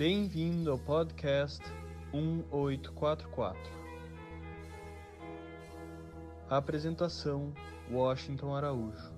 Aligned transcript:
Bem-vindo 0.00 0.70
ao 0.70 0.78
podcast 0.78 1.62
1844. 2.14 3.60
Apresentação: 6.48 7.52
Washington 7.90 8.54
Araújo. 8.54 9.12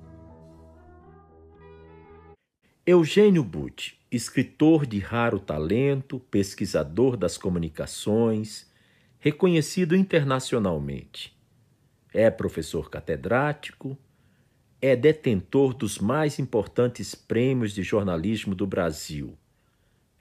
Eugênio 2.84 3.44
Butti, 3.44 3.96
escritor 4.10 4.84
de 4.84 4.98
raro 4.98 5.38
talento, 5.38 6.18
pesquisador 6.18 7.16
das 7.16 7.38
comunicações, 7.38 8.68
reconhecido 9.20 9.94
internacionalmente. 9.94 11.32
É 12.12 12.28
professor 12.28 12.90
catedrático, 12.90 13.96
é 14.80 14.96
detentor 14.96 15.74
dos 15.74 16.00
mais 16.00 16.40
importantes 16.40 17.14
prêmios 17.14 17.72
de 17.72 17.84
jornalismo 17.84 18.52
do 18.52 18.66
Brasil. 18.66 19.38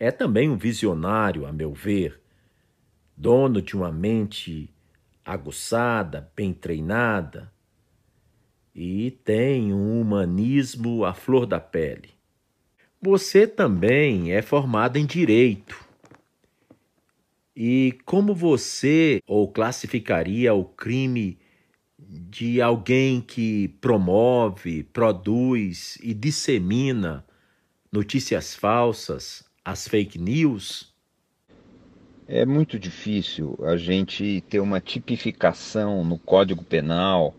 É 0.01 0.09
também 0.09 0.49
um 0.49 0.57
visionário, 0.57 1.45
a 1.45 1.53
meu 1.53 1.75
ver, 1.75 2.19
dono 3.15 3.61
de 3.61 3.75
uma 3.75 3.91
mente 3.91 4.67
aguçada, 5.23 6.27
bem 6.35 6.55
treinada, 6.55 7.53
e 8.73 9.11
tem 9.23 9.71
um 9.71 10.01
humanismo 10.01 11.05
à 11.05 11.13
flor 11.13 11.45
da 11.45 11.59
pele. 11.59 12.09
Você 12.99 13.45
também 13.45 14.33
é 14.33 14.41
formado 14.41 14.97
em 14.97 15.05
direito. 15.05 15.79
E 17.55 17.95
como 18.03 18.33
você 18.33 19.21
ou 19.27 19.51
classificaria 19.51 20.51
o 20.51 20.65
crime 20.65 21.37
de 21.99 22.59
alguém 22.59 23.21
que 23.21 23.67
promove, 23.79 24.81
produz 24.81 25.99
e 26.01 26.11
dissemina 26.11 27.23
notícias 27.91 28.55
falsas, 28.55 29.50
as 29.63 29.87
fake 29.87 30.17
news? 30.17 30.91
É 32.27 32.45
muito 32.45 32.79
difícil 32.79 33.57
a 33.63 33.75
gente 33.77 34.41
ter 34.49 34.59
uma 34.59 34.79
tipificação 34.79 36.03
no 36.03 36.17
Código 36.17 36.63
Penal 36.63 37.33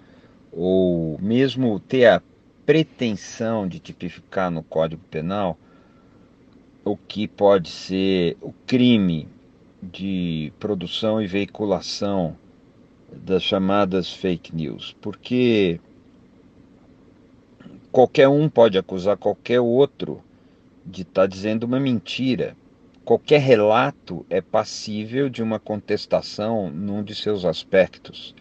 ou 0.52 1.18
mesmo 1.18 1.80
ter 1.80 2.06
a 2.06 2.22
pretensão 2.66 3.66
de 3.66 3.78
tipificar 3.78 4.50
no 4.50 4.62
Código 4.62 5.02
Penal 5.10 5.58
o 6.84 6.96
que 6.96 7.26
pode 7.26 7.70
ser 7.70 8.36
o 8.40 8.52
crime 8.66 9.28
de 9.82 10.52
produção 10.60 11.22
e 11.22 11.26
veiculação 11.26 12.36
das 13.12 13.42
chamadas 13.42 14.12
fake 14.12 14.54
news, 14.54 14.94
porque 15.00 15.80
qualquer 17.90 18.28
um 18.28 18.48
pode 18.48 18.78
acusar 18.78 19.16
qualquer 19.16 19.60
outro 19.60 20.22
de 20.84 21.02
estar 21.02 21.22
tá 21.22 21.26
dizendo 21.26 21.64
uma 21.64 21.80
mentira. 21.80 22.56
Qualquer 23.04 23.40
relato 23.40 24.24
é 24.30 24.40
passível 24.40 25.28
de 25.28 25.42
uma 25.42 25.58
contestação 25.58 26.70
num 26.70 27.02
de 27.02 27.14
seus 27.14 27.44
aspectos. 27.44 28.34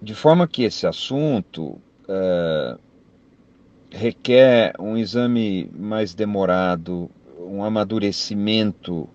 De 0.00 0.14
forma 0.14 0.48
que 0.48 0.62
esse 0.62 0.86
assunto 0.86 1.78
uh, 2.08 2.78
requer 3.90 4.72
um 4.78 4.96
exame 4.96 5.68
mais 5.74 6.14
demorado, 6.14 7.10
um 7.38 7.62
amadurecimento 7.62 9.08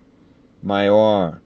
maior 0.62 1.42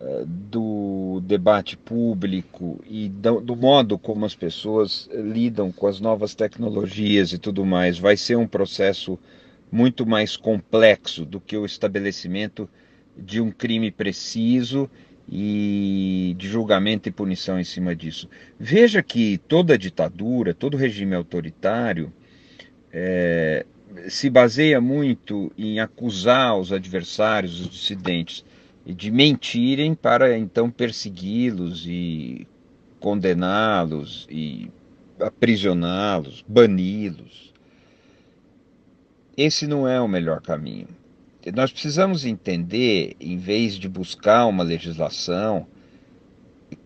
uh, 0.00 0.24
do 0.26 1.20
debate 1.24 1.76
público 1.76 2.80
e 2.88 3.08
do, 3.08 3.40
do, 3.40 3.56
modo 3.56 3.98
como 3.98 4.24
as 4.24 4.34
pessoas 4.34 5.08
lidam 5.12 5.72
com 5.72 5.86
as 5.86 6.00
novas 6.00 6.34
tecnologias 6.34 7.32
e 7.32 7.38
tudo 7.38 7.64
mais. 7.64 7.98
Vai 7.98 8.16
ser 8.16 8.36
um 8.36 8.46
processo 8.46 9.18
muito 9.70 10.06
mais 10.06 10.36
complexo 10.36 11.24
do 11.24 11.40
que 11.40 11.56
o 11.56 11.64
estabelecimento 11.64 12.68
de 13.16 13.40
um 13.40 13.50
crime 13.50 13.90
preciso 13.90 14.90
e 15.30 16.34
de 16.36 16.48
julgamento 16.48 17.08
e 17.08 17.12
punição 17.12 17.58
em 17.60 17.64
cima 17.64 17.94
disso. 17.94 18.28
Veja 18.58 19.02
que 19.02 19.38
toda 19.38 19.78
ditadura, 19.78 20.52
todo 20.52 20.76
regime 20.76 21.14
autoritário 21.14 22.12
é, 22.92 23.64
se 24.08 24.28
baseia 24.28 24.80
muito 24.80 25.52
em 25.56 25.78
acusar 25.78 26.58
os 26.58 26.72
adversários, 26.72 27.60
os 27.60 27.68
dissidentes, 27.68 28.44
de 28.84 29.10
mentirem 29.10 29.94
para 29.94 30.36
então 30.36 30.70
persegui-los 30.70 31.86
e 31.86 32.46
condená-los 32.98 34.26
e 34.28 34.70
aprisioná-los, 35.20 36.44
bani-los. 36.48 37.52
Esse 39.42 39.66
não 39.66 39.88
é 39.88 40.00
o 40.00 40.08
melhor 40.08 40.40
caminho 40.42 40.88
nós 41.54 41.72
precisamos 41.72 42.26
entender, 42.26 43.16
em 43.18 43.38
vez 43.38 43.74
de 43.74 43.88
buscar 43.88 44.44
uma 44.46 44.62
legislação, 44.62 45.66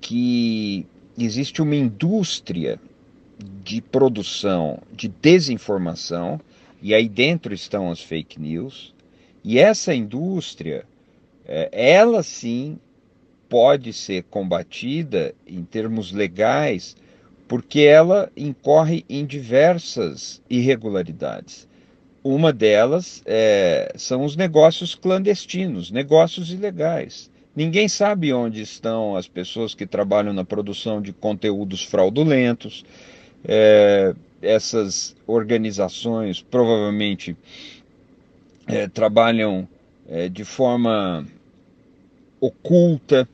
que 0.01 0.87
existe 1.19 1.61
uma 1.61 1.75
indústria 1.75 2.79
de 3.65 3.81
produção 3.81 4.81
de 4.93 5.09
desinformação, 5.09 6.41
e 6.81 6.95
aí 6.95 7.09
dentro 7.09 7.53
estão 7.53 7.91
as 7.91 8.01
fake 8.01 8.41
news, 8.41 8.95
e 9.43 9.59
essa 9.59 9.93
indústria, 9.93 10.85
é, 11.45 11.69
ela 11.73 12.23
sim 12.23 12.79
pode 13.49 13.93
ser 13.93 14.23
combatida 14.25 15.35
em 15.47 15.65
termos 15.65 16.13
legais, 16.13 16.97
porque 17.49 17.81
ela 17.81 18.31
incorre 18.37 19.05
em 19.09 19.27
diversas 19.27 20.41
irregularidades. 20.49 21.67
Uma 22.25 22.55
delas 22.55 23.23
é, 23.27 23.93
são 23.99 24.25
os 24.25 24.35
negócios 24.35 24.95
clandestinos, 24.95 25.91
negócios 25.91 26.51
ilegais. 26.51 27.31
Ninguém 27.55 27.87
sabe 27.87 28.33
onde 28.33 28.63
estão 28.63 29.15
as 29.15 29.29
pessoas 29.29 29.75
que 29.75 29.87
trabalham 29.87 30.33
na 30.33 30.43
produção 30.43 31.03
de 31.03 31.13
conteúdos 31.13 31.85
fraudulentos. 31.85 32.83
É, 33.47 34.15
essas 34.41 35.15
organizações 35.27 36.41
provavelmente 36.41 37.37
é, 38.67 38.89
trabalham 38.89 39.69
é, 40.09 40.29
de 40.31 40.45
forma 40.45 41.27
oculta 42.41 43.29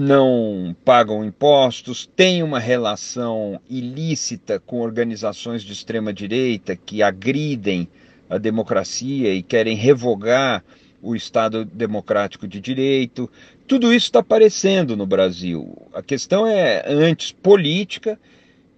não 0.00 0.74
pagam 0.82 1.22
impostos, 1.22 2.06
têm 2.16 2.42
uma 2.42 2.58
relação 2.58 3.60
ilícita 3.68 4.58
com 4.58 4.80
organizações 4.80 5.62
de 5.62 5.74
extrema 5.74 6.10
direita 6.10 6.74
que 6.74 7.02
agridem 7.02 7.86
a 8.28 8.38
democracia 8.38 9.34
e 9.34 9.42
querem 9.42 9.76
revogar 9.76 10.64
o 11.02 11.14
Estado 11.14 11.66
democrático 11.66 12.48
de 12.48 12.60
direito. 12.60 13.30
Tudo 13.68 13.92
isso 13.92 14.06
está 14.06 14.20
aparecendo 14.20 14.96
no 14.96 15.04
Brasil. 15.04 15.76
A 15.92 16.02
questão 16.02 16.46
é 16.46 16.82
antes 16.86 17.30
política 17.30 18.18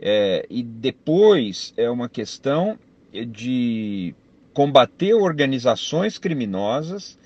é, 0.01 0.45
e 0.51 0.61
depois 0.61 1.73
é 1.77 1.89
uma 1.89 2.09
questão 2.09 2.77
de 3.13 4.13
combater 4.53 5.15
organizações 5.15 6.19
criminosas 6.19 7.17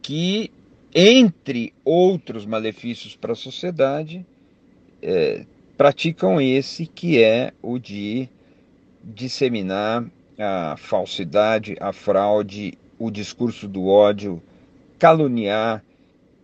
que 0.00 0.50
entre 0.94 1.72
outros 1.84 2.46
malefícios 2.46 3.14
para 3.14 3.32
a 3.32 3.36
sociedade, 3.36 4.24
é, 5.02 5.44
praticam 5.76 6.40
esse 6.40 6.86
que 6.86 7.22
é 7.22 7.52
o 7.62 7.78
de 7.78 8.28
disseminar 9.02 10.04
a 10.38 10.76
falsidade, 10.76 11.76
a 11.80 11.92
fraude, 11.92 12.78
o 12.98 13.10
discurso 13.10 13.68
do 13.68 13.86
ódio, 13.86 14.42
caluniar 14.98 15.82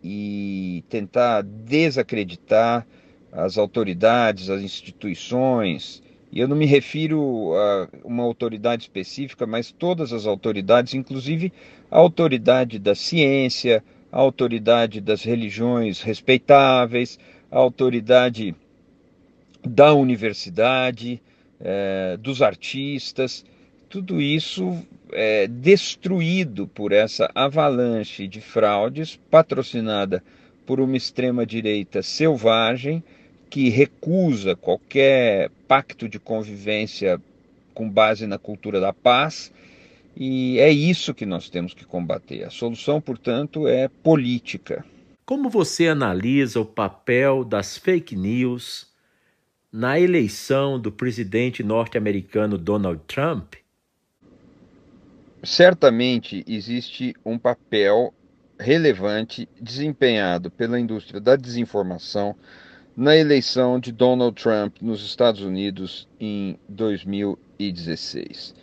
e 0.03 0.85
tentar 0.89 1.43
desacreditar 1.43 2.87
as 3.33 3.59
autoridades, 3.59 4.51
as 4.51 4.63
instituições. 4.63 6.03
E 6.31 6.41
eu 6.41 6.47
não 6.47 6.57
me 6.57 6.67
refiro 6.67 7.55
a 7.55 7.89
uma 8.05 8.23
autoridade 8.23 8.83
específica, 8.83 9.47
mas 9.47 9.73
todas 9.73 10.13
as 10.13 10.27
autoridades, 10.27 10.95
inclusive 10.95 11.53
a 11.91 11.99
autoridade 11.99 12.79
da 12.79 12.95
ciência, 12.95 13.83
a 14.15 14.21
autoridade 14.21 15.01
das 15.01 15.25
religiões 15.25 16.01
respeitáveis, 16.01 17.19
a 17.51 17.59
autoridade 17.59 18.55
da 19.67 19.93
universidade, 19.93 21.21
é, 21.61 22.17
dos 22.21 22.41
artistas, 22.41 23.45
tudo 23.89 24.21
isso 24.21 24.81
é 25.11 25.49
destruído 25.49 26.69
por 26.69 26.93
essa 26.93 27.29
avalanche 27.35 28.29
de 28.29 28.41
fraudes 28.41 29.19
patrocinada 29.29 30.23
por 30.65 30.79
uma 30.79 30.97
extrema-direita 30.97 32.01
selvagem 32.01 33.03
que 33.51 33.69
recusa 33.69 34.55
qualquer 34.55 35.51
pacto 35.67 36.09
de 36.09 36.21
convivência 36.21 37.21
com 37.75 37.91
base 37.91 38.29
na 38.29 38.39
cultura 38.39 38.79
da 38.79 38.93
paz 38.93 39.53
e 40.17 40.59
é 40.59 40.71
isso 40.71 41.15
que 41.15 41.27
nós 41.27 41.49
temos 41.49 41.75
que 41.75 41.85
combater. 41.85 42.45
A 42.45 42.51
solução, 42.51 43.01
portanto, 43.01 43.67
é 43.67 43.89
política. 43.89 44.85
Como 45.25 45.49
você 45.49 45.89
analisa 45.89 46.61
o 46.61 46.67
papel 46.67 47.45
das 47.45 47.77
fake 47.77 48.15
news 48.15 48.87
na 49.73 49.99
eleição 49.99 50.79
do 50.79 50.93
presidente 50.93 51.63
norte-americano 51.63 52.57
Donald 52.59 53.01
Trump? 53.07 53.55
certamente 55.45 56.45
existe 56.47 57.15
um 57.25 57.39
papel 57.39 58.13
relevante 58.59 59.49
desempenhado 59.61 60.51
pela 60.51 60.81
indústria 60.81 61.21
da 61.21 61.37
desinformação 61.37 62.35
na 62.97 63.17
eleição 63.17 63.79
de 63.81 63.93
Donald 63.93 64.41
Trump 64.41 64.77
nos 64.81 65.05
Estados 65.05 65.43
Unidos 65.43 66.09
em 66.19 66.59
2016. 66.69 68.55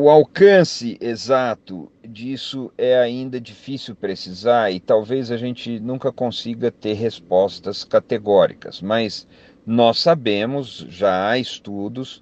O 0.00 0.08
alcance 0.08 0.96
exato 1.00 1.90
disso 2.08 2.72
é 2.78 2.96
ainda 3.00 3.40
difícil 3.40 3.96
precisar 3.96 4.70
e 4.70 4.78
talvez 4.78 5.28
a 5.32 5.36
gente 5.36 5.80
nunca 5.80 6.12
consiga 6.12 6.70
ter 6.70 6.92
respostas 6.92 7.82
categóricas, 7.82 8.80
mas 8.80 9.26
nós 9.66 9.98
sabemos, 9.98 10.86
já 10.88 11.28
há 11.28 11.36
estudos, 11.36 12.20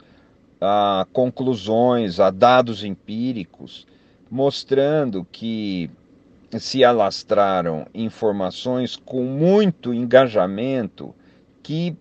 há 0.58 1.06
conclusões, 1.12 2.19
há 2.19 2.31
dados 2.31 2.82
empíricos 2.82 3.87
mostrando 4.31 5.22
que 5.31 5.90
se 6.58 6.82
alastraram 6.82 7.87
informações 7.93 8.96
com 8.96 9.22
muito 9.22 9.93
engajamento 9.93 11.14
que 11.62 11.94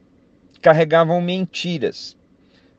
carregavam 0.61 1.19
mentiras. 1.19 2.15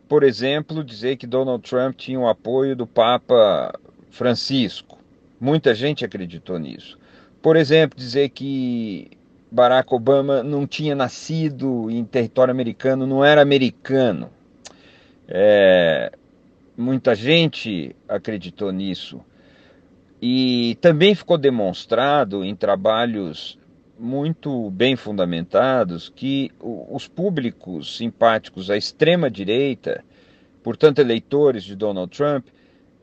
Por 0.08 0.22
exemplo, 0.22 0.84
dizer 0.84 1.16
que 1.16 1.26
Donald 1.26 1.68
Trump 1.68 1.96
tinha 1.96 2.18
o 2.18 2.28
apoio 2.28 2.76
do 2.76 2.86
Papa 2.86 3.74
Francisco. 4.10 4.98
Muita 5.40 5.74
gente 5.74 6.04
acreditou 6.04 6.58
nisso. 6.58 6.98
Por 7.42 7.56
exemplo, 7.56 7.98
dizer 7.98 8.28
que 8.30 9.10
Barack 9.50 9.92
Obama 9.94 10.42
não 10.42 10.66
tinha 10.66 10.94
nascido 10.94 11.90
em 11.90 12.04
território 12.04 12.52
americano, 12.52 13.06
não 13.06 13.24
era 13.24 13.42
americano. 13.42 14.30
É, 15.28 16.12
muita 16.76 17.14
gente 17.14 17.94
acreditou 18.08 18.70
nisso. 18.70 19.20
E 20.22 20.78
também 20.80 21.14
ficou 21.14 21.36
demonstrado 21.36 22.44
em 22.44 22.54
trabalhos 22.54 23.58
muito 23.98 24.70
bem 24.70 24.96
fundamentados 24.96 26.12
que 26.14 26.50
os 26.60 27.08
públicos 27.08 27.96
simpáticos 27.96 28.70
à 28.70 28.76
extrema-direita, 28.76 30.04
portanto 30.62 30.98
eleitores 30.98 31.64
de 31.64 31.75
Donald 31.75 32.14
Trump, 32.14 32.46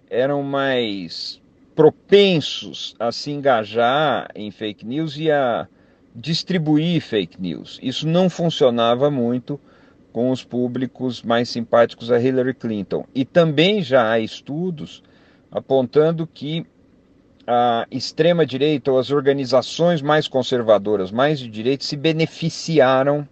eram 0.10 0.44
mais 0.44 1.42
propensos 1.76 2.96
a 3.00 3.12
se 3.12 3.32
engajar 3.32 4.30
em 4.36 4.52
fake 4.52 4.86
news 4.86 5.18
e 5.18 5.32
a 5.32 5.68
distribuir 6.16 7.02
fake 7.02 7.42
news. 7.42 7.80
Isso 7.82 8.08
não 8.08 8.30
funcionava 8.30 9.10
muito 9.10 9.60
com 10.12 10.30
os 10.30 10.44
públicos 10.44 11.24
mais 11.24 11.50
simpáticos 11.50 12.12
a 12.12 12.22
Hillary 12.22 12.54
Clinton. 12.54 13.06
E 13.16 13.26
também 13.26 13.82
já 13.82 14.12
há 14.12 14.20
estudos 14.20 15.02
apontando 15.52 16.28
que 16.28 16.66
a 17.46 17.86
extrema-direita 17.92 18.92
ou 18.92 18.98
as 18.98 19.12
organizações 19.12 20.02
mais 20.02 20.28
conservadoras, 20.28 21.12
mais 21.12 21.40
de 21.40 21.50
direita, 21.50 21.84
se 21.84 21.96
beneficiaram 21.96 23.28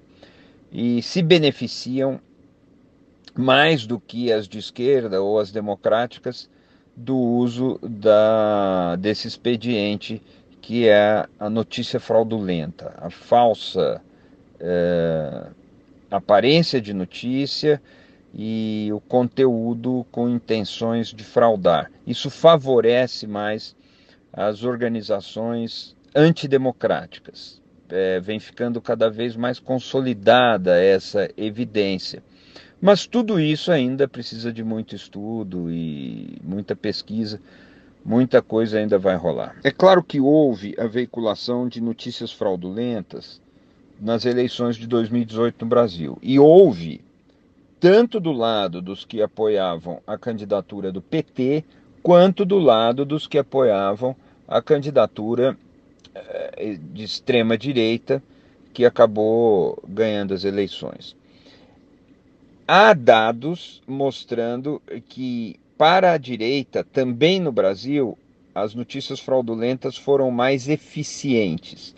e 0.71 1.01
se 1.01 1.21
beneficiam 1.21 2.19
mais 3.33 3.85
do 3.85 3.99
que 3.99 4.31
as 4.31 4.47
de 4.47 4.59
esquerda 4.59 5.21
ou 5.21 5.39
as 5.39 5.51
democráticas 5.51 6.49
do 6.95 7.17
uso 7.17 7.79
da, 7.81 8.95
desse 8.97 9.27
expediente 9.27 10.21
que 10.61 10.87
é 10.87 11.25
a 11.39 11.49
notícia 11.49 11.99
fraudulenta, 11.99 12.93
a 12.97 13.09
falsa 13.09 14.01
é, 14.59 15.47
aparência 16.09 16.79
de 16.79 16.93
notícia 16.93 17.81
e 18.33 18.89
o 18.93 18.99
conteúdo 18.99 20.05
com 20.11 20.29
intenções 20.29 21.07
de 21.07 21.23
fraudar. 21.23 21.91
Isso 22.05 22.29
favorece 22.29 23.25
mais 23.25 23.75
as 24.33 24.63
organizações 24.63 25.95
antidemocráticas. 26.15 27.61
É, 27.89 28.19
vem 28.21 28.39
ficando 28.39 28.81
cada 28.81 29.09
vez 29.09 29.35
mais 29.35 29.59
consolidada 29.59 30.81
essa 30.81 31.29
evidência. 31.35 32.23
Mas 32.81 33.05
tudo 33.05 33.39
isso 33.39 33.71
ainda 33.71 34.07
precisa 34.07 34.51
de 34.51 34.63
muito 34.63 34.95
estudo 34.95 35.69
e 35.69 36.37
muita 36.41 36.75
pesquisa, 36.75 37.39
muita 38.03 38.41
coisa 38.41 38.79
ainda 38.79 38.97
vai 38.97 39.15
rolar. 39.15 39.57
É 39.63 39.71
claro 39.71 40.01
que 40.01 40.19
houve 40.19 40.73
a 40.79 40.87
veiculação 40.87 41.67
de 41.67 41.81
notícias 41.81 42.31
fraudulentas 42.31 43.41
nas 43.99 44.25
eleições 44.25 44.77
de 44.77 44.87
2018 44.87 45.63
no 45.63 45.69
Brasil. 45.69 46.17
E 46.23 46.39
houve, 46.39 47.01
tanto 47.79 48.19
do 48.19 48.31
lado 48.31 48.81
dos 48.81 49.05
que 49.05 49.21
apoiavam 49.21 50.01
a 50.07 50.17
candidatura 50.17 50.91
do 50.91 51.01
PT, 51.01 51.63
quanto 52.01 52.45
do 52.45 52.57
lado 52.57 53.05
dos 53.05 53.27
que 53.27 53.37
apoiavam 53.37 54.15
a 54.47 54.61
candidatura 54.61 55.57
eh, 56.13 56.77
de 56.93 57.03
extrema 57.03 57.57
direita 57.57 58.21
que 58.73 58.85
acabou 58.85 59.81
ganhando 59.87 60.33
as 60.33 60.43
eleições. 60.43 61.15
Há 62.67 62.93
dados 62.93 63.81
mostrando 63.87 64.81
que 65.09 65.59
para 65.77 66.11
a 66.13 66.17
direita, 66.17 66.83
também 66.83 67.39
no 67.39 67.51
Brasil, 67.51 68.17
as 68.53 68.75
notícias 68.75 69.19
fraudulentas 69.19 69.97
foram 69.97 70.29
mais 70.29 70.69
eficientes. 70.69 71.95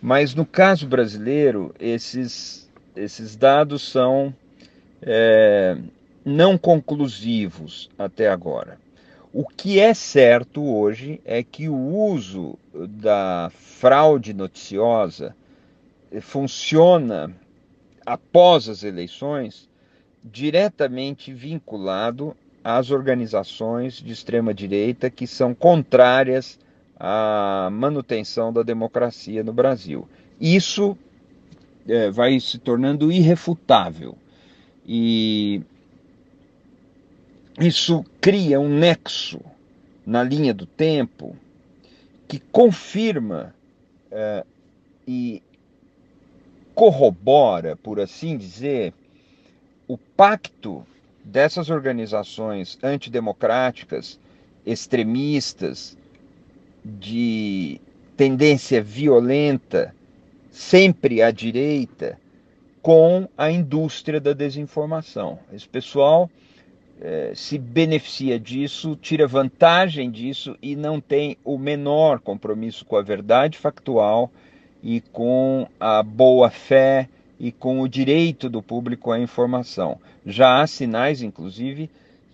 Mas 0.00 0.34
no 0.34 0.46
caso 0.46 0.86
brasileiro, 0.86 1.74
esses, 1.80 2.70
esses 2.94 3.34
dados 3.34 3.82
são 3.82 4.34
é, 5.02 5.76
não 6.24 6.56
conclusivos 6.56 7.90
até 7.98 8.28
agora. 8.28 8.78
O 9.36 9.44
que 9.44 9.80
é 9.80 9.92
certo 9.92 10.62
hoje 10.62 11.20
é 11.24 11.42
que 11.42 11.68
o 11.68 11.74
uso 11.74 12.56
da 12.72 13.50
fraude 13.52 14.32
noticiosa 14.32 15.34
funciona 16.20 17.34
após 18.06 18.68
as 18.68 18.84
eleições 18.84 19.68
diretamente 20.22 21.32
vinculado 21.32 22.36
às 22.62 22.92
organizações 22.92 23.94
de 23.94 24.12
extrema 24.12 24.54
direita 24.54 25.10
que 25.10 25.26
são 25.26 25.52
contrárias 25.52 26.56
à 26.96 27.68
manutenção 27.72 28.52
da 28.52 28.62
democracia 28.62 29.42
no 29.42 29.52
Brasil. 29.52 30.08
Isso 30.40 30.96
é, 31.88 32.08
vai 32.08 32.38
se 32.38 32.56
tornando 32.56 33.10
irrefutável 33.10 34.16
e 34.86 35.60
isso 37.60 38.04
cria 38.20 38.58
um 38.58 38.68
nexo 38.68 39.40
na 40.04 40.22
linha 40.22 40.52
do 40.52 40.66
tempo 40.66 41.36
que 42.26 42.38
confirma 42.38 43.54
é, 44.10 44.44
e 45.06 45.42
corrobora, 46.74 47.76
por 47.76 48.00
assim 48.00 48.36
dizer, 48.36 48.92
o 49.86 49.96
pacto 49.96 50.84
dessas 51.24 51.70
organizações 51.70 52.78
antidemocráticas, 52.82 54.18
extremistas, 54.66 55.96
de 56.84 57.80
tendência 58.16 58.82
violenta, 58.82 59.94
sempre 60.50 61.22
à 61.22 61.30
direita, 61.30 62.18
com 62.82 63.26
a 63.38 63.50
indústria 63.50 64.20
da 64.20 64.34
desinformação. 64.34 65.38
Esse 65.52 65.66
pessoal 65.66 66.30
é, 67.00 67.32
se 67.34 67.58
beneficia 67.58 68.38
disso, 68.38 68.96
tira 68.96 69.26
vantagem 69.26 70.10
disso 70.10 70.56
e 70.62 70.76
não 70.76 71.00
tem 71.00 71.36
o 71.44 71.58
menor 71.58 72.20
compromisso 72.20 72.84
com 72.84 72.96
a 72.96 73.02
verdade 73.02 73.58
factual 73.58 74.30
e 74.82 75.00
com 75.00 75.66
a 75.78 76.02
boa 76.02 76.50
fé 76.50 77.08
e 77.38 77.50
com 77.50 77.80
o 77.80 77.88
direito 77.88 78.48
do 78.48 78.62
público 78.62 79.10
à 79.10 79.18
informação. 79.18 79.98
Já 80.24 80.62
há 80.62 80.66
sinais, 80.66 81.20
inclusive, 81.20 81.90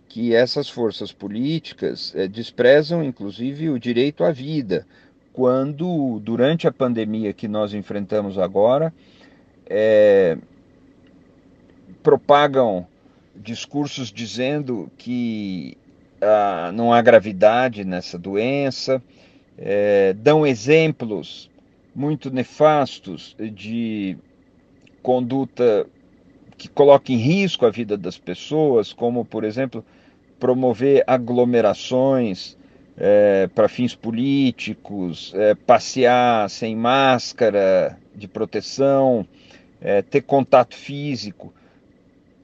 que 0.08 0.34
essas 0.34 0.68
forças 0.68 1.12
políticas 1.12 2.12
é, 2.14 2.26
desprezam, 2.26 3.02
inclusive, 3.02 3.70
o 3.70 3.78
direito 3.78 4.24
à 4.24 4.32
vida, 4.32 4.86
quando, 5.32 6.20
durante 6.20 6.66
a 6.66 6.72
pandemia 6.72 7.32
que 7.32 7.48
nós 7.48 7.72
enfrentamos 7.72 8.36
agora, 8.36 8.92
é, 9.66 10.36
propagam 12.02 12.86
discursos 13.34 14.12
dizendo 14.12 14.90
que 14.96 15.76
ah, 16.20 16.70
não 16.74 16.92
há 16.92 17.00
gravidade 17.00 17.84
nessa 17.84 18.18
doença, 18.18 19.02
é, 19.56 20.12
dão 20.14 20.46
exemplos 20.46 21.50
muito 21.94 22.30
nefastos 22.30 23.36
de 23.54 24.16
conduta 25.02 25.86
que 26.56 26.68
coloca 26.68 27.10
em 27.12 27.16
risco 27.16 27.64
a 27.64 27.70
vida 27.70 27.96
das 27.96 28.18
pessoas, 28.18 28.92
como, 28.92 29.24
por 29.24 29.44
exemplo, 29.44 29.84
promover 30.38 31.02
aglomerações 31.06 32.56
é, 32.96 33.48
para 33.54 33.68
fins 33.68 33.94
políticos, 33.94 35.32
é, 35.34 35.54
passear 35.54 36.50
sem 36.50 36.76
máscara 36.76 37.98
de 38.14 38.28
proteção, 38.28 39.26
é, 39.80 40.02
ter 40.02 40.20
contato 40.20 40.76
físico 40.76 41.52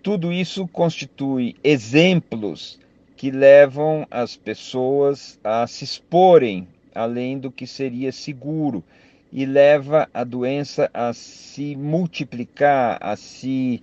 tudo 0.07 0.33
isso 0.33 0.69
constitui 0.69 1.57
exemplos 1.65 2.79
que 3.17 3.29
levam 3.29 4.07
as 4.09 4.37
pessoas 4.37 5.37
a 5.43 5.67
se 5.67 5.83
exporem 5.83 6.69
além 6.95 7.41
do 7.41 7.51
que 7.51 7.67
seria 7.67 8.13
seguro 8.13 8.85
e 9.33 9.45
leva 9.45 10.09
a 10.15 10.23
doença 10.23 10.89
a 10.95 11.13
se 11.13 11.75
multiplicar, 11.75 12.99
a 13.01 13.17
se 13.17 13.83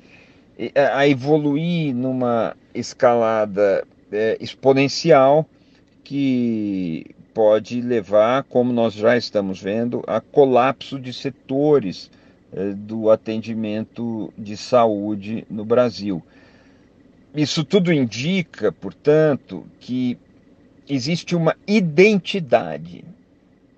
a 0.95 1.05
evoluir 1.05 1.93
numa 1.93 2.55
escalada 2.73 3.85
é, 4.09 4.37
exponencial 4.39 5.45
que 6.05 7.05
pode 7.33 7.81
levar, 7.81 8.43
como 8.43 8.71
nós 8.71 8.93
já 8.93 9.17
estamos 9.17 9.61
vendo, 9.61 10.01
a 10.07 10.21
colapso 10.21 10.97
de 10.97 11.11
setores 11.11 12.09
do 12.75 13.09
atendimento 13.09 14.31
de 14.37 14.55
saúde 14.55 15.45
no 15.49 15.65
Brasil. 15.65 16.21
Isso 17.35 17.63
tudo 17.63 17.91
indica, 17.91 18.71
portanto, 18.71 19.65
que 19.79 20.17
existe 20.87 21.35
uma 21.35 21.55
identidade 21.65 23.03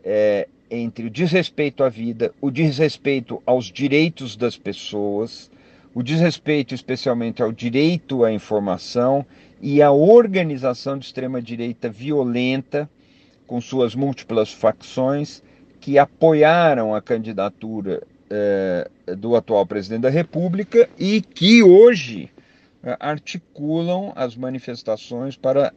é, 0.03 0.48
entre 0.70 1.08
o 1.08 1.10
desrespeito 1.10 1.84
à 1.84 1.89
vida, 1.89 2.34
o 2.41 2.51
desrespeito 2.51 3.41
aos 3.46 3.72
direitos 3.72 4.36
das 4.36 4.58
pessoas, 4.58 5.50
o 5.94 6.03
desrespeito 6.03 6.75
especialmente 6.75 7.41
ao 7.41 7.51
direito 7.51 8.25
à 8.25 8.32
informação 8.32 9.25
e 9.62 9.82
a 9.82 9.91
organização 9.91 10.98
de 10.98 11.05
extrema-direita 11.05 11.89
violenta, 11.89 12.89
com 13.48 13.62
suas 13.62 13.96
múltiplas 13.96 14.51
facções, 14.51 15.41
que 15.79 15.98
apoiaram 15.98 16.94
a 16.94 17.01
candidatura 17.01 18.03
eh, 18.29 18.89
do 19.17 19.36
atual 19.36 19.65
presidente 19.65 20.01
da 20.01 20.10
República 20.10 20.89
e 20.98 21.22
que 21.22 21.62
hoje 21.62 22.32
eh, 22.84 22.98
articulam 23.00 24.12
as 24.15 24.36
manifestações 24.36 25.36
para 25.36 25.74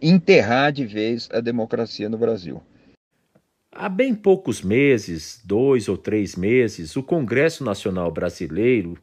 enterrar 0.00 0.72
de 0.72 0.84
vez 0.84 1.28
a 1.32 1.40
democracia 1.40 2.08
no 2.08 2.18
Brasil. 2.18 2.62
Há 3.72 3.88
bem 3.88 4.14
poucos 4.14 4.62
meses, 4.62 5.40
dois 5.44 5.88
ou 5.88 5.96
três 5.96 6.36
meses, 6.36 6.94
o 6.94 7.02
Congresso 7.02 7.64
Nacional 7.64 8.10
Brasileiro 8.10 8.96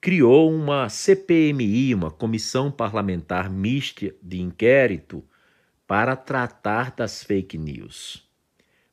criou 0.00 0.50
uma 0.50 0.88
CPMI, 0.88 1.94
uma 1.94 2.10
Comissão 2.10 2.70
Parlamentar 2.70 3.50
Mista 3.50 4.12
de 4.22 4.40
Inquérito, 4.40 5.22
para 5.86 6.14
tratar 6.16 6.94
das 6.94 7.22
fake 7.22 7.58
news. 7.58 8.29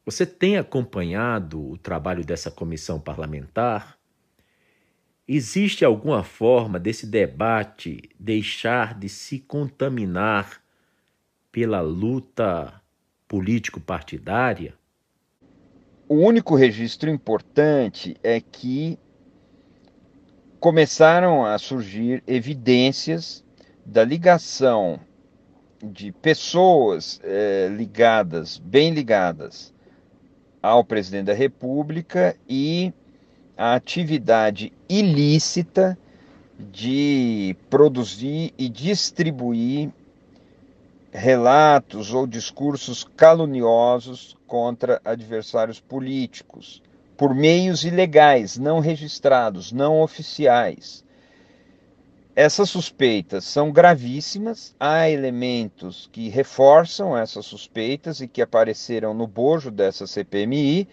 Você 0.07 0.25
tem 0.25 0.55
acompanhado 0.55 1.61
o 1.71 1.77
trabalho 1.77 2.23
dessa 2.23 2.49
comissão 2.49 2.97
parlamentar? 2.97 3.97
Existe 5.27 5.83
alguma 5.83 6.23
forma 6.23 6.79
desse 6.79 7.05
debate 7.05 8.09
deixar 8.17 8.97
de 8.97 9.09
se 9.09 9.37
contaminar 9.37 10.63
pela 11.51 11.81
luta 11.81 12.81
político-partidária? 13.27 14.75
O 16.07 16.15
único 16.15 16.55
registro 16.55 17.09
importante 17.09 18.15
é 18.23 18.39
que 18.39 18.97
começaram 20.57 21.45
a 21.45 21.57
surgir 21.57 22.23
evidências 22.25 23.43
da 23.85 24.05
ligação 24.05 25.01
de 25.83 26.13
pessoas 26.13 27.19
é, 27.25 27.67
ligadas, 27.67 28.57
bem 28.57 28.93
ligadas 28.93 29.75
ao 30.67 30.83
presidente 30.83 31.27
da 31.27 31.33
República 31.33 32.35
e 32.47 32.93
a 33.57 33.73
atividade 33.73 34.73
ilícita 34.89 35.97
de 36.59 37.55
produzir 37.69 38.53
e 38.57 38.67
distribuir 38.67 39.89
relatos 41.11 42.13
ou 42.13 42.27
discursos 42.27 43.03
caluniosos 43.03 44.35
contra 44.45 45.01
adversários 45.05 45.79
políticos 45.79 46.81
por 47.15 47.33
meios 47.33 47.83
ilegais, 47.83 48.57
não 48.57 48.79
registrados, 48.79 49.71
não 49.71 50.01
oficiais. 50.01 51.03
Essas 52.37 52.69
suspeitas 52.69 53.45
são 53.45 53.71
gravíssimas, 53.71 54.75
há 54.79 55.09
elementos 55.09 56.07
que 56.13 56.29
reforçam 56.29 57.17
essas 57.17 57.47
suspeitas 57.47 58.21
e 58.21 58.27
que 58.27 58.43
apareceram 58.43 59.11
no 59.11 59.25
bojo 59.25 59.71
dessa 59.71 60.05
CPMI, 60.05 60.87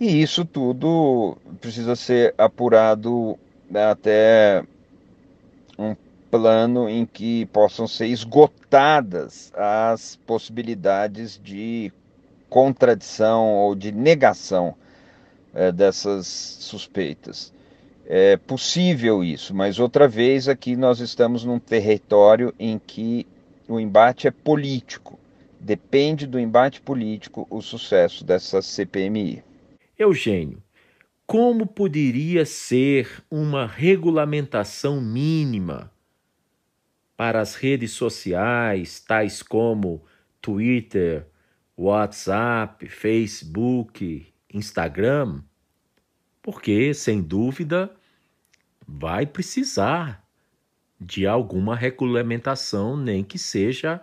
e 0.00 0.20
isso 0.20 0.44
tudo 0.44 1.38
precisa 1.60 1.94
ser 1.94 2.34
apurado 2.36 3.38
até 3.72 4.64
um 5.78 5.94
plano 6.28 6.88
em 6.88 7.06
que 7.06 7.46
possam 7.46 7.86
ser 7.86 8.08
esgotadas 8.08 9.52
as 9.54 10.16
possibilidades 10.26 11.40
de 11.40 11.92
contradição 12.50 13.54
ou 13.54 13.76
de 13.76 13.92
negação 13.92 14.74
é, 15.54 15.70
dessas 15.70 16.26
suspeitas. 16.26 17.52
É 18.14 18.36
possível 18.36 19.24
isso, 19.24 19.54
mas 19.54 19.78
outra 19.78 20.06
vez 20.06 20.46
aqui 20.46 20.76
nós 20.76 21.00
estamos 21.00 21.44
num 21.44 21.58
território 21.58 22.54
em 22.58 22.78
que 22.78 23.26
o 23.66 23.80
embate 23.80 24.28
é 24.28 24.30
político. 24.30 25.18
Depende 25.58 26.26
do 26.26 26.38
embate 26.38 26.82
político 26.82 27.46
o 27.48 27.62
sucesso 27.62 28.22
dessa 28.22 28.60
CPMI. 28.60 29.42
Eugênio, 29.98 30.62
como 31.26 31.66
poderia 31.66 32.44
ser 32.44 33.24
uma 33.30 33.66
regulamentação 33.66 35.00
mínima 35.00 35.90
para 37.16 37.40
as 37.40 37.54
redes 37.54 37.92
sociais, 37.92 39.00
tais 39.00 39.42
como 39.42 40.04
Twitter, 40.38 41.26
WhatsApp, 41.74 42.86
Facebook, 42.90 44.26
Instagram, 44.52 45.40
porque, 46.42 46.92
sem 46.92 47.22
dúvida, 47.22 47.90
vai 48.86 49.26
precisar 49.26 50.22
de 51.00 51.26
alguma 51.26 51.74
regulamentação, 51.74 52.96
nem 52.96 53.24
que 53.24 53.38
seja 53.38 54.00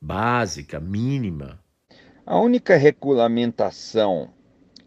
básica, 0.00 0.78
mínima. 0.78 1.58
A 2.24 2.38
única 2.38 2.76
regulamentação 2.76 4.30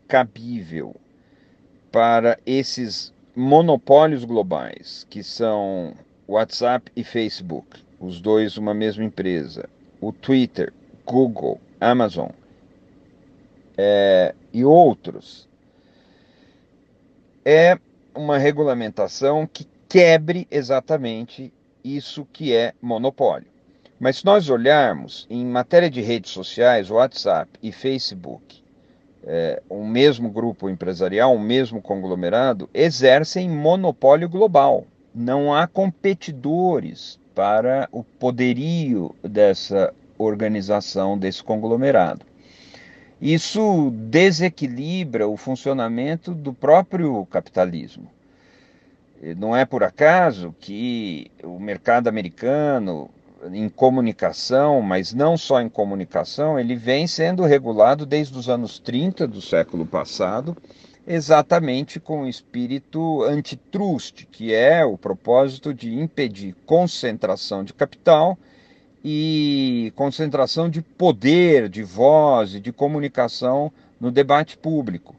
cabível 0.07 0.95
para 1.91 2.39
esses 2.45 3.13
monopólios 3.35 4.23
globais, 4.23 5.05
que 5.09 5.23
são 5.23 5.95
WhatsApp 6.27 6.91
e 6.95 7.03
Facebook, 7.03 7.83
os 7.99 8.21
dois 8.21 8.57
uma 8.57 8.73
mesma 8.73 9.03
empresa, 9.03 9.69
o 9.99 10.11
Twitter, 10.11 10.73
Google, 11.05 11.59
Amazon, 11.79 12.29
é, 13.77 14.33
e 14.53 14.63
outros, 14.63 15.47
é 17.43 17.77
uma 18.15 18.37
regulamentação 18.37 19.47
que 19.47 19.67
quebre 19.87 20.47
exatamente 20.49 21.51
isso 21.83 22.27
que 22.31 22.55
é 22.55 22.73
monopólio. 22.81 23.47
Mas 23.99 24.17
se 24.17 24.25
nós 24.25 24.49
olharmos 24.49 25.27
em 25.29 25.45
matéria 25.45 25.89
de 25.89 26.01
redes 26.01 26.31
sociais, 26.31 26.89
WhatsApp 26.89 27.51
e 27.61 27.71
Facebook, 27.71 28.63
é, 29.23 29.61
um 29.69 29.85
mesmo 29.85 30.29
grupo 30.29 30.69
empresarial, 30.69 31.35
um 31.35 31.39
mesmo 31.39 31.81
conglomerado, 31.81 32.69
exercem 32.73 33.49
monopólio 33.49 34.27
global. 34.27 34.85
Não 35.13 35.53
há 35.53 35.67
competidores 35.67 37.19
para 37.35 37.87
o 37.91 38.03
poderio 38.03 39.13
dessa 39.21 39.93
organização, 40.17 41.17
desse 41.17 41.43
conglomerado. 41.43 42.25
Isso 43.21 43.91
desequilibra 43.91 45.27
o 45.27 45.37
funcionamento 45.37 46.33
do 46.33 46.51
próprio 46.51 47.23
capitalismo. 47.27 48.09
Não 49.37 49.55
é 49.55 49.63
por 49.63 49.83
acaso 49.83 50.55
que 50.59 51.29
o 51.43 51.59
mercado 51.59 52.07
americano, 52.07 53.07
em 53.53 53.69
comunicação, 53.69 54.81
mas 54.81 55.13
não 55.13 55.37
só 55.37 55.61
em 55.61 55.69
comunicação, 55.69 56.59
ele 56.59 56.75
vem 56.75 57.05
sendo 57.05 57.43
regulado 57.43 58.07
desde 58.07 58.35
os 58.35 58.49
anos 58.49 58.79
30 58.79 59.27
do 59.27 59.39
século 59.39 59.85
passado, 59.85 60.57
exatamente 61.05 61.99
com 61.99 62.23
o 62.23 62.27
espírito 62.27 63.21
antitrust, 63.23 64.25
que 64.31 64.51
é 64.51 64.83
o 64.83 64.97
propósito 64.97 65.71
de 65.71 65.93
impedir 65.93 66.55
concentração 66.65 67.63
de 67.63 67.73
capital 67.73 68.35
e 69.03 69.91
concentração 69.95 70.69
de 70.69 70.81
poder, 70.81 71.67
de 71.69 71.83
voz 71.83 72.55
e 72.55 72.59
de 72.59 72.71
comunicação 72.71 73.71
no 73.99 74.11
debate 74.11 74.57
público. 74.57 75.15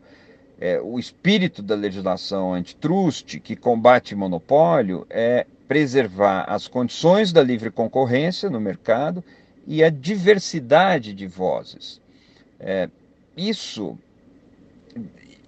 É, 0.61 0.81
o 0.81 0.99
espírito 0.99 1.63
da 1.63 1.75
legislação 1.75 2.55
antitrust, 2.55 3.41
que 3.41 3.57
combate 3.57 4.15
monopólio, 4.15 5.05
é 5.11 5.47
preservar 5.67 6.45
as 6.49 6.69
condições 6.69 7.33
da 7.33 7.43
livre 7.43 7.71
concorrência 7.71 8.49
no 8.49 8.61
mercado 8.61 9.25
e 9.67 9.83
a 9.83 9.91
diversidade 9.91 11.13
de 11.15 11.27
vozes. 11.27 12.01
É, 12.61 12.89
isso, 13.37 13.99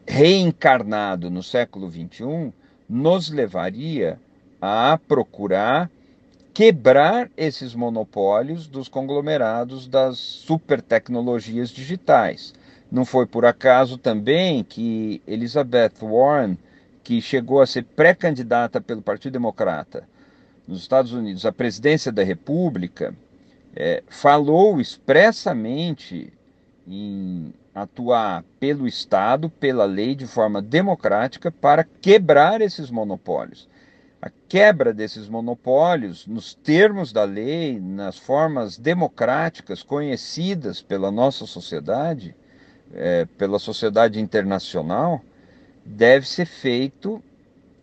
reencarnado 0.07 1.31
no 1.31 1.43
século 1.43 1.91
XXI, 1.91 2.53
nos 2.89 3.31
levaria 3.31 4.19
a 4.61 4.99
procurar 5.07 5.91
quebrar 6.55 7.29
esses 7.37 7.75
monopólios 7.75 8.69
dos 8.69 8.89
conglomerados 8.89 9.89
das 9.89 10.19
super 10.19 10.81
tecnologias 10.81 11.69
digitais. 11.69 12.55
Não 12.91 13.05
foi 13.05 13.27
por 13.27 13.45
acaso 13.45 13.99
também 13.99 14.63
que 14.63 15.21
Elizabeth 15.27 15.95
Warren, 16.01 16.57
que 17.03 17.21
chegou 17.21 17.61
a 17.61 17.67
ser 17.67 17.83
pré-candidata 17.83 18.81
pelo 18.81 19.03
Partido 19.03 19.33
Democrata 19.33 20.09
nos 20.67 20.81
Estados 20.81 21.13
Unidos 21.13 21.45
à 21.45 21.51
presidência 21.51 22.13
da 22.13 22.23
República, 22.23 23.13
é, 23.75 24.05
falou 24.07 24.81
expressamente 24.81 26.33
em 26.87 27.53
atuar 27.75 28.45
pelo 28.61 28.87
Estado, 28.87 29.51
pela 29.51 29.85
lei, 29.85 30.15
de 30.15 30.27
forma 30.27 30.63
democrática, 30.63 31.51
para 31.51 31.83
quebrar 31.83 32.61
esses 32.61 32.91
monopólios 32.91 33.69
a 34.25 34.31
quebra 34.49 34.95
desses 34.95 35.29
monopólios 35.29 36.27
nos 36.27 36.55
termos 36.55 37.13
da 37.13 37.25
lei, 37.25 37.79
nas 37.79 38.17
formas 38.19 38.79
democráticas 38.79 39.83
conhecidas 39.83 40.81
pela 40.81 41.11
nossa 41.11 41.45
sociedade, 41.45 42.35
é, 42.95 43.27
pela 43.37 43.59
sociedade 43.59 44.19
internacional, 44.19 45.21
deve 45.85 46.27
ser 46.27 46.47
feito 46.47 47.23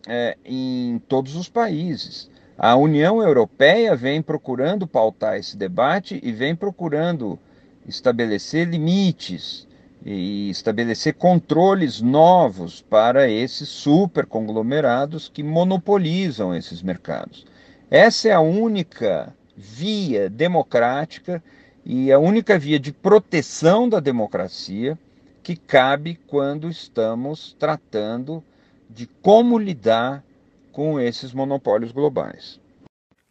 é, 0.08 0.36
em 0.44 1.00
todos 1.06 1.36
os 1.36 1.48
países. 1.48 2.28
A 2.58 2.74
União 2.74 3.22
Europeia 3.22 3.94
vem 3.94 4.20
procurando 4.20 4.84
pautar 4.84 5.38
esse 5.38 5.56
debate 5.56 6.18
e 6.24 6.32
vem 6.32 6.56
procurando 6.56 7.38
estabelecer 7.86 8.66
limites 8.66 9.68
e 10.04 10.50
estabelecer 10.50 11.14
controles 11.14 12.00
novos 12.00 12.82
para 12.82 13.28
esses 13.28 13.68
super 13.68 14.26
conglomerados 14.26 15.28
que 15.28 15.42
monopolizam 15.42 16.54
esses 16.54 16.82
mercados. 16.82 17.46
Essa 17.90 18.28
é 18.28 18.32
a 18.32 18.40
única 18.40 19.34
via 19.56 20.28
democrática 20.28 21.42
e 21.84 22.10
a 22.10 22.18
única 22.18 22.58
via 22.58 22.80
de 22.80 22.92
proteção 22.92 23.88
da 23.88 24.00
democracia 24.00 24.98
que 25.42 25.56
cabe 25.56 26.18
quando 26.26 26.68
estamos 26.68 27.54
tratando 27.58 28.42
de 28.88 29.06
como 29.06 29.58
lidar 29.58 30.24
com 30.72 30.98
esses 30.98 31.32
monopólios 31.32 31.92
globais. 31.92 32.60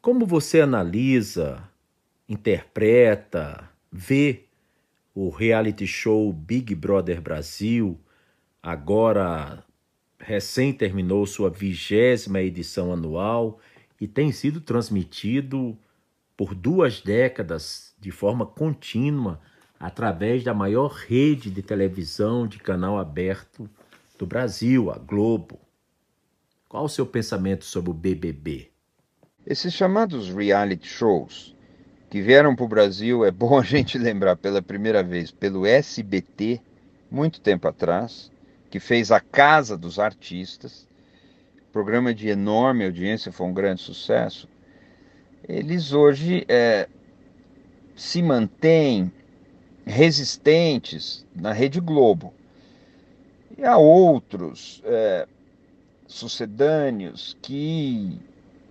Como 0.02 0.26
você 0.26 0.62
analisa, 0.62 1.64
interpreta, 2.28 3.70
vê 3.92 4.46
o 5.14 5.30
reality 5.30 5.86
show 5.86 6.32
Big 6.32 6.74
Brother 6.74 7.22
Brasil, 7.22 8.00
agora 8.62 9.64
recém 10.20 10.72
terminou 10.72 11.26
sua 11.26 11.50
vigésima 11.50 12.42
edição 12.42 12.94
anual 12.94 13.60
e 14.00 14.08
tem 14.08 14.32
sido 14.32 14.62
transmitido 14.62 15.78
por 16.38 16.56
duas 16.56 17.02
décadas 17.02 17.94
de 18.00 18.12
forma 18.12 18.46
contínua 18.46 19.40
através 19.80 20.44
da 20.44 20.54
maior 20.54 20.92
rede 20.92 21.50
de 21.52 21.62
televisão 21.62 22.48
de 22.48 22.58
canal 22.58 22.98
aberto 22.98 23.70
do 24.18 24.26
Brasil, 24.26 24.92
a 24.92 24.98
Globo. 24.98 25.60
Qual 26.70 26.86
o 26.86 26.90
seu 26.90 27.06
pensamento 27.06 27.66
sobre 27.66 27.92
o 27.92 27.94
BBB? 27.94 28.72
Esses 29.46 29.74
chamados 29.74 30.30
reality 30.30 30.88
shows 30.88 31.56
que 32.12 32.22
vieram 32.22 32.54
para 32.54 32.66
o 32.66 32.68
Brasil, 32.68 33.24
é 33.24 33.32
bom 33.32 33.58
a 33.58 33.64
gente 33.64 33.98
lembrar 33.98 34.36
pela 34.36 34.62
primeira 34.62 35.02
vez, 35.02 35.32
pelo 35.32 35.66
SBT, 35.66 36.60
muito 37.10 37.40
tempo 37.40 37.70
atrás, 37.70 38.30
que 38.70 38.82
fez 38.82 39.12
A 39.12 39.22
Casa 39.22 39.78
dos 39.78 39.98
Artistas, 39.98 40.86
programa 41.72 42.14
de 42.14 42.28
enorme 42.28 42.84
audiência, 42.84 43.32
foi 43.32 43.48
um 43.48 43.54
grande 43.54 43.82
sucesso. 43.82 44.48
Eles 45.48 45.94
hoje 45.94 46.46
é, 46.50 46.90
se 47.96 48.22
mantêm 48.22 49.10
resistentes 49.86 51.26
na 51.34 51.54
Rede 51.54 51.80
Globo. 51.80 52.34
E 53.58 53.64
há 53.64 53.78
outros 53.78 54.82
é, 54.84 55.26
sucedâneos 56.08 57.38
que 57.42 58.20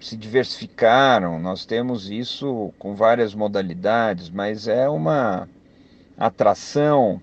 se 0.01 0.17
diversificaram, 0.17 1.39
nós 1.39 1.67
temos 1.67 2.11
isso 2.11 2.73
com 2.79 2.95
várias 2.95 3.35
modalidades, 3.35 4.31
mas 4.31 4.67
é 4.67 4.89
uma 4.89 5.49
atração 6.17 7.21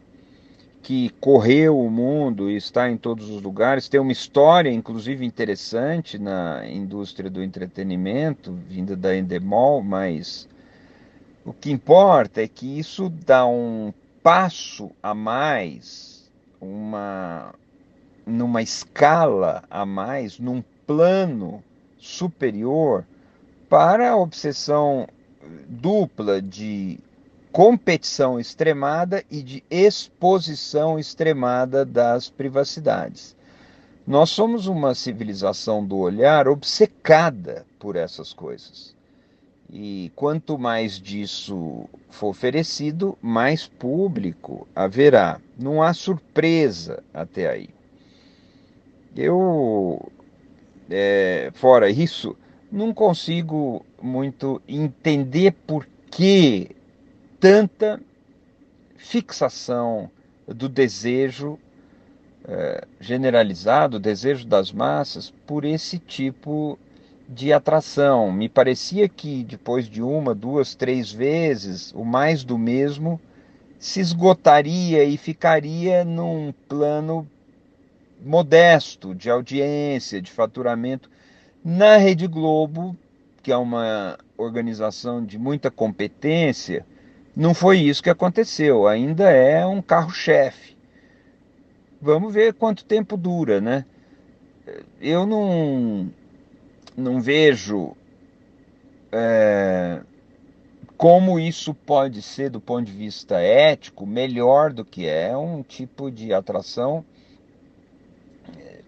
que 0.83 1.09
correu 1.19 1.77
o 1.79 1.89
mundo 1.89 2.49
e 2.49 2.55
está 2.55 2.89
em 2.89 2.95
todos 2.95 3.29
os 3.29 3.41
lugares. 3.41 3.89
Tem 3.89 3.99
uma 3.99 4.11
história, 4.11 4.69
inclusive, 4.69 5.25
interessante 5.25 6.17
na 6.17 6.65
indústria 6.69 7.29
do 7.29 7.43
entretenimento, 7.43 8.53
vinda 8.53 8.95
da 8.95 9.17
Endemol, 9.17 9.83
mas 9.83 10.47
o 11.43 11.51
que 11.51 11.71
importa 11.71 12.41
é 12.41 12.47
que 12.47 12.79
isso 12.79 13.09
dá 13.09 13.45
um 13.45 13.91
passo 14.21 14.91
a 15.01 15.13
mais, 15.13 16.31
uma 16.61 17.53
numa 18.25 18.61
escala 18.61 19.63
a 19.69 19.85
mais, 19.85 20.37
num 20.37 20.61
plano 20.85 21.63
superior 21.97 23.05
para 23.69 24.12
a 24.12 24.17
obsessão 24.17 25.07
dupla 25.67 26.41
de 26.41 26.99
competição 27.51 28.39
extremada 28.39 29.23
e 29.31 29.41
de 29.41 29.63
exposição 29.69 30.99
extremada 30.99 31.83
das 31.83 32.29
privacidades. 32.29 33.36
Nós 34.05 34.29
somos 34.29 34.67
uma 34.67 34.95
civilização 34.95 35.86
do 35.86 35.97
olhar 35.97 36.47
obcecada 36.47 37.65
por 37.79 37.95
essas 37.95 38.31
coisas. 38.31 38.95
E 39.69 40.12
quanto 40.15 40.57
mais 40.57 40.97
disso 40.97 41.89
for 42.10 42.27
oferecido, 42.27 43.17
mais 43.21 43.67
público 43.67 44.65
haverá. 44.73 45.41
Não 45.57 45.83
há 45.83 45.93
surpresa 45.93 47.03
até 47.13 47.49
aí. 47.49 47.69
Eu 49.13 50.10
é, 50.89 51.52
fora 51.54 51.89
isso, 51.89 52.36
não 52.71 52.93
consigo 52.93 53.86
muito 54.02 54.62
entender 54.67 55.54
por 55.65 55.88
que 56.12 56.76
tanta 57.39 58.00
fixação 58.97 60.10
do 60.47 60.67
desejo 60.67 61.60
é, 62.47 62.86
generalizado, 63.00 63.97
o 63.97 64.00
desejo 64.00 64.45
das 64.45 64.71
massas, 64.71 65.34
por 65.45 65.65
esse 65.65 66.00
tipo 66.00 66.80
de 67.28 67.52
atração. 67.52 68.32
Me 68.32 68.47
parecia 68.47 69.10
que 69.10 69.43
depois 69.43 69.89
de 69.89 70.02
uma, 70.02 70.34
duas, 70.34 70.73
três 70.73 71.12
vezes, 71.12 71.91
o 71.93 72.06
mais 72.06 72.43
do 72.43 72.58
mesmo 72.58 73.19
se 73.78 74.00
esgotaria 74.00 75.04
e 75.04 75.17
ficaria 75.17 76.04
num 76.04 76.54
plano 76.67 77.28
modesto 78.23 79.13
de 79.13 79.30
audiência, 79.30 80.21
de 80.21 80.32
faturamento. 80.32 81.10
Na 81.63 81.97
Rede 81.97 82.27
Globo, 82.27 82.95
que 83.41 83.51
é 83.51 83.58
uma 83.58 84.17
organização 84.38 85.23
de 85.23 85.38
muita 85.38 85.71
competência, 85.71 86.86
não 87.36 87.53
foi 87.53 87.80
isso 87.80 88.03
que 88.03 88.10
aconteceu. 88.10 88.88
Ainda 88.88 89.30
é 89.30 89.65
um 89.65 89.82
carro-chefe. 89.82 90.77
Vamos 92.01 92.34
ver 92.34 92.53
quanto 92.53 92.86
tempo 92.86 93.17
dura, 93.17 93.60
né? 93.60 93.86
Eu 94.99 95.25
não, 95.25 96.12
não 96.95 97.21
vejo 97.21 97.95
é, 99.12 100.01
como 100.97 101.39
isso 101.39 101.73
pode 101.73 102.21
ser, 102.21 102.49
do 102.49 102.60
ponto 102.60 102.86
de 102.86 102.91
vista 102.91 103.39
ético, 103.39 104.06
melhor 104.06 104.73
do 104.73 104.84
que 104.84 105.08
é 105.08 105.36
um 105.38 105.63
tipo 105.63 106.12
de 106.12 106.34
atração 106.34 107.06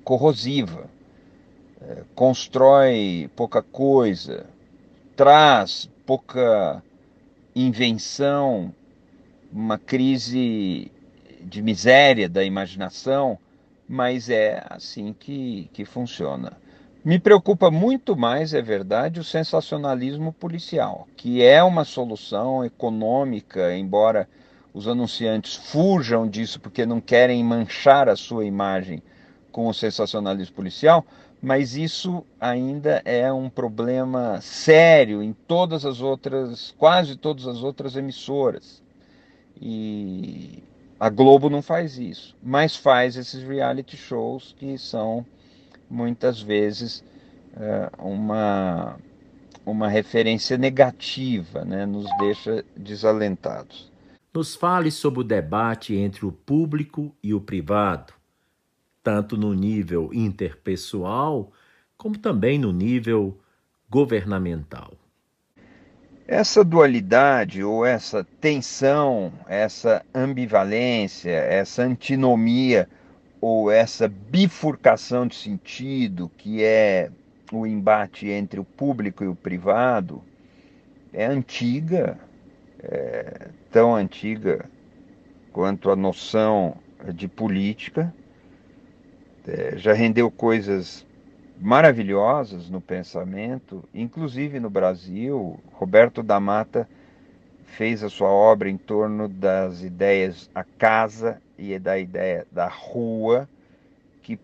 corrosiva, 0.03 0.89
é, 1.81 2.03
constrói 2.15 3.29
pouca 3.35 3.61
coisa, 3.61 4.45
traz 5.15 5.89
pouca 6.05 6.83
invenção, 7.55 8.73
uma 9.51 9.77
crise 9.77 10.91
de 11.41 11.61
miséria 11.61 12.29
da 12.29 12.43
imaginação, 12.43 13.37
mas 13.87 14.29
é 14.29 14.63
assim 14.69 15.15
que, 15.17 15.69
que 15.73 15.85
funciona. 15.85 16.53
Me 17.03 17.17
preocupa 17.17 17.71
muito 17.71 18.15
mais, 18.15 18.53
é 18.53 18.61
verdade, 18.61 19.19
o 19.19 19.23
sensacionalismo 19.23 20.33
policial, 20.33 21.07
que 21.15 21.41
é 21.41 21.63
uma 21.63 21.85
solução 21.85 22.63
econômica, 22.63 23.75
embora 23.75 24.27
os 24.73 24.87
anunciantes 24.87 25.55
fujam 25.55 26.27
disso 26.27 26.59
porque 26.59 26.85
não 26.85 26.99
querem 26.99 27.43
manchar 27.43 28.09
a 28.09 28.15
sua 28.15 28.45
imagem 28.45 29.01
com 29.59 29.67
o 29.67 29.73
sensacionalismo 29.73 30.55
policial, 30.55 31.05
mas 31.41 31.75
isso 31.75 32.23
ainda 32.39 33.01
é 33.03 33.29
um 33.29 33.49
problema 33.49 34.39
sério 34.39 35.21
em 35.21 35.33
todas 35.33 35.85
as 35.85 35.99
outras, 35.99 36.73
quase 36.77 37.17
todas 37.17 37.45
as 37.45 37.61
outras 37.61 37.97
emissoras. 37.97 38.81
E 39.61 40.63
a 40.97 41.09
Globo 41.09 41.49
não 41.49 41.61
faz 41.61 41.97
isso, 41.97 42.37
mas 42.41 42.77
faz 42.77 43.17
esses 43.17 43.43
reality 43.43 43.97
shows 43.97 44.55
que 44.57 44.77
são 44.77 45.25
muitas 45.89 46.41
vezes 46.41 47.03
é, 47.59 47.89
uma 47.99 48.95
uma 49.65 49.89
referência 49.89 50.57
negativa, 50.57 51.65
né? 51.65 51.85
nos 51.85 52.07
deixa 52.17 52.63
desalentados. 52.77 53.91
Nos 54.33 54.55
fale 54.55 54.89
sobre 54.89 55.19
o 55.19 55.23
debate 55.23 55.95
entre 55.95 56.25
o 56.25 56.31
público 56.31 57.13
e 57.21 57.33
o 57.33 57.41
privado, 57.41 58.13
tanto 59.09 59.35
no 59.35 59.55
nível 59.55 60.11
interpessoal, 60.13 61.51
como 61.97 62.15
também 62.15 62.59
no 62.59 62.71
nível 62.71 63.35
governamental. 63.89 64.93
Essa 66.27 66.63
dualidade 66.63 67.63
ou 67.63 67.83
essa 67.83 68.23
tensão, 68.39 69.33
essa 69.47 70.05
ambivalência, 70.13 71.31
essa 71.31 71.81
antinomia 71.81 72.87
ou 73.41 73.71
essa 73.71 74.07
bifurcação 74.07 75.25
de 75.25 75.33
sentido 75.33 76.29
que 76.37 76.63
é 76.63 77.09
o 77.51 77.65
embate 77.65 78.29
entre 78.29 78.59
o 78.59 78.63
público 78.63 79.23
e 79.23 79.27
o 79.27 79.33
privado 79.33 80.21
é 81.11 81.25
antiga, 81.25 82.15
é 82.77 83.47
tão 83.71 83.95
antiga 83.95 84.69
quanto 85.51 85.89
a 85.89 85.95
noção 85.95 86.77
de 87.11 87.27
política, 87.27 88.13
é, 89.49 89.77
já 89.77 89.93
rendeu 89.93 90.29
coisas 90.29 91.05
maravilhosas 91.59 92.69
no 92.69 92.79
pensamento, 92.79 93.83
inclusive 93.93 94.59
no 94.59 94.69
Brasil. 94.69 95.59
Roberto 95.73 96.21
da 96.21 96.39
Mata 96.39 96.87
fez 97.65 98.03
a 98.03 98.09
sua 98.09 98.29
obra 98.29 98.69
em 98.69 98.77
torno 98.77 99.27
das 99.27 99.81
ideias 99.81 100.49
a 100.53 100.63
casa 100.63 101.41
e 101.57 101.77
da 101.79 101.97
ideia 101.97 102.45
da 102.51 102.67
rua, 102.67 103.49
que 104.21 104.39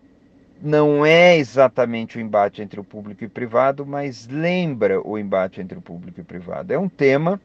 não 0.60 1.06
é 1.06 1.36
exatamente 1.36 2.18
o 2.18 2.20
embate 2.20 2.60
entre 2.60 2.80
o 2.80 2.84
público 2.84 3.24
e 3.24 3.26
o 3.26 3.30
privado, 3.30 3.86
mas 3.86 4.26
lembra 4.26 5.00
o 5.00 5.18
embate 5.18 5.60
entre 5.60 5.78
o 5.78 5.82
público 5.82 6.20
e 6.20 6.22
o 6.22 6.26
privado. 6.26 6.72
É 6.72 6.78
um 6.78 6.88
tema 6.88 7.40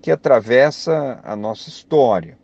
que 0.00 0.10
atravessa 0.10 1.20
a 1.24 1.34
nossa 1.34 1.68
história. 1.68 2.38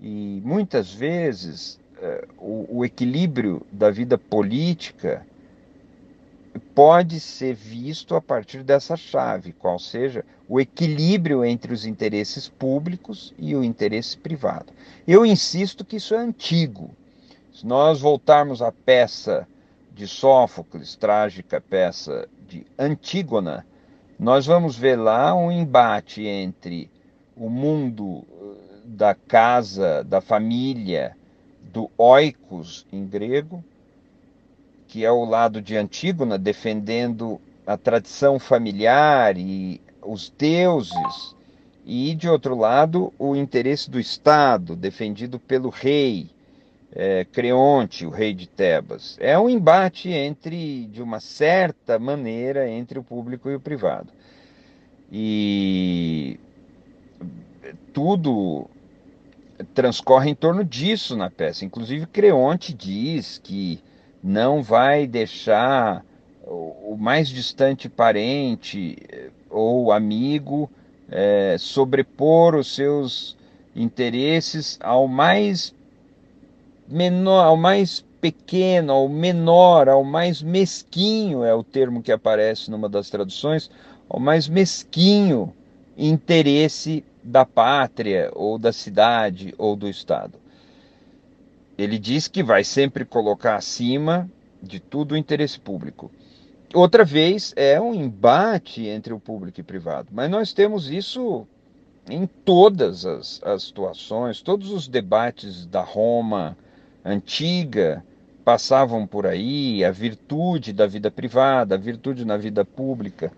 E 0.00 0.42
muitas 0.44 0.92
vezes 0.92 1.80
o, 2.38 2.78
o 2.78 2.84
equilíbrio 2.84 3.66
da 3.72 3.90
vida 3.90 4.18
política 4.18 5.26
pode 6.74 7.20
ser 7.20 7.54
visto 7.54 8.14
a 8.14 8.20
partir 8.20 8.62
dessa 8.62 8.96
chave, 8.96 9.52
qual 9.52 9.78
seja 9.78 10.24
o 10.48 10.60
equilíbrio 10.60 11.44
entre 11.44 11.72
os 11.72 11.84
interesses 11.84 12.48
públicos 12.48 13.34
e 13.38 13.54
o 13.54 13.64
interesse 13.64 14.16
privado. 14.16 14.72
Eu 15.06 15.24
insisto 15.24 15.84
que 15.84 15.96
isso 15.96 16.14
é 16.14 16.18
antigo. 16.18 16.90
Se 17.52 17.66
nós 17.66 18.00
voltarmos 18.00 18.60
à 18.60 18.70
peça 18.70 19.48
de 19.94 20.06
Sófocles, 20.06 20.94
trágica 20.94 21.60
peça 21.60 22.28
de 22.46 22.66
Antígona, 22.78 23.66
nós 24.18 24.46
vamos 24.46 24.76
ver 24.76 24.96
lá 24.96 25.34
um 25.34 25.50
embate 25.50 26.22
entre 26.26 26.90
o 27.34 27.48
mundo 27.48 28.24
eh, 28.30 28.80
da 28.84 29.14
casa, 29.14 30.04
da 30.04 30.20
família, 30.20 31.15
do 31.76 31.90
oikos 31.98 32.86
em 32.90 33.04
grego, 33.04 33.62
que 34.88 35.04
é 35.04 35.12
o 35.12 35.26
lado 35.26 35.60
de 35.60 35.76
Antígona, 35.76 36.38
defendendo 36.38 37.38
a 37.66 37.76
tradição 37.76 38.38
familiar 38.38 39.36
e 39.36 39.78
os 40.00 40.30
deuses, 40.30 41.36
e 41.84 42.14
de 42.14 42.30
outro 42.30 42.56
lado, 42.56 43.12
o 43.18 43.36
interesse 43.36 43.90
do 43.90 44.00
Estado, 44.00 44.74
defendido 44.74 45.38
pelo 45.38 45.68
rei 45.68 46.30
é, 46.92 47.26
Creonte, 47.26 48.06
o 48.06 48.10
rei 48.10 48.32
de 48.32 48.48
Tebas. 48.48 49.18
É 49.20 49.38
um 49.38 49.50
embate 49.50 50.08
entre, 50.08 50.86
de 50.86 51.02
uma 51.02 51.20
certa 51.20 51.98
maneira, 51.98 52.70
entre 52.70 52.98
o 52.98 53.04
público 53.04 53.50
e 53.50 53.54
o 53.54 53.60
privado. 53.60 54.08
E 55.12 56.40
tudo 57.92 58.66
transcorre 59.74 60.30
em 60.30 60.34
torno 60.34 60.64
disso 60.64 61.16
na 61.16 61.30
peça. 61.30 61.64
Inclusive, 61.64 62.06
Creonte 62.06 62.72
diz 62.72 63.38
que 63.42 63.80
não 64.22 64.62
vai 64.62 65.06
deixar 65.06 66.04
o 66.46 66.96
mais 66.98 67.28
distante 67.28 67.88
parente 67.88 68.96
eh, 69.08 69.30
ou 69.50 69.90
amigo 69.90 70.70
é, 71.08 71.56
sobrepor 71.58 72.54
os 72.54 72.74
seus 72.74 73.36
interesses 73.74 74.78
ao 74.80 75.08
mais 75.08 75.74
menor, 76.88 77.44
ao 77.44 77.56
mais 77.56 78.04
pequeno, 78.20 78.92
ao 78.92 79.08
menor, 79.08 79.88
ao 79.88 80.04
mais 80.04 80.40
mesquinho 80.42 81.44
é 81.44 81.54
o 81.54 81.62
termo 81.62 82.02
que 82.02 82.12
aparece 82.12 82.70
numa 82.70 82.88
das 82.88 83.10
traduções, 83.10 83.70
ao 84.08 84.18
mais 84.18 84.48
mesquinho 84.48 85.52
interesse 85.96 87.04
da 87.26 87.44
pátria 87.44 88.30
ou 88.34 88.58
da 88.58 88.72
cidade 88.72 89.54
ou 89.58 89.74
do 89.74 89.88
estado. 89.88 90.38
Ele 91.76 91.98
diz 91.98 92.28
que 92.28 92.42
vai 92.42 92.64
sempre 92.64 93.04
colocar 93.04 93.56
acima 93.56 94.30
de 94.62 94.80
tudo 94.80 95.12
o 95.12 95.16
interesse 95.16 95.58
público. 95.58 96.10
Outra 96.74 97.04
vez 97.04 97.52
é 97.56 97.80
um 97.80 97.94
embate 97.94 98.86
entre 98.86 99.12
o 99.12 99.20
público 99.20 99.60
e 99.60 99.62
o 99.62 99.64
privado, 99.64 100.08
mas 100.12 100.30
nós 100.30 100.52
temos 100.52 100.90
isso 100.90 101.46
em 102.08 102.26
todas 102.26 103.04
as, 103.04 103.40
as 103.42 103.64
situações, 103.64 104.40
todos 104.40 104.70
os 104.70 104.86
debates 104.86 105.66
da 105.66 105.82
Roma 105.82 106.56
antiga 107.04 108.04
passavam 108.44 109.06
por 109.06 109.26
aí, 109.26 109.84
a 109.84 109.90
virtude 109.90 110.72
da 110.72 110.86
vida 110.86 111.10
privada, 111.10 111.74
a 111.74 111.78
virtude 111.78 112.24
na 112.24 112.36
vida 112.36 112.64
pública. 112.64 113.32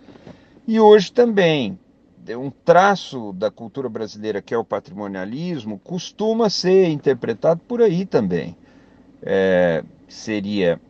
E 0.66 0.78
hoje 0.78 1.10
também, 1.10 1.78
um 2.36 2.50
traço 2.50 3.32
da 3.32 3.50
cultura 3.50 3.88
brasileira 3.88 4.42
que 4.42 4.52
é 4.52 4.58
o 4.58 4.64
patrimonialismo 4.64 5.78
costuma 5.78 6.50
ser 6.50 6.88
interpretado 6.88 7.60
por 7.66 7.80
aí 7.80 8.04
também. 8.04 8.56
É, 9.22 9.82
seria 10.08 10.80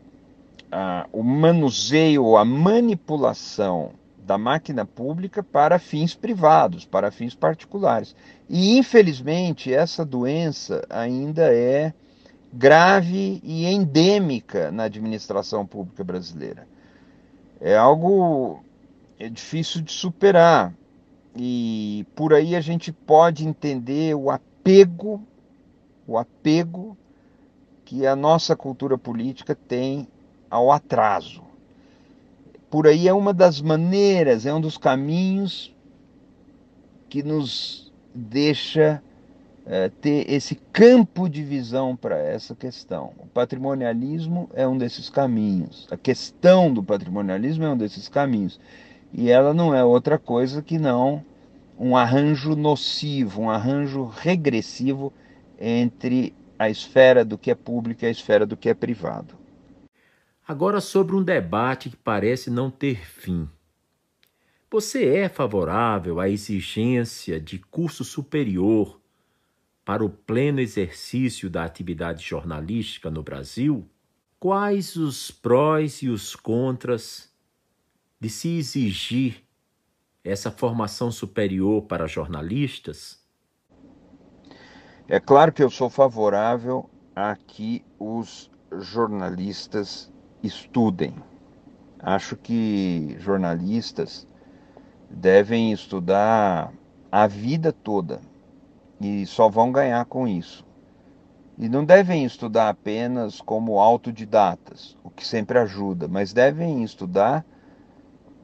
a, 0.71 1.07
o 1.11 1.23
manuseio, 1.23 2.35
a 2.37 2.45
manipulação 2.45 3.91
da 4.17 4.37
máquina 4.37 4.85
pública 4.85 5.41
para 5.41 5.79
fins 5.79 6.13
privados, 6.13 6.85
para 6.85 7.09
fins 7.09 7.33
particulares. 7.33 8.15
E, 8.47 8.77
infelizmente, 8.77 9.73
essa 9.73 10.05
doença 10.05 10.85
ainda 10.89 11.53
é 11.53 11.93
grave 12.53 13.39
e 13.43 13.65
endêmica 13.65 14.71
na 14.71 14.83
administração 14.83 15.65
pública 15.65 16.03
brasileira. 16.03 16.67
É 17.59 17.75
algo 17.75 18.63
é 19.19 19.27
difícil 19.27 19.81
de 19.81 19.91
superar. 19.91 20.73
E 21.35 22.05
por 22.15 22.33
aí 22.33 22.55
a 22.55 22.61
gente 22.61 22.91
pode 22.91 23.47
entender 23.47 24.15
o 24.15 24.29
apego, 24.29 25.21
o 26.07 26.17
apego 26.17 26.97
que 27.85 28.05
a 28.05 28.15
nossa 28.15 28.55
cultura 28.55 28.97
política 28.97 29.55
tem 29.55 30.07
ao 30.49 30.71
atraso. 30.71 31.43
Por 32.69 32.87
aí 32.87 33.07
é 33.07 33.13
uma 33.13 33.33
das 33.33 33.61
maneiras, 33.61 34.45
é 34.45 34.53
um 34.53 34.61
dos 34.61 34.77
caminhos 34.77 35.73
que 37.09 37.23
nos 37.23 37.91
deixa 38.13 39.01
é, 39.65 39.89
ter 39.89 40.31
esse 40.31 40.55
campo 40.71 41.27
de 41.27 41.43
visão 41.43 41.95
para 41.95 42.17
essa 42.17 42.55
questão. 42.55 43.13
O 43.17 43.25
patrimonialismo 43.27 44.49
é 44.53 44.67
um 44.67 44.77
desses 44.77 45.09
caminhos, 45.09 45.87
a 45.91 45.97
questão 45.97 46.73
do 46.73 46.83
patrimonialismo 46.83 47.63
é 47.63 47.69
um 47.69 47.77
desses 47.77 48.07
caminhos. 48.07 48.59
E 49.13 49.29
ela 49.29 49.53
não 49.53 49.73
é 49.73 49.83
outra 49.83 50.17
coisa 50.17 50.61
que 50.61 50.77
não 50.77 51.23
um 51.77 51.95
arranjo 51.95 52.55
nocivo, 52.55 53.41
um 53.41 53.49
arranjo 53.49 54.05
regressivo 54.05 55.13
entre 55.57 56.33
a 56.57 56.69
esfera 56.69 57.23
do 57.23 57.37
que 57.37 57.49
é 57.49 57.55
público 57.55 58.03
e 58.03 58.07
a 58.07 58.11
esfera 58.11 58.45
do 58.45 58.57
que 58.57 58.67
é 58.67 58.73
privado. 58.73 59.35
Agora, 60.45 60.81
sobre 60.81 61.15
um 61.15 61.23
debate 61.23 61.89
que 61.89 61.95
parece 61.95 62.49
não 62.49 62.69
ter 62.69 63.05
fim. 63.05 63.47
Você 64.69 65.05
é 65.15 65.29
favorável 65.29 66.19
à 66.19 66.29
exigência 66.29 67.39
de 67.39 67.59
curso 67.59 68.03
superior 68.03 68.99
para 69.85 70.03
o 70.03 70.09
pleno 70.09 70.59
exercício 70.59 71.49
da 71.49 71.63
atividade 71.63 72.23
jornalística 72.23 73.09
no 73.09 73.23
Brasil? 73.23 73.87
Quais 74.39 74.95
os 74.95 75.31
prós 75.31 76.01
e 76.01 76.09
os 76.09 76.35
contras 76.35 77.28
de 78.19 78.29
se 78.29 78.57
exigir 78.57 79.45
essa 80.23 80.51
formação 80.51 81.11
superior 81.11 81.83
para 81.83 82.07
jornalistas? 82.07 83.19
É 85.07 85.19
claro 85.19 85.53
que 85.53 85.63
eu 85.63 85.69
sou 85.69 85.89
favorável 85.89 86.89
a 87.15 87.35
que 87.35 87.83
os 87.97 88.51
jornalistas 88.79 90.11
estudem. 90.43 91.15
Acho 91.99 92.35
que 92.35 93.15
jornalistas 93.19 94.27
devem 95.09 95.71
estudar 95.71 96.71
a 97.11 97.25
vida 97.25 97.71
toda 97.71 98.21
e 99.01 99.25
só 99.25 99.49
vão 99.49 99.71
ganhar 99.71 100.05
com 100.05 100.27
isso. 100.27 100.65
E 101.57 101.67
não 101.67 101.83
devem 101.83 102.23
estudar 102.23 102.69
apenas 102.69 103.41
como 103.41 103.79
autodidatas, 103.79 104.97
o 105.03 105.09
que 105.09 105.25
sempre 105.25 105.57
ajuda, 105.57 106.07
mas 106.07 106.31
devem 106.31 106.83
estudar 106.83 107.45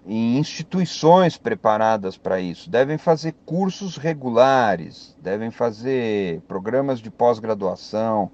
em 0.08 0.38
instituições 0.38 1.38
preparadas 1.38 2.18
para 2.18 2.40
isso, 2.40 2.70
devem 2.70 2.98
fazer 2.98 3.34
cursos 3.46 3.98
regulares, 3.98 5.16
devem 5.20 5.50
fazer 5.50 6.42
programas 6.42 7.00
de 7.00 7.10
pós-graduação, 7.10 8.30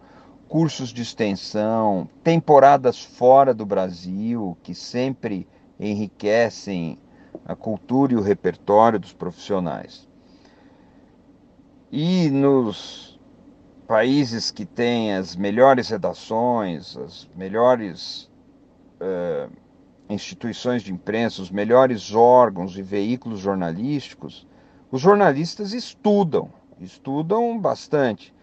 cursos 0.49 0.89
de 0.89 1.01
extensão, 1.01 2.09
temporadas 2.23 3.01
fora 3.01 3.53
do 3.53 3.65
Brasil, 3.65 4.57
que 4.61 4.75
sempre 4.75 5.47
enriquecem 5.79 6.97
a 7.45 7.55
cultura 7.55 8.13
e 8.13 8.17
o 8.17 8.21
repertório 8.21 8.99
dos 8.99 9.13
profissionais. 9.13 10.07
E 11.89 12.29
nos 12.29 13.17
países 13.87 14.51
que 14.51 14.65
têm 14.65 15.13
as 15.15 15.35
melhores 15.35 15.87
redações, 15.89 16.97
as 16.97 17.29
melhores 17.35 18.29
uh, 19.01 19.49
instituições 20.11 20.83
de 20.83 20.91
imprensa, 20.91 21.41
os 21.41 21.51
melhores 21.51 22.13
órgãos 22.13 22.77
e 22.77 22.81
veículos 22.81 23.39
jornalísticos, 23.39 24.47
os 24.91 25.01
jornalistas 25.01 25.73
estudam, 25.73 26.49
estudam 26.79 27.57
bastante. 27.59 28.33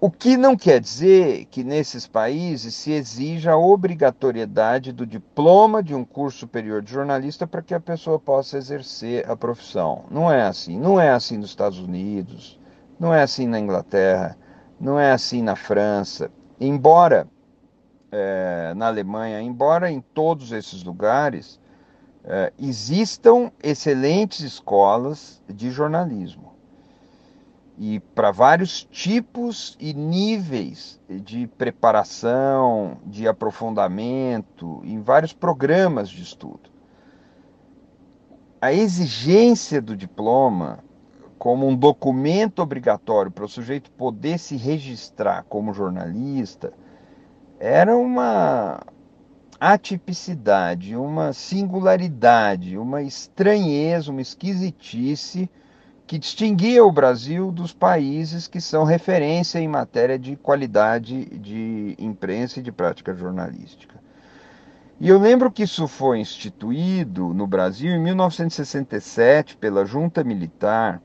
O 0.00 0.10
que 0.10 0.36
não 0.36 0.56
quer 0.56 0.80
dizer 0.80 1.44
que 1.44 1.62
nesses 1.62 2.08
países 2.08 2.74
se 2.74 2.90
exija 2.90 3.52
a 3.52 3.56
obrigatoriedade 3.56 4.90
do 4.90 5.06
diploma 5.06 5.80
de 5.80 5.94
um 5.94 6.04
curso 6.04 6.38
superior 6.38 6.82
de 6.82 6.90
jornalista 6.90 7.46
para 7.46 7.62
que 7.62 7.72
a 7.72 7.78
pessoa 7.78 8.18
possa 8.18 8.58
exercer 8.58 9.30
a 9.30 9.36
profissão. 9.36 10.04
Não 10.10 10.28
é 10.28 10.42
assim. 10.42 10.76
Não 10.76 11.00
é 11.00 11.10
assim 11.10 11.38
nos 11.38 11.50
Estados 11.50 11.78
Unidos, 11.78 12.58
não 12.98 13.14
é 13.14 13.22
assim 13.22 13.46
na 13.46 13.60
Inglaterra, 13.60 14.36
não 14.80 14.98
é 14.98 15.12
assim 15.12 15.40
na 15.40 15.54
França. 15.54 16.32
Embora 16.60 17.28
é, 18.12 18.74
na 18.76 18.86
Alemanha, 18.86 19.40
embora 19.40 19.90
em 19.90 20.00
todos 20.00 20.52
esses 20.52 20.84
lugares 20.84 21.58
é, 22.22 22.52
existam 22.58 23.50
excelentes 23.62 24.40
escolas 24.40 25.42
de 25.48 25.70
jornalismo 25.70 26.52
e 27.78 27.98
para 27.98 28.30
vários 28.30 28.84
tipos 28.84 29.76
e 29.80 29.94
níveis 29.94 31.00
de 31.08 31.46
preparação, 31.46 32.98
de 33.06 33.26
aprofundamento, 33.26 34.82
em 34.84 35.00
vários 35.00 35.32
programas 35.32 36.08
de 36.10 36.22
estudo. 36.22 36.70
A 38.60 38.72
exigência 38.72 39.80
do 39.80 39.96
diploma 39.96 40.84
como 41.38 41.66
um 41.66 41.74
documento 41.74 42.60
obrigatório 42.60 43.32
para 43.32 43.44
o 43.44 43.48
sujeito 43.48 43.90
poder 43.90 44.38
se 44.38 44.56
registrar 44.56 45.42
como 45.48 45.74
jornalista 45.74 46.72
era 47.64 47.96
uma 47.96 48.80
atipicidade, 49.60 50.96
uma 50.96 51.32
singularidade, 51.32 52.76
uma 52.76 53.02
estranheza, 53.02 54.10
uma 54.10 54.20
esquisitice 54.20 55.48
que 56.04 56.18
distinguia 56.18 56.84
o 56.84 56.90
Brasil 56.90 57.52
dos 57.52 57.72
países 57.72 58.48
que 58.48 58.60
são 58.60 58.82
referência 58.82 59.60
em 59.60 59.68
matéria 59.68 60.18
de 60.18 60.34
qualidade 60.34 61.24
de 61.38 61.94
imprensa 62.00 62.58
e 62.58 62.62
de 62.64 62.72
prática 62.72 63.14
jornalística. 63.14 63.94
E 64.98 65.08
eu 65.08 65.20
lembro 65.20 65.48
que 65.48 65.62
isso 65.62 65.86
foi 65.86 66.18
instituído 66.18 67.32
no 67.32 67.46
Brasil 67.46 67.92
em 67.92 68.02
1967 68.02 69.56
pela 69.56 69.84
junta 69.84 70.24
militar, 70.24 71.00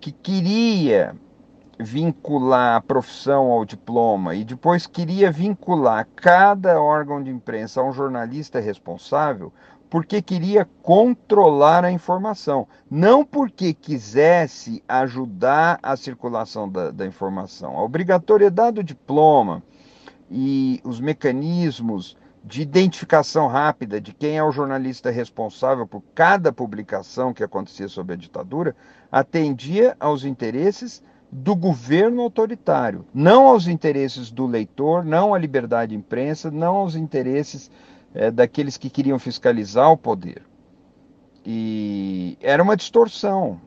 que 0.00 0.10
queria 0.10 1.14
vincular 1.82 2.76
a 2.76 2.80
profissão 2.80 3.50
ao 3.50 3.64
diploma 3.64 4.34
e 4.34 4.44
depois 4.44 4.86
queria 4.86 5.30
vincular 5.30 6.06
cada 6.16 6.80
órgão 6.80 7.22
de 7.22 7.30
imprensa 7.30 7.80
a 7.80 7.84
um 7.84 7.92
jornalista 7.92 8.60
responsável, 8.60 9.52
porque 9.90 10.22
queria 10.22 10.66
controlar 10.82 11.84
a 11.84 11.92
informação, 11.92 12.66
não 12.90 13.24
porque 13.24 13.74
quisesse 13.74 14.82
ajudar 14.88 15.78
a 15.82 15.96
circulação 15.96 16.68
da, 16.68 16.90
da 16.90 17.04
informação. 17.04 17.76
A 17.76 17.82
obrigatoriedade 17.82 18.76
do 18.76 18.84
diploma 18.84 19.62
e 20.30 20.80
os 20.82 20.98
mecanismos 20.98 22.16
de 22.44 22.62
identificação 22.62 23.46
rápida 23.46 24.00
de 24.00 24.12
quem 24.12 24.36
é 24.36 24.42
o 24.42 24.50
jornalista 24.50 25.10
responsável 25.10 25.86
por 25.86 26.02
cada 26.14 26.52
publicação 26.52 27.32
que 27.32 27.44
acontecia 27.44 27.86
sob 27.86 28.12
a 28.12 28.16
ditadura 28.16 28.74
atendia 29.10 29.96
aos 30.00 30.24
interesses 30.24 31.02
do 31.32 31.56
governo 31.56 32.20
autoritário, 32.20 33.06
não 33.14 33.46
aos 33.46 33.66
interesses 33.66 34.30
do 34.30 34.46
leitor, 34.46 35.02
não 35.02 35.32
à 35.32 35.38
liberdade 35.38 35.92
de 35.92 35.96
imprensa, 35.96 36.50
não 36.50 36.76
aos 36.76 36.94
interesses 36.94 37.70
é, 38.14 38.30
daqueles 38.30 38.76
que 38.76 38.90
queriam 38.90 39.18
fiscalizar 39.18 39.90
o 39.90 39.96
poder. 39.96 40.42
E 41.44 42.36
era 42.42 42.62
uma 42.62 42.76
distorção 42.76 43.58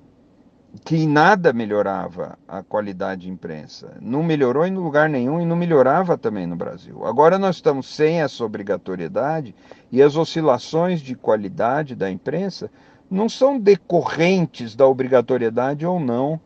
que 0.84 0.96
em 0.96 1.08
nada 1.08 1.52
melhorava 1.52 2.38
a 2.48 2.62
qualidade 2.62 3.22
de 3.22 3.32
imprensa. 3.32 3.98
Não 4.00 4.22
melhorou 4.22 4.68
em 4.68 4.76
lugar 4.76 5.10
nenhum 5.10 5.42
e 5.42 5.46
não 5.46 5.56
melhorava 5.56 6.18
também 6.20 6.46
no 6.46 6.56
Brasil. 6.56 7.04
Agora 7.04 7.40
nós 7.40 7.56
estamos 7.56 7.88
sem 7.88 8.22
essa 8.22 8.46
obrigatoriedade 8.46 9.56
e 9.92 10.04
as 10.04 10.16
oscilações 10.16 11.02
de 11.02 11.16
qualidade 11.16 11.96
da 11.96 12.12
imprensa 12.12 12.70
não 13.10 13.28
são 13.28 13.58
decorrentes 13.58 14.76
da 14.76 14.86
obrigatoriedade 14.86 15.84
ou 15.84 16.00
não 16.00 16.40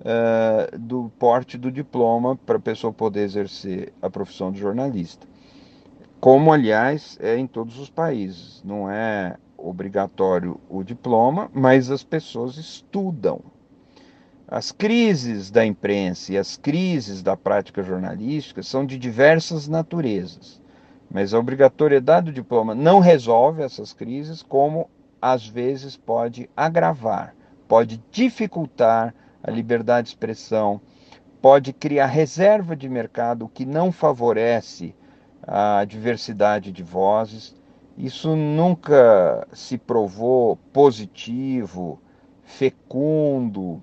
uh, 0.00 0.78
do 0.78 1.10
porte 1.18 1.56
do 1.56 1.70
diploma 1.70 2.36
para 2.36 2.56
a 2.56 2.60
pessoa 2.60 2.92
poder 2.92 3.22
exercer 3.22 3.92
a 4.00 4.10
profissão 4.10 4.52
de 4.52 4.58
jornalista 4.58 5.26
como 6.20 6.52
aliás 6.52 7.16
é 7.20 7.36
em 7.36 7.46
todos 7.46 7.78
os 7.78 7.90
países. 7.90 8.62
Não 8.64 8.90
é 8.90 9.36
obrigatório 9.56 10.60
o 10.68 10.82
diploma, 10.82 11.50
mas 11.54 11.90
as 11.90 12.02
pessoas 12.02 12.56
estudam. 12.56 13.40
As 14.48 14.70
crises 14.70 15.50
da 15.50 15.66
imprensa 15.66 16.32
e 16.32 16.38
as 16.38 16.56
crises 16.56 17.22
da 17.22 17.36
prática 17.36 17.82
jornalística 17.82 18.62
são 18.62 18.86
de 18.86 18.96
diversas 18.96 19.66
naturezas, 19.66 20.60
mas 21.10 21.34
a 21.34 21.38
obrigatoriedade 21.38 22.26
do 22.26 22.32
diploma 22.32 22.74
não 22.74 23.00
resolve 23.00 23.62
essas 23.62 23.92
crises, 23.92 24.42
como 24.42 24.88
às 25.20 25.46
vezes 25.46 25.96
pode 25.96 26.48
agravar, 26.56 27.34
pode 27.66 28.00
dificultar 28.10 29.12
a 29.42 29.50
liberdade 29.50 30.06
de 30.06 30.10
expressão, 30.10 30.80
pode 31.40 31.72
criar 31.72 32.06
reserva 32.06 32.74
de 32.74 32.88
mercado 32.88 33.48
que 33.48 33.64
não 33.64 33.92
favorece 33.92 34.94
a 35.42 35.84
diversidade 35.84 36.72
de 36.72 36.82
vozes. 36.82 37.54
Isso 37.96 38.34
nunca 38.34 39.46
se 39.52 39.78
provou 39.78 40.56
positivo, 40.72 42.00
fecundo 42.42 43.82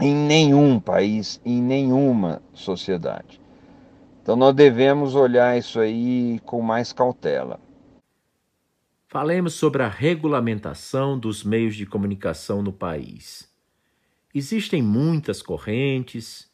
em 0.00 0.14
nenhum 0.14 0.78
país, 0.78 1.40
em 1.44 1.62
nenhuma 1.62 2.42
sociedade. 2.52 3.40
Então 4.22 4.36
nós 4.36 4.54
devemos 4.54 5.14
olhar 5.14 5.56
isso 5.56 5.80
aí 5.80 6.38
com 6.44 6.60
mais 6.60 6.92
cautela. 6.92 7.58
Falemos 9.08 9.54
sobre 9.54 9.82
a 9.82 9.88
regulamentação 9.88 11.18
dos 11.18 11.42
meios 11.42 11.74
de 11.74 11.86
comunicação 11.86 12.62
no 12.62 12.72
país. 12.72 13.47
Existem 14.34 14.82
muitas 14.82 15.42
correntes, 15.42 16.48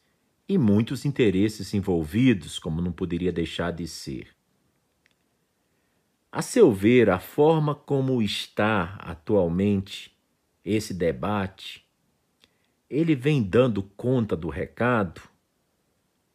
e 0.47 0.57
muitos 0.57 1.05
interesses 1.05 1.73
envolvidos, 1.73 2.59
como 2.59 2.81
não 2.81 2.91
poderia 2.91 3.31
deixar 3.31 3.71
de 3.71 3.87
ser. 3.87 4.29
A 6.31 6.41
seu 6.41 6.71
ver, 6.71 7.09
a 7.09 7.19
forma 7.19 7.73
como 7.73 8.21
está 8.21 8.95
atualmente 8.99 10.15
esse 10.63 10.93
debate, 10.93 11.85
ele 12.89 13.15
vem 13.15 13.41
dando 13.41 13.81
conta 13.81 14.35
do 14.35 14.49
recado 14.49 15.21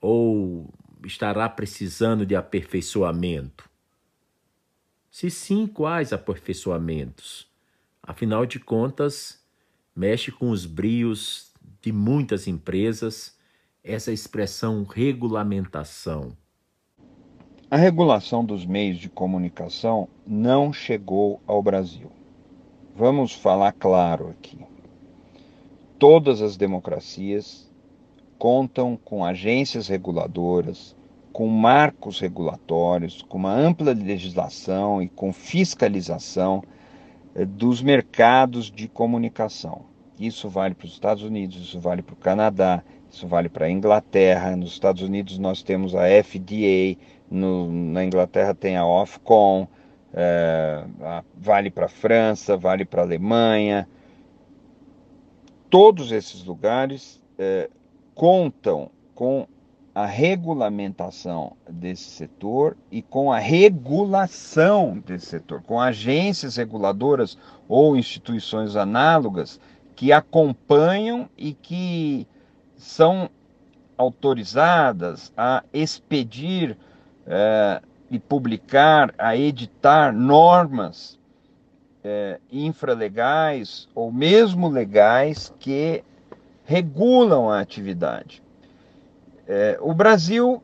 ou 0.01 0.73
estará 1.05 1.49
precisando 1.49 2.27
de 2.27 2.35
aperfeiçoamento? 2.35 3.69
Se 5.11 5.31
sim, 5.31 5.67
quais 5.67 6.13
aperfeiçoamentos? 6.13 7.49
Afinal 8.03 8.47
de 8.47 8.59
contas, 8.59 9.40
mexe 10.01 10.33
com 10.33 10.49
os 10.49 10.65
brios 10.65 11.53
de 11.83 11.93
muitas 11.93 12.49
empresas 12.49 13.37
essa 13.85 14.11
expressão 14.11 14.83
regulamentação? 14.83 16.35
A 17.71 17.77
regulação 17.77 18.43
dos 18.43 18.65
meios 18.65 18.97
de 18.97 19.11
comunicação 19.11 20.09
não 20.27 20.73
chegou 20.73 21.43
ao 21.47 21.63
Brasil. 21.63 22.11
Vamos 22.97 23.35
falar 23.35 23.73
claro 23.73 24.31
aqui. 24.31 24.59
Todas 25.99 26.41
as 26.41 26.57
democracias 26.57 27.71
contam 28.39 28.97
com 28.97 29.23
agências 29.23 29.87
reguladoras, 29.87 30.97
com 31.31 31.47
marcos 31.47 32.19
regulatórios, 32.19 33.21
com 33.21 33.37
uma 33.37 33.53
ampla 33.53 33.93
legislação 33.93 35.03
e 35.03 35.11
com 35.11 35.31
fiscalização 35.31 36.65
eh, 37.35 37.45
dos 37.45 37.83
mercados 37.83 38.71
de 38.71 38.89
comunicação. 38.89 39.90
Isso 40.21 40.51
vale 40.51 40.75
para 40.75 40.85
os 40.85 40.93
Estados 40.93 41.23
Unidos, 41.23 41.57
isso 41.57 41.81
vale 41.81 42.03
para 42.03 42.13
o 42.13 42.17
Canadá, 42.17 42.83
isso 43.11 43.27
vale 43.27 43.49
para 43.49 43.65
a 43.65 43.71
Inglaterra. 43.71 44.55
Nos 44.55 44.73
Estados 44.73 45.01
Unidos 45.01 45.39
nós 45.39 45.63
temos 45.63 45.95
a 45.95 46.03
FDA, 46.23 47.01
no, 47.31 47.73
na 47.73 48.05
Inglaterra 48.05 48.55
tem 48.55 48.77
a 48.77 48.87
Ofcom, 48.87 49.67
é, 50.13 50.85
vale 51.35 51.71
para 51.71 51.87
a 51.87 51.89
França, 51.89 52.55
vale 52.55 52.85
para 52.85 53.01
a 53.01 53.05
Alemanha. 53.07 53.89
Todos 55.71 56.13
esses 56.13 56.45
lugares 56.45 57.19
é, 57.39 57.71
contam 58.15 58.91
com 59.15 59.47
a 59.95 60.05
regulamentação 60.05 61.57
desse 61.69 62.11
setor 62.11 62.77
e 62.91 63.01
com 63.01 63.33
a 63.33 63.39
regulação 63.39 65.03
desse 65.05 65.27
setor, 65.27 65.63
com 65.63 65.81
agências 65.81 66.57
reguladoras 66.57 67.39
ou 67.67 67.97
instituições 67.97 68.77
análogas 68.77 69.59
que 70.01 70.13
acompanham 70.13 71.29
e 71.37 71.53
que 71.53 72.27
são 72.75 73.29
autorizadas 73.99 75.31
a 75.37 75.63
expedir 75.75 76.75
é, 77.27 77.83
e 78.11 78.19
publicar, 78.19 79.13
a 79.19 79.37
editar 79.37 80.11
normas 80.11 81.19
é, 82.03 82.41
infralegais 82.51 83.91
ou 83.95 84.11
mesmo 84.11 84.71
legais 84.71 85.53
que 85.61 86.03
regulam 86.65 87.51
a 87.51 87.61
atividade. 87.61 88.43
É, 89.47 89.77
o 89.83 89.93
Brasil 89.93 90.63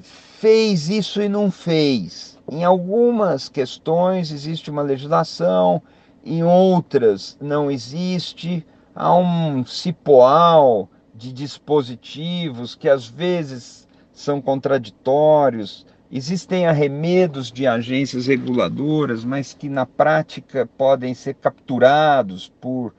fez 0.00 0.88
isso 0.88 1.22
e 1.22 1.28
não 1.28 1.52
fez. 1.52 2.36
Em 2.50 2.64
algumas 2.64 3.48
questões 3.48 4.32
existe 4.32 4.72
uma 4.72 4.82
legislação, 4.82 5.80
em 6.26 6.42
outras 6.42 7.38
não 7.40 7.70
existe. 7.70 8.66
Há 8.94 9.14
um 9.16 9.64
cipoal 9.64 10.90
de 11.14 11.32
dispositivos 11.32 12.74
que 12.74 12.88
às 12.88 13.06
vezes 13.06 13.86
são 14.12 14.42
contraditórios. 14.42 15.86
Existem 16.10 16.66
arremedos 16.66 17.52
de 17.52 17.66
agências 17.66 18.26
reguladoras, 18.26 19.24
mas 19.24 19.54
que 19.54 19.68
na 19.68 19.86
prática 19.86 20.68
podem 20.76 21.14
ser 21.14 21.34
capturados 21.34 22.52
por 22.60 22.92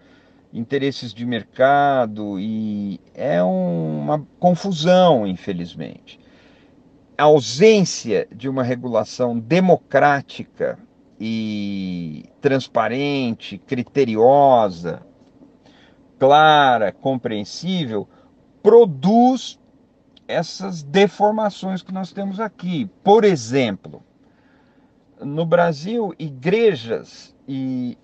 interesses 0.53 1.13
de 1.13 1.25
mercado 1.25 2.39
e 2.39 2.99
é 3.13 3.43
uma 3.43 4.25
confusão, 4.39 5.27
infelizmente. 5.27 6.19
A 7.17 7.23
ausência 7.23 8.27
de 8.33 8.47
uma 8.47 8.63
regulação 8.63 9.37
democrática 9.37 10.79
e 11.19 12.25
transparente, 12.39 13.57
criteriosa, 13.57 15.01
clara, 16.19 16.91
compreensível, 16.91 18.07
produz 18.61 19.59
essas 20.27 20.83
deformações 20.83 21.81
que 21.81 21.93
nós 21.93 22.11
temos 22.11 22.39
aqui. 22.39 22.89
Por 23.03 23.23
exemplo, 23.23 24.03
no 25.19 25.45
Brasil, 25.45 26.13
igrejas 26.19 27.35
e 27.47 27.97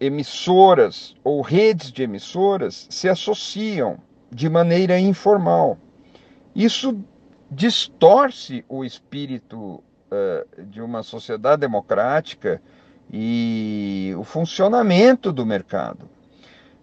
emissoras 0.00 1.14
ou 1.22 1.40
redes 1.40 1.92
de 1.92 2.02
emissoras 2.02 2.86
se 2.90 3.08
associam 3.08 3.98
de 4.30 4.48
maneira 4.48 4.98
informal. 4.98 5.78
Isso 6.54 6.98
distorce 7.50 8.64
o 8.68 8.84
espírito 8.84 9.82
de 10.68 10.80
uma 10.80 11.02
sociedade 11.02 11.60
democrática 11.60 12.62
e 13.12 14.14
o 14.16 14.24
funcionamento 14.24 15.32
do 15.32 15.44
mercado. 15.44 16.08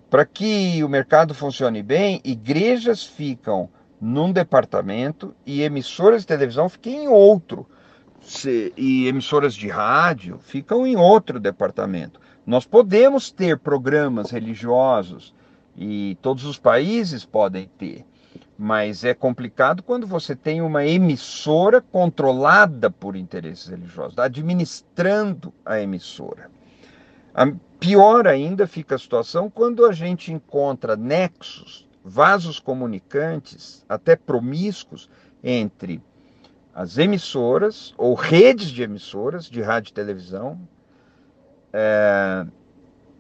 Para 0.10 0.26
que 0.26 0.84
o 0.84 0.90
mercado 0.90 1.34
funcione 1.34 1.82
bem, 1.82 2.22
igrejas 2.24 3.04
ficam 3.04 3.70
num 4.00 4.32
departamento 4.32 5.34
e 5.46 5.62
emissoras 5.62 6.22
de 6.22 6.28
televisão 6.28 6.70
ficam 6.70 6.92
em 6.92 7.08
outro. 7.08 7.68
E 8.78 9.08
emissoras 9.08 9.54
de 9.56 9.68
rádio 9.68 10.40
ficam 10.40 10.86
em 10.86 10.96
outro 10.96 11.40
departamento. 11.40 12.22
Nós 12.46 12.66
podemos 12.66 13.32
ter 13.32 13.58
programas 13.58 14.30
religiosos 14.30 15.34
e 15.76 16.18
todos 16.22 16.46
os 16.46 16.60
países 16.60 17.26
podem 17.26 17.70
ter, 17.78 18.06
mas 18.58 19.04
é 19.04 19.14
complicado 19.14 19.82
quando 19.82 20.06
você 20.06 20.36
tem 20.36 20.62
uma 20.62 20.86
emissora 20.86 21.82
controlada 21.82 22.90
por 22.90 23.16
interesses 23.16 23.68
religiosos, 23.68 24.18
administrando 24.20 25.54
a 25.66 25.80
emissora. 25.80 26.50
A 27.34 27.52
pior 27.80 28.28
ainda 28.28 28.68
fica 28.68 28.96
a 28.96 29.00
situação 29.00 29.50
quando 29.50 29.86
a 29.86 29.92
gente 29.92 30.32
encontra 30.32 30.96
nexos, 30.96 31.88
vasos 32.04 32.60
comunicantes, 32.60 33.84
até 33.90 34.16
promíscuos, 34.16 35.10
entre 35.44 36.02
as 36.74 36.98
emissoras 36.98 37.94
ou 37.98 38.14
redes 38.14 38.70
de 38.70 38.84
emissoras 38.84 39.46
de 39.46 39.62
rádio 39.62 39.90
e 39.90 39.94
televisão, 39.94 40.60
é, 41.72 42.46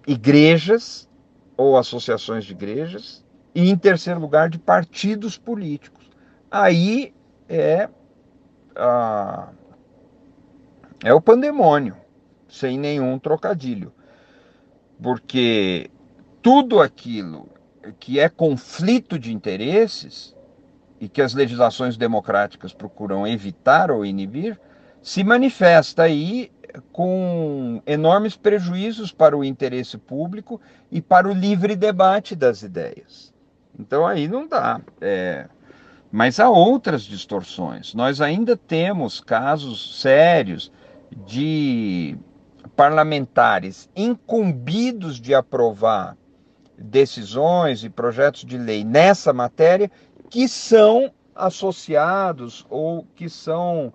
igrejas 0.07 1.09
ou 1.57 1.77
associações 1.77 2.45
de 2.45 2.53
igrejas, 2.53 3.22
e 3.53 3.69
em 3.69 3.77
terceiro 3.77 4.19
lugar, 4.19 4.49
de 4.49 4.57
partidos 4.57 5.37
políticos. 5.37 6.09
Aí 6.49 7.13
é, 7.47 7.89
a, 8.75 9.49
é 11.03 11.13
o 11.13 11.21
pandemônio, 11.21 11.95
sem 12.47 12.77
nenhum 12.77 13.17
trocadilho. 13.19 13.93
Porque 15.01 15.89
tudo 16.41 16.79
aquilo 16.79 17.49
que 17.99 18.19
é 18.19 18.29
conflito 18.29 19.19
de 19.19 19.33
interesses 19.33 20.35
e 20.99 21.09
que 21.09 21.21
as 21.21 21.33
legislações 21.33 21.97
democráticas 21.97 22.73
procuram 22.73 23.27
evitar 23.27 23.91
ou 23.91 24.05
inibir, 24.05 24.59
se 25.01 25.23
manifesta 25.23 26.03
aí 26.03 26.49
com 26.91 27.81
enormes 27.85 28.37
prejuízos 28.37 29.11
para 29.11 29.37
o 29.37 29.43
interesse 29.43 29.97
público 29.97 30.61
e 30.89 31.01
para 31.01 31.27
o 31.27 31.33
livre 31.33 31.75
debate 31.75 32.35
das 32.35 32.63
ideias. 32.63 33.32
Então 33.77 34.05
aí 34.05 34.27
não 34.27 34.47
dá. 34.47 34.81
É... 35.01 35.47
Mas 36.11 36.39
há 36.39 36.49
outras 36.49 37.03
distorções. 37.03 37.93
Nós 37.93 38.21
ainda 38.21 38.55
temos 38.55 39.19
casos 39.19 39.99
sérios 39.99 40.71
de 41.25 42.15
parlamentares 42.75 43.89
incumbidos 43.95 45.19
de 45.19 45.33
aprovar 45.33 46.15
decisões 46.77 47.83
e 47.83 47.89
projetos 47.89 48.43
de 48.43 48.57
lei 48.57 48.83
nessa 48.83 49.31
matéria 49.31 49.91
que 50.29 50.47
são 50.47 51.11
associados 51.35 52.65
ou 52.69 53.05
que 53.15 53.29
são 53.29 53.93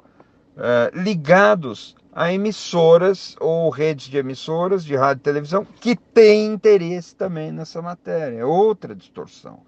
é, 0.56 0.90
ligados 0.94 1.94
a 2.12 2.32
emissoras 2.32 3.36
ou 3.40 3.70
redes 3.70 4.06
de 4.06 4.16
emissoras 4.16 4.84
de 4.84 4.96
rádio 4.96 5.20
e 5.20 5.24
televisão 5.24 5.66
que 5.80 5.94
têm 5.94 6.46
interesse 6.46 7.14
também 7.14 7.52
nessa 7.52 7.80
matéria. 7.80 8.38
É 8.38 8.44
outra 8.44 8.94
distorção. 8.94 9.60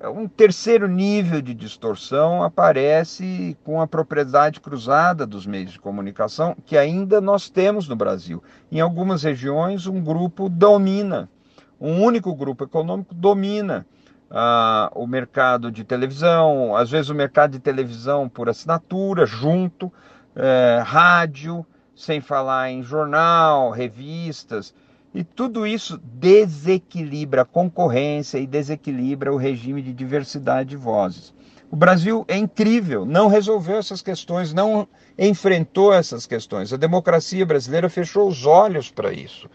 É 0.00 0.08
um 0.08 0.28
terceiro 0.28 0.86
nível 0.86 1.42
de 1.42 1.52
distorção 1.52 2.42
aparece 2.44 3.56
com 3.64 3.80
a 3.80 3.86
propriedade 3.86 4.60
cruzada 4.60 5.26
dos 5.26 5.44
meios 5.44 5.72
de 5.72 5.80
comunicação, 5.80 6.56
que 6.64 6.78
ainda 6.78 7.20
nós 7.20 7.50
temos 7.50 7.88
no 7.88 7.96
Brasil. 7.96 8.40
Em 8.70 8.80
algumas 8.80 9.24
regiões, 9.24 9.88
um 9.88 10.00
grupo 10.00 10.48
domina, 10.48 11.28
um 11.80 12.00
único 12.00 12.32
grupo 12.32 12.62
econômico 12.62 13.12
domina 13.12 13.84
ah, 14.30 14.88
o 14.94 15.04
mercado 15.04 15.70
de 15.72 15.82
televisão, 15.82 16.76
às 16.76 16.90
vezes 16.90 17.10
o 17.10 17.14
mercado 17.14 17.52
de 17.52 17.58
televisão 17.58 18.28
por 18.28 18.48
assinatura, 18.48 19.26
junto, 19.26 19.92
eh, 20.36 20.80
rádio, 20.84 21.66
sem 21.98 22.20
falar 22.20 22.70
em 22.70 22.80
jornal, 22.80 23.70
revistas, 23.70 24.72
e 25.12 25.24
tudo 25.24 25.66
isso 25.66 25.98
desequilibra 25.98 27.42
a 27.42 27.44
concorrência 27.44 28.38
e 28.38 28.46
desequilibra 28.46 29.32
o 29.32 29.36
regime 29.36 29.82
de 29.82 29.92
diversidade 29.92 30.70
de 30.70 30.76
vozes. 30.76 31.34
O 31.68 31.74
Brasil 31.74 32.24
é 32.28 32.36
incrível, 32.36 33.04
não 33.04 33.26
resolveu 33.26 33.78
essas 33.78 34.00
questões, 34.00 34.54
não 34.54 34.86
enfrentou 35.18 35.92
essas 35.92 36.24
questões. 36.24 36.72
A 36.72 36.76
democracia 36.76 37.44
brasileira 37.44 37.90
fechou 37.90 38.28
os 38.28 38.46
olhos 38.46 38.90
para 38.90 39.12
isso. 39.12 39.50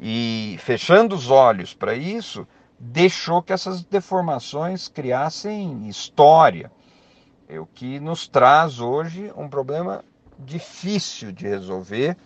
E 0.00 0.56
fechando 0.60 1.14
os 1.14 1.30
olhos 1.30 1.74
para 1.74 1.94
isso, 1.94 2.48
deixou 2.80 3.42
que 3.42 3.52
essas 3.52 3.84
deformações 3.84 4.88
criassem 4.88 5.86
história. 5.88 6.72
É 7.46 7.60
o 7.60 7.66
que 7.66 8.00
nos 8.00 8.26
traz 8.26 8.80
hoje 8.80 9.30
um 9.36 9.46
problema 9.46 10.02
difícil 10.38 11.32
de 11.32 11.46
resolver, 11.46 12.16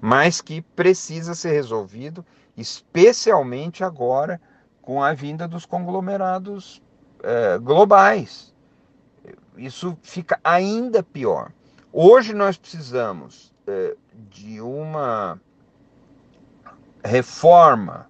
mas 0.00 0.40
que 0.40 0.62
precisa 0.62 1.34
ser 1.34 1.52
resolvido, 1.52 2.24
especialmente 2.56 3.82
agora 3.84 4.40
com 4.82 5.02
a 5.02 5.12
vinda 5.12 5.46
dos 5.46 5.66
conglomerados 5.66 6.82
é, 7.22 7.58
globais. 7.58 8.54
Isso 9.56 9.98
fica 10.02 10.38
ainda 10.42 11.02
pior. 11.02 11.52
Hoje 11.92 12.32
nós 12.32 12.56
precisamos 12.56 13.52
é, 13.66 13.96
de 14.30 14.60
uma 14.60 15.40
reforma 17.04 18.08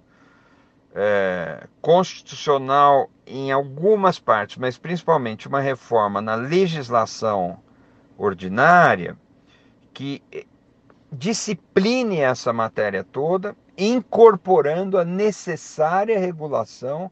é, 0.95 1.67
constitucional 1.81 3.11
em 3.27 3.53
algumas 3.53 4.19
partes, 4.19 4.57
mas 4.57 4.77
principalmente 4.77 5.49
uma 5.49 5.61
reforma 5.61 6.21
na 6.21 6.35
legislação 6.35 7.59
ordinária 8.17 9.17
que 9.99 10.23
discipline 11.11 12.21
essa 12.21 12.53
matéria 12.53 13.03
toda, 13.03 13.57
incorporando 13.77 14.97
a 14.97 15.05
necessária 15.05 16.21
regulação 16.21 17.11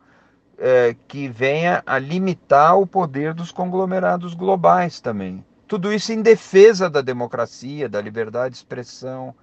é, 0.57 0.95
que 1.09 1.27
venha 1.27 1.83
a 1.85 1.99
limitar 1.99 2.79
o 2.79 2.87
poder 2.87 3.35
dos 3.35 3.51
conglomerados 3.51 4.35
globais 4.35 5.01
também. 5.01 5.45
Tudo 5.67 5.93
isso 5.93 6.13
em 6.13 6.23
defesa 6.23 6.89
da 6.89 7.01
democracia, 7.01 7.89
da 7.89 8.01
liberdade 8.01 8.53
de 8.53 8.59
expressão. 8.59 9.35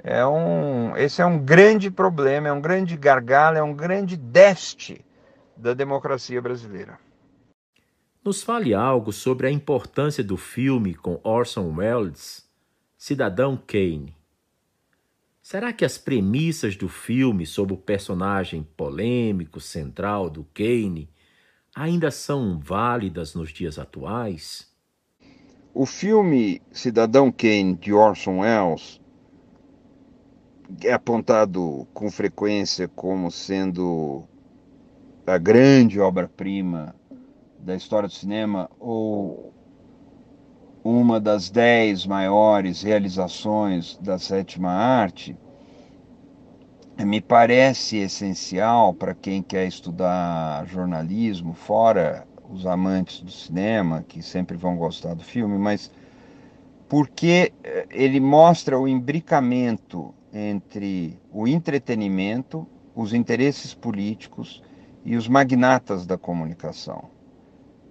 É 0.00 0.24
um, 0.24 0.96
esse 0.96 1.20
é 1.20 1.26
um 1.26 1.40
grande 1.40 1.90
problema, 1.90 2.46
é 2.46 2.52
um 2.52 2.60
grande 2.60 2.96
gargalo, 2.96 3.58
é 3.58 3.62
um 3.64 3.74
grande 3.74 4.16
déficit 4.16 5.04
da 5.56 5.74
democracia 5.74 6.40
brasileira. 6.40 7.00
Nos 8.24 8.44
fale 8.44 8.72
algo 8.74 9.12
sobre 9.12 9.48
a 9.48 9.50
importância 9.50 10.22
do 10.22 10.36
filme 10.36 10.94
com 10.94 11.18
Orson 11.24 11.74
Welles, 11.74 12.45
Cidadão 13.06 13.56
Kane. 13.56 14.16
Será 15.40 15.72
que 15.72 15.84
as 15.84 15.96
premissas 15.96 16.74
do 16.74 16.88
filme 16.88 17.46
sobre 17.46 17.72
o 17.72 17.76
personagem 17.76 18.64
polêmico 18.76 19.60
central 19.60 20.28
do 20.28 20.42
Kane 20.52 21.08
ainda 21.72 22.10
são 22.10 22.58
válidas 22.58 23.32
nos 23.32 23.50
dias 23.50 23.78
atuais? 23.78 24.68
O 25.72 25.86
filme 25.86 26.60
Cidadão 26.72 27.30
Kane 27.30 27.76
de 27.76 27.92
Orson 27.92 28.40
Welles 28.40 29.00
é 30.82 30.92
apontado 30.92 31.86
com 31.94 32.10
frequência 32.10 32.88
como 32.88 33.30
sendo 33.30 34.24
a 35.24 35.38
grande 35.38 36.00
obra-prima 36.00 36.92
da 37.60 37.76
história 37.76 38.08
do 38.08 38.14
cinema 38.14 38.68
ou 38.80 39.55
uma 40.86 41.18
das 41.18 41.50
dez 41.50 42.06
maiores 42.06 42.82
realizações 42.82 43.98
da 44.00 44.20
sétima 44.20 44.70
arte, 44.70 45.36
me 46.96 47.20
parece 47.20 47.96
essencial 47.96 48.94
para 48.94 49.12
quem 49.12 49.42
quer 49.42 49.66
estudar 49.66 50.64
jornalismo, 50.66 51.54
fora 51.54 52.24
os 52.48 52.64
amantes 52.66 53.20
do 53.20 53.32
cinema, 53.32 54.04
que 54.06 54.22
sempre 54.22 54.56
vão 54.56 54.76
gostar 54.76 55.14
do 55.14 55.24
filme, 55.24 55.58
mas 55.58 55.90
porque 56.88 57.52
eh, 57.64 57.86
ele 57.90 58.20
mostra 58.20 58.78
o 58.78 58.86
imbricamento 58.86 60.14
entre 60.32 61.18
o 61.32 61.48
entretenimento, 61.48 62.64
os 62.94 63.12
interesses 63.12 63.74
políticos 63.74 64.62
e 65.04 65.16
os 65.16 65.26
magnatas 65.26 66.06
da 66.06 66.16
comunicação. 66.16 67.10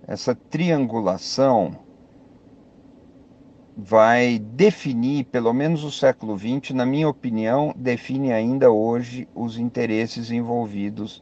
Essa 0.08 0.34
triangulação 0.34 1.85
vai 3.78 4.40
definir, 4.40 5.26
pelo 5.26 5.54
menos 5.54 5.84
o 5.84 5.92
século 5.92 6.38
XX, 6.38 6.72
na 6.72 6.86
minha 6.86 7.10
opinião, 7.10 7.74
define 7.76 8.32
ainda 8.32 8.72
hoje 8.72 9.28
os 9.36 9.58
interesses 9.58 10.32
envolvidos 10.32 11.22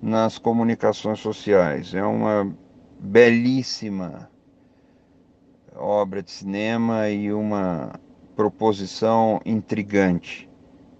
nas 0.00 0.38
comunicações 0.38 1.20
sociais. 1.20 1.92
É 1.92 2.02
uma 2.02 2.50
belíssima 2.98 4.30
obra 5.74 6.22
de 6.22 6.30
cinema 6.30 7.08
e 7.10 7.32
uma 7.32 7.92
proposição 8.34 9.40
intrigante 9.44 10.48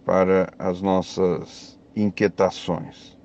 para 0.05 0.53
as 0.59 0.83
nossas 0.83 1.79
inquietações. 1.97 3.19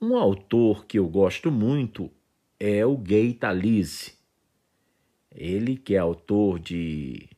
Um 0.00 0.16
autor 0.16 0.84
que 0.86 0.98
eu 0.98 1.08
gosto 1.08 1.50
muito 1.50 2.10
é 2.58 2.84
o 2.84 2.96
Gay 2.96 3.34
Talese. 3.34 4.13
Ele 5.34 5.76
que 5.76 5.96
é 5.96 5.98
autor 5.98 6.60
de 6.60 7.28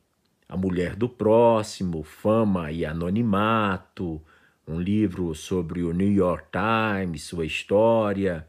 A 0.47 0.55
Mulher 0.55 0.95
do 0.95 1.09
Próximo, 1.09 2.03
Fama 2.03 2.71
e 2.71 2.85
Anonimato, 2.85 4.21
um 4.67 4.79
livro 4.79 5.33
sobre 5.33 5.81
o 5.81 5.91
New 5.91 6.11
York 6.11 6.49
Times, 6.51 7.23
sua 7.23 7.45
história, 7.45 8.47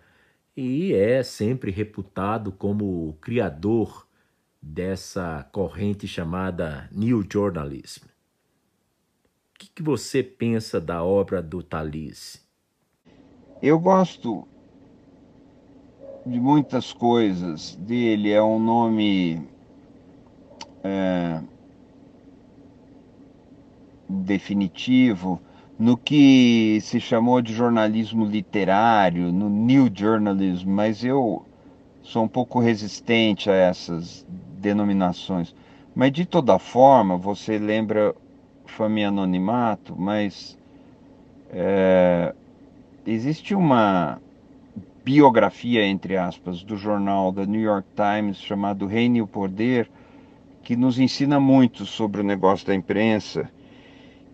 e 0.56 0.92
é 0.92 1.22
sempre 1.22 1.70
reputado 1.70 2.52
como 2.52 3.08
o 3.08 3.12
criador 3.14 4.06
dessa 4.60 5.48
corrente 5.52 6.06
chamada 6.06 6.88
New 6.92 7.24
Journalism. 7.30 8.04
O 8.04 9.58
que, 9.58 9.68
que 9.68 9.82
você 9.82 10.22
pensa 10.22 10.80
da 10.80 11.02
obra 11.02 11.40
do 11.40 11.62
Talise? 11.62 12.40
Eu 13.62 13.78
gosto 13.78 14.46
de 16.24 16.40
muitas 16.40 16.92
coisas 16.92 17.74
dele. 17.76 18.32
É 18.32 18.42
um 18.42 18.58
nome 18.58 19.42
é, 20.82 21.40
definitivo 24.08 25.40
no 25.78 25.96
que 25.96 26.80
se 26.80 27.00
chamou 27.00 27.40
de 27.40 27.52
jornalismo 27.52 28.24
literário, 28.24 29.30
no 29.30 29.48
New 29.48 29.88
Journalism, 29.94 30.68
mas 30.68 31.04
eu 31.04 31.44
sou 32.02 32.24
um 32.24 32.28
pouco 32.28 32.58
resistente 32.58 33.48
a 33.48 33.54
essas 33.54 34.26
denominações. 34.58 35.54
Mas 35.94 36.12
de 36.12 36.26
toda 36.26 36.58
forma, 36.58 37.16
você 37.16 37.58
lembra 37.58 38.14
Família 38.66 39.08
Anonimato, 39.08 39.94
mas 39.96 40.58
é, 41.50 42.34
existe 43.06 43.54
uma 43.54 44.20
biografia, 45.08 45.86
entre 45.86 46.18
aspas, 46.18 46.62
do 46.62 46.76
jornal 46.76 47.32
da 47.32 47.46
New 47.46 47.62
York 47.62 47.88
Times 47.96 48.36
chamado 48.42 48.86
Reino 48.86 49.16
e 49.16 49.22
o 49.22 49.26
Poder, 49.26 49.88
que 50.62 50.76
nos 50.76 50.98
ensina 50.98 51.40
muito 51.40 51.86
sobre 51.86 52.20
o 52.20 52.24
negócio 52.24 52.66
da 52.66 52.74
imprensa 52.74 53.48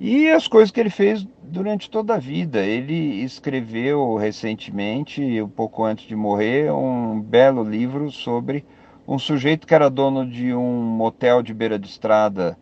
e 0.01 0.29
as 0.29 0.49
coisas 0.49 0.72
que 0.72 0.81
ele 0.81 0.91
fez 0.91 1.25
durante 1.45 1.89
toda 1.89 2.16
a 2.16 2.18
vida. 2.18 2.59
Ele 2.59 3.22
escreveu 3.22 4.16
recentemente, 4.16 5.41
um 5.41 5.49
pouco 5.49 5.85
antes 5.85 6.09
de 6.09 6.16
morrer, 6.16 6.72
um 6.72 7.20
belo 7.20 7.62
livro 7.62 8.11
sobre 8.11 8.64
um 9.07 9.16
sujeito 9.16 9.68
que 9.68 9.75
era 9.77 9.89
dono 9.89 10.27
de 10.27 10.53
um 10.53 10.83
motel 10.83 11.41
de 11.41 11.55
beira 11.55 11.79
de 11.79 11.87
estrada 11.87 12.59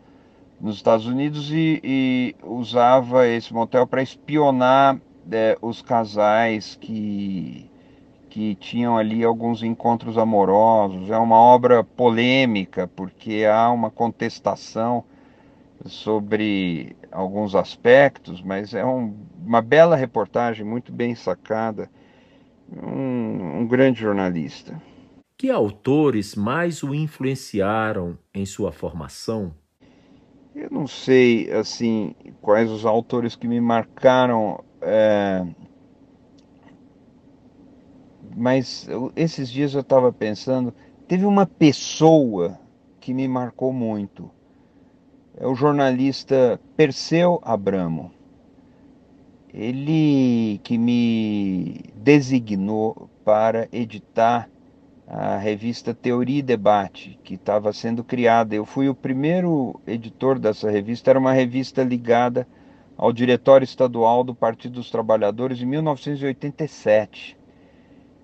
nos 0.61 0.75
Estados 0.75 1.07
Unidos 1.07 1.51
e, 1.51 1.81
e 1.83 2.35
usava 2.43 3.27
esse 3.27 3.51
motel 3.51 3.87
para 3.87 4.03
espionar 4.03 5.01
é, 5.31 5.57
os 5.59 5.81
casais 5.81 6.77
que 6.79 7.72
que 8.33 8.55
tinham 8.55 8.97
ali 8.97 9.23
alguns 9.23 9.61
encontros 9.61 10.17
amorosos. 10.17 11.11
É 11.11 11.17
uma 11.19 11.35
obra 11.35 11.83
polêmica, 11.83 12.87
porque 12.87 13.45
há 13.45 13.69
uma 13.69 13.91
contestação 13.91 15.03
sobre 15.85 16.95
alguns 17.11 17.53
aspectos, 17.53 18.41
mas 18.41 18.73
é 18.73 18.83
um, 18.83 19.15
uma 19.37 19.61
bela 19.61 19.95
reportagem, 19.95 20.65
muito 20.65 20.91
bem 20.91 21.13
sacada. 21.13 21.87
Um, 22.75 23.59
um 23.59 23.67
grande 23.67 24.01
jornalista. 24.01 24.81
Que 25.37 25.51
autores 25.51 26.33
mais 26.33 26.81
o 26.81 26.91
influenciaram 26.91 28.17
em 28.33 28.47
sua 28.47 28.71
formação? 28.71 29.53
Eu 30.55 30.71
não 30.71 30.87
sei, 30.87 31.51
assim, 31.51 32.15
quais 32.41 32.71
os 32.71 32.83
autores 32.83 33.35
que 33.35 33.47
me 33.47 33.61
marcaram. 33.61 34.63
É 34.81 35.45
mas 38.35 38.87
esses 39.15 39.49
dias 39.49 39.73
eu 39.73 39.81
estava 39.81 40.11
pensando, 40.11 40.73
teve 41.07 41.25
uma 41.25 41.45
pessoa 41.45 42.59
que 42.99 43.13
me 43.13 43.27
marcou 43.27 43.71
muito. 43.71 44.29
É 45.35 45.47
o 45.47 45.55
jornalista 45.55 46.59
Perseu 46.75 47.39
Abramo. 47.43 48.11
Ele 49.53 50.59
que 50.63 50.77
me 50.77 51.81
designou 51.95 53.09
para 53.23 53.67
editar 53.71 54.49
a 55.07 55.37
revista 55.37 55.93
Teoria 55.93 56.39
e 56.39 56.41
Debate, 56.41 57.19
que 57.23 57.35
estava 57.35 57.71
sendo 57.73 58.03
criada. 58.03 58.55
Eu 58.55 58.65
fui 58.65 58.89
o 58.89 58.95
primeiro 58.95 59.79
editor 59.85 60.39
dessa 60.39 60.71
revista, 60.71 61.11
era 61.11 61.19
uma 61.19 61.33
revista 61.33 61.83
ligada 61.83 62.47
ao 62.97 63.13
Diretório 63.13 63.65
Estadual 63.65 64.23
do 64.23 64.33
Partido 64.33 64.75
dos 64.75 64.89
Trabalhadores 64.89 65.61
em 65.61 65.65
1987 65.65 67.42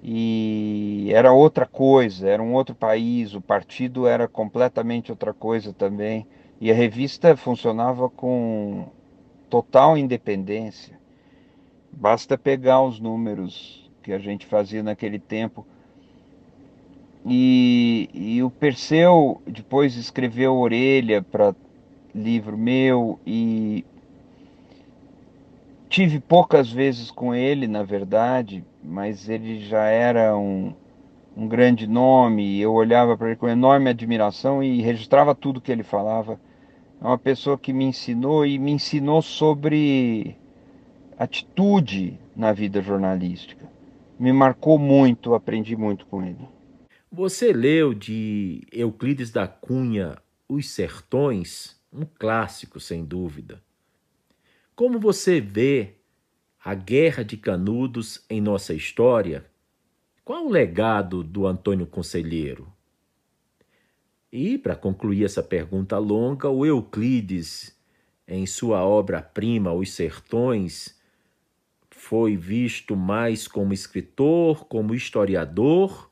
e 0.01 1.11
era 1.13 1.33
outra 1.33 1.65
coisa, 1.65 2.29
era 2.29 2.41
um 2.41 2.53
outro 2.53 2.73
país, 2.73 3.33
o 3.33 3.41
partido 3.41 4.07
era 4.07 4.27
completamente 4.27 5.11
outra 5.11 5.33
coisa 5.33 5.73
também. 5.73 6.25
E 6.61 6.71
a 6.71 6.73
revista 6.73 7.35
funcionava 7.35 8.09
com 8.09 8.87
total 9.49 9.97
independência. 9.97 10.97
Basta 11.91 12.37
pegar 12.37 12.81
os 12.81 12.99
números 12.99 13.89
que 14.03 14.13
a 14.13 14.19
gente 14.19 14.45
fazia 14.45 14.83
naquele 14.83 15.19
tempo. 15.19 15.65
E, 17.25 18.09
e 18.13 18.43
o 18.43 18.49
Perseu 18.49 19.41
depois 19.45 19.95
escreveu 19.95 20.55
Orelha 20.55 21.21
para 21.21 21.53
livro 22.15 22.57
meu 22.57 23.19
e 23.25 23.85
tive 25.89 26.19
poucas 26.19 26.71
vezes 26.71 27.09
com 27.09 27.33
ele, 27.33 27.67
na 27.67 27.83
verdade, 27.83 28.63
mas 28.81 29.27
ele 29.27 29.59
já 29.59 29.85
era 29.85 30.37
um, 30.37 30.73
um 31.35 31.47
grande 31.47 31.87
nome. 31.87 32.59
Eu 32.59 32.73
olhava 32.73 33.17
para 33.17 33.27
ele 33.29 33.35
com 33.35 33.49
enorme 33.49 33.89
admiração 33.89 34.63
e 34.63 34.81
registrava 34.81 35.33
tudo 35.33 35.59
que 35.59 35.71
ele 35.71 35.83
falava. 35.83 36.39
é 37.01 37.05
uma 37.05 37.17
pessoa 37.17 37.57
que 37.57 37.73
me 37.73 37.85
ensinou 37.85 38.45
e 38.45 38.59
me 38.59 38.71
ensinou 38.71 39.21
sobre 39.21 40.37
atitude 41.17 42.17
na 42.35 42.53
vida 42.53 42.81
jornalística. 42.81 43.67
Me 44.17 44.31
marcou 44.31 44.77
muito, 44.77 45.33
aprendi 45.33 45.75
muito 45.75 46.05
com 46.05 46.23
ele. 46.23 46.47
Você 47.11 47.51
leu 47.51 47.93
de 47.93 48.61
Euclides 48.71 49.31
da 49.31 49.47
Cunha 49.47 50.17
Os 50.47 50.69
Sertões, 50.69 51.81
um 51.91 52.05
clássico 52.05 52.79
sem 52.79 53.03
dúvida. 53.03 53.59
Como 54.79 54.97
você 54.97 55.41
vê 55.41 55.95
a 56.63 56.73
Guerra 56.73 57.21
de 57.21 57.35
Canudos 57.35 58.23
em 58.29 58.39
nossa 58.39 58.73
história? 58.73 59.45
Qual 60.23 60.45
o 60.45 60.49
legado 60.49 61.21
do 61.21 61.45
Antônio 61.45 61.85
Conselheiro? 61.85 62.71
E, 64.31 64.57
para 64.57 64.77
concluir 64.77 65.25
essa 65.25 65.43
pergunta 65.43 65.97
longa, 65.97 66.47
o 66.47 66.65
Euclides, 66.65 67.77
em 68.25 68.45
sua 68.45 68.81
obra-prima 68.85 69.73
Os 69.73 69.91
Sertões, 69.91 70.97
foi 71.91 72.37
visto 72.37 72.95
mais 72.95 73.49
como 73.49 73.73
escritor, 73.73 74.63
como 74.63 74.95
historiador 74.95 76.09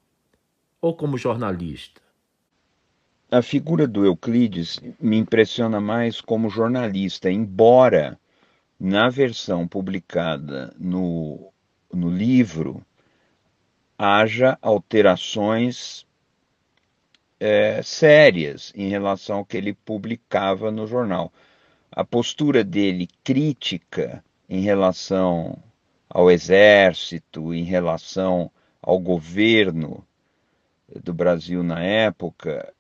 ou 0.82 0.94
como 0.94 1.18
jornalista? 1.18 2.02
A 3.32 3.42
figura 3.42 3.88
do 3.88 4.06
Euclides 4.06 4.82
me 5.00 5.16
impressiona 5.16 5.80
mais 5.80 6.20
como 6.20 6.50
jornalista, 6.50 7.32
embora 7.32 8.20
na 8.80 9.10
versão 9.10 9.68
publicada 9.68 10.74
no, 10.78 11.52
no 11.92 12.10
livro 12.10 12.86
haja 13.98 14.58
alterações 14.62 16.06
é, 17.40 17.82
sérias 17.82 18.72
em 18.76 18.90
relação 18.90 19.38
ao 19.38 19.46
que 19.46 19.58
ele 19.58 19.74
publicava 19.74 20.72
no 20.72 20.86
jornal. 20.86 21.32
A 21.92 22.04
postura 22.04 22.64
dele 22.64 23.08
crítica 23.24 24.24
em 24.48 24.62
relação 24.62 25.58
ao 26.10 26.30
exército, 26.30 27.54
em 27.54 27.64
relação 27.64 28.52
ao 28.82 29.00
governo 29.00 30.06
do 31.04 31.14
Brasil 31.14 31.64
na 31.64 31.84
época, 31.84 32.74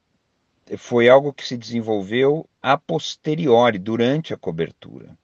foi 0.77 1.09
algo 1.09 1.33
que 1.33 1.47
se 1.47 1.57
desenvolveu 1.57 2.47
a 2.61 2.77
posteriori, 2.77 3.79
durante 3.79 4.33
a 4.33 4.37
cobertura. 4.37 5.17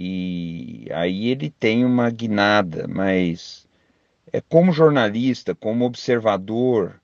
E 0.00 0.86
aí 0.92 1.26
ele 1.26 1.50
tem 1.50 1.84
uma 1.84 2.08
guinada, 2.08 2.86
mas 2.86 3.66
é 4.32 4.40
como 4.40 4.70
jornalista, 4.72 5.56
como 5.56 5.84
observador 5.84 7.00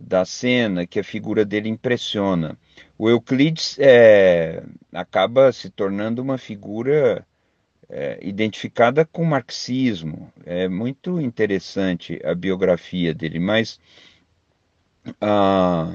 da 0.00 0.24
cena 0.24 0.86
que 0.86 0.98
a 0.98 1.04
figura 1.04 1.44
dele 1.44 1.68
impressiona. 1.68 2.56
O 2.96 3.10
Euclides 3.10 3.76
é, 3.78 4.62
acaba 4.90 5.52
se 5.52 5.68
tornando 5.68 6.22
uma 6.22 6.38
figura 6.38 7.26
é, 7.90 8.18
identificada 8.22 9.04
com 9.04 9.22
o 9.22 9.26
marxismo. 9.26 10.32
É 10.46 10.66
muito 10.66 11.20
interessante 11.20 12.18
a 12.24 12.34
biografia 12.34 13.12
dele, 13.12 13.38
mas 13.38 13.78
ah, 15.20 15.94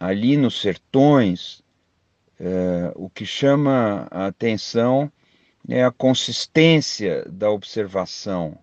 ali 0.00 0.36
nos 0.36 0.60
sertões, 0.60 1.62
é, 2.38 2.92
o 2.94 3.08
que 3.08 3.24
chama 3.24 4.06
a 4.10 4.26
atenção 4.26 5.10
é 5.68 5.84
a 5.84 5.90
consistência 5.90 7.24
da 7.28 7.50
observação. 7.50 8.58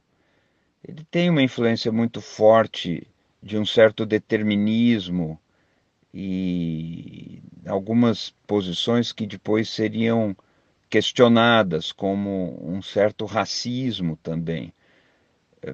Ele 0.88 1.04
tem 1.10 1.30
uma 1.30 1.42
influência 1.42 1.92
muito 1.92 2.22
forte 2.22 3.08
de 3.42 3.58
um 3.58 3.66
certo 3.66 4.06
determinismo 4.06 5.40
e 6.14 7.42
algumas 7.66 8.30
posições 8.46 9.12
que 9.12 9.26
depois 9.26 9.70
seriam 9.70 10.36
questionadas 10.90 11.92
como 11.92 12.60
um 12.62 12.82
certo 12.82 13.26
racismo 13.26 14.16
também. 14.18 14.72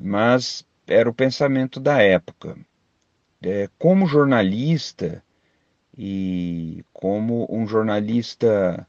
Mas 0.02 0.66
era 0.88 1.10
o 1.10 1.14
pensamento 1.14 1.80
da 1.80 2.02
época. 2.02 2.58
É, 3.41 3.70
como 3.78 4.08
jornalista 4.08 5.24
e 6.02 6.82
como 6.93 7.45
um 7.50 7.68
jornalista 7.68 8.88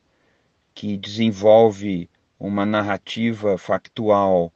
que 0.72 0.96
desenvolve 0.96 2.08
uma 2.38 2.64
narrativa 2.64 3.58
factual 3.58 4.52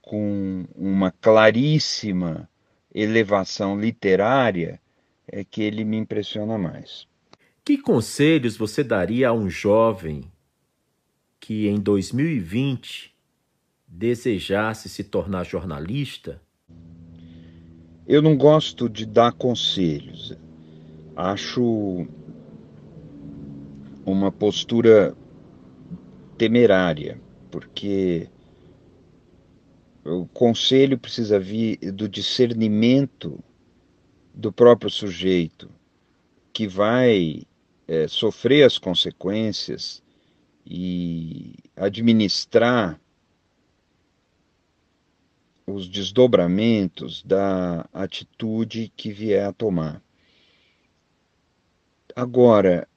com 0.00 0.64
uma 0.74 1.10
claríssima 1.10 2.48
elevação 2.94 3.78
literária, 3.78 4.80
é 5.26 5.44
que 5.44 5.60
ele 5.60 5.84
me 5.84 5.98
impressiona 5.98 6.56
mais. 6.56 7.06
Que 7.62 7.76
conselhos 7.76 8.56
você 8.56 8.82
daria 8.82 9.28
a 9.28 9.34
um 9.34 9.50
jovem 9.50 10.24
que 11.38 11.68
em 11.68 11.78
2020 11.78 13.14
desejasse 13.86 14.88
se 14.88 15.04
tornar 15.04 15.44
jornalista? 15.44 16.40
Eu 18.06 18.22
não 18.22 18.34
gosto 18.34 18.88
de 18.88 19.04
dar 19.04 19.32
conselhos. 19.32 20.34
Acho 21.20 22.06
uma 24.06 24.30
postura 24.30 25.16
temerária, 26.36 27.20
porque 27.50 28.30
o 30.04 30.26
conselho 30.26 30.96
precisa 30.96 31.40
vir 31.40 31.76
do 31.90 32.08
discernimento 32.08 33.42
do 34.32 34.52
próprio 34.52 34.88
sujeito, 34.88 35.68
que 36.52 36.68
vai 36.68 37.42
é, 37.88 38.06
sofrer 38.06 38.62
as 38.62 38.78
consequências 38.78 40.00
e 40.64 41.56
administrar 41.74 42.96
os 45.66 45.88
desdobramentos 45.88 47.24
da 47.24 47.88
atitude 47.92 48.92
que 48.96 49.10
vier 49.10 49.48
a 49.48 49.52
tomar. 49.52 50.00
Agora, 52.20 52.88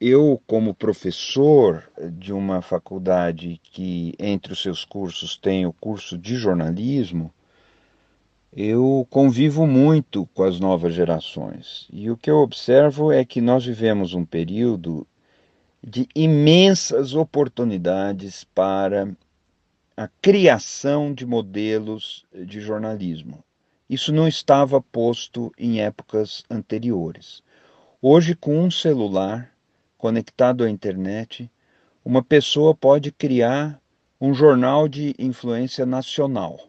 eu, 0.00 0.42
como 0.44 0.74
professor 0.74 1.88
de 2.14 2.32
uma 2.32 2.60
faculdade 2.60 3.60
que, 3.62 4.12
entre 4.18 4.52
os 4.52 4.60
seus 4.60 4.84
cursos, 4.84 5.36
tem 5.36 5.66
o 5.66 5.72
curso 5.72 6.18
de 6.18 6.34
jornalismo, 6.34 7.32
eu 8.52 9.06
convivo 9.08 9.68
muito 9.68 10.26
com 10.34 10.42
as 10.42 10.58
novas 10.58 10.94
gerações. 10.94 11.86
E 11.92 12.10
o 12.10 12.16
que 12.16 12.28
eu 12.28 12.38
observo 12.38 13.12
é 13.12 13.24
que 13.24 13.40
nós 13.40 13.64
vivemos 13.64 14.14
um 14.14 14.24
período 14.24 15.06
de 15.80 16.08
imensas 16.12 17.14
oportunidades 17.14 18.42
para 18.52 19.16
a 19.96 20.08
criação 20.20 21.14
de 21.14 21.24
modelos 21.24 22.26
de 22.34 22.60
jornalismo. 22.60 23.44
Isso 23.88 24.12
não 24.12 24.26
estava 24.26 24.82
posto 24.82 25.52
em 25.56 25.80
épocas 25.80 26.42
anteriores. 26.50 27.44
Hoje, 28.06 28.34
com 28.34 28.62
um 28.62 28.70
celular, 28.70 29.50
conectado 29.96 30.62
à 30.62 30.68
internet, 30.68 31.50
uma 32.04 32.22
pessoa 32.22 32.74
pode 32.74 33.10
criar 33.10 33.80
um 34.20 34.34
jornal 34.34 34.86
de 34.86 35.14
influência 35.18 35.86
nacional. 35.86 36.68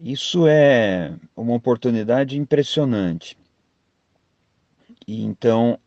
Isso 0.00 0.48
é 0.48 1.14
uma 1.36 1.54
oportunidade 1.54 2.36
impressionante. 2.36 3.38
E 5.06 5.22
então, 5.22 5.78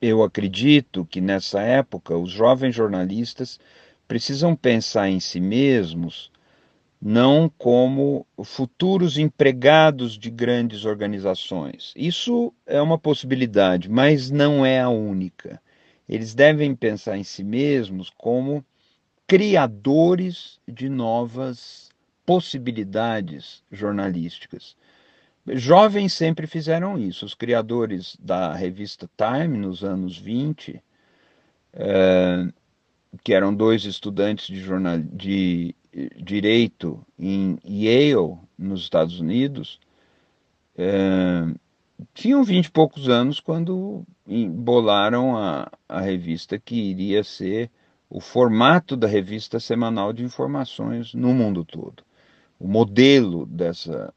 eu 0.00 0.22
acredito 0.22 1.04
que 1.06 1.20
nessa 1.20 1.60
época 1.62 2.16
os 2.16 2.30
jovens 2.30 2.76
jornalistas 2.76 3.58
precisam 4.06 4.54
pensar 4.54 5.08
em 5.08 5.18
si 5.18 5.40
mesmos 5.40 6.30
não 7.00 7.50
como 7.58 8.26
futuros 8.44 9.18
empregados 9.18 10.18
de 10.18 10.30
grandes 10.30 10.84
organizações. 10.84 11.92
Isso 11.94 12.52
é 12.66 12.80
uma 12.80 12.98
possibilidade, 12.98 13.88
mas 13.88 14.30
não 14.30 14.64
é 14.64 14.80
a 14.80 14.88
única. 14.88 15.60
Eles 16.08 16.34
devem 16.34 16.74
pensar 16.74 17.18
em 17.18 17.24
si 17.24 17.44
mesmos 17.44 18.10
como 18.10 18.64
criadores 19.26 20.58
de 20.66 20.88
novas 20.88 21.90
possibilidades 22.24 23.62
jornalísticas. 23.70 24.76
Jovens 25.48 26.12
sempre 26.12 26.46
fizeram 26.46 26.98
isso. 26.98 27.24
Os 27.24 27.34
criadores 27.34 28.16
da 28.20 28.52
revista 28.52 29.08
Time, 29.16 29.56
nos 29.58 29.84
anos 29.84 30.18
20, 30.18 30.82
é, 31.72 32.48
que 33.22 33.32
eram 33.32 33.54
dois 33.54 33.84
estudantes 33.84 34.46
de, 34.48 34.60
jornal, 34.60 34.98
de 34.98 35.74
direito 36.16 37.00
em 37.18 37.58
Yale, 37.64 38.36
nos 38.58 38.82
Estados 38.82 39.18
Unidos, 39.20 39.80
é, 40.76 41.46
tinham 42.12 42.44
vinte 42.44 42.66
e 42.66 42.70
poucos 42.70 43.08
anos 43.08 43.40
quando 43.40 44.04
bolaram 44.50 45.36
a, 45.36 45.70
a 45.88 46.00
revista 46.00 46.58
que 46.58 46.74
iria 46.74 47.24
ser 47.24 47.70
o 48.08 48.20
formato 48.20 48.96
da 48.96 49.06
revista 49.06 49.58
semanal 49.58 50.12
de 50.12 50.22
informações 50.22 51.14
no 51.14 51.32
mundo 51.32 51.64
todo. 51.64 52.02
O 52.58 52.68
modelo 52.68 53.46
dessa 53.46 54.12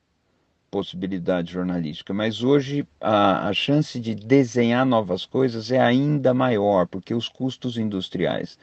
possibilidade 0.70 1.52
jornalística, 1.52 2.14
mas 2.14 2.44
hoje 2.44 2.88
a, 3.02 3.48
a 3.48 3.54
chance 3.54 4.00
de 4.00 4.14
desenhar 4.14 4.86
novas 4.86 5.26
coisas 5.26 5.72
é 5.72 5.80
ainda 5.80 6.34
maior, 6.34 6.88
porque 6.88 7.14
os 7.14 7.28
custos 7.28 7.78
industriais 7.78 8.58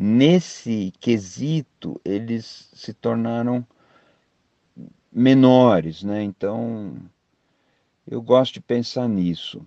nesse 0.00 0.92
quesito 1.00 2.00
eles 2.04 2.70
se 2.72 2.92
tornaram 2.92 3.66
menores, 5.10 6.04
né? 6.04 6.22
Então 6.22 6.96
eu 8.06 8.22
gosto 8.22 8.54
de 8.54 8.60
pensar 8.60 9.08
nisso. 9.08 9.66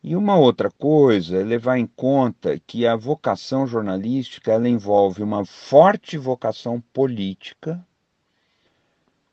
E 0.00 0.14
uma 0.14 0.36
outra 0.36 0.70
coisa 0.70 1.38
é 1.38 1.42
levar 1.42 1.76
em 1.76 1.88
conta 1.88 2.60
que 2.64 2.86
a 2.86 2.94
vocação 2.94 3.66
jornalística 3.66 4.52
ela 4.52 4.68
envolve 4.68 5.24
uma 5.24 5.44
forte 5.44 6.16
vocação 6.16 6.80
política, 6.92 7.84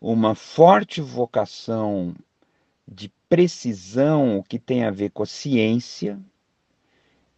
uma 0.01 0.34
forte 0.34 1.01
vocação 1.01 2.15
de 2.88 3.13
precisão, 3.30 4.43
que 4.49 4.57
tem 4.57 4.86
a 4.86 4.91
ver 4.91 5.11
com 5.11 5.21
a 5.21 5.28
ciência, 5.28 6.19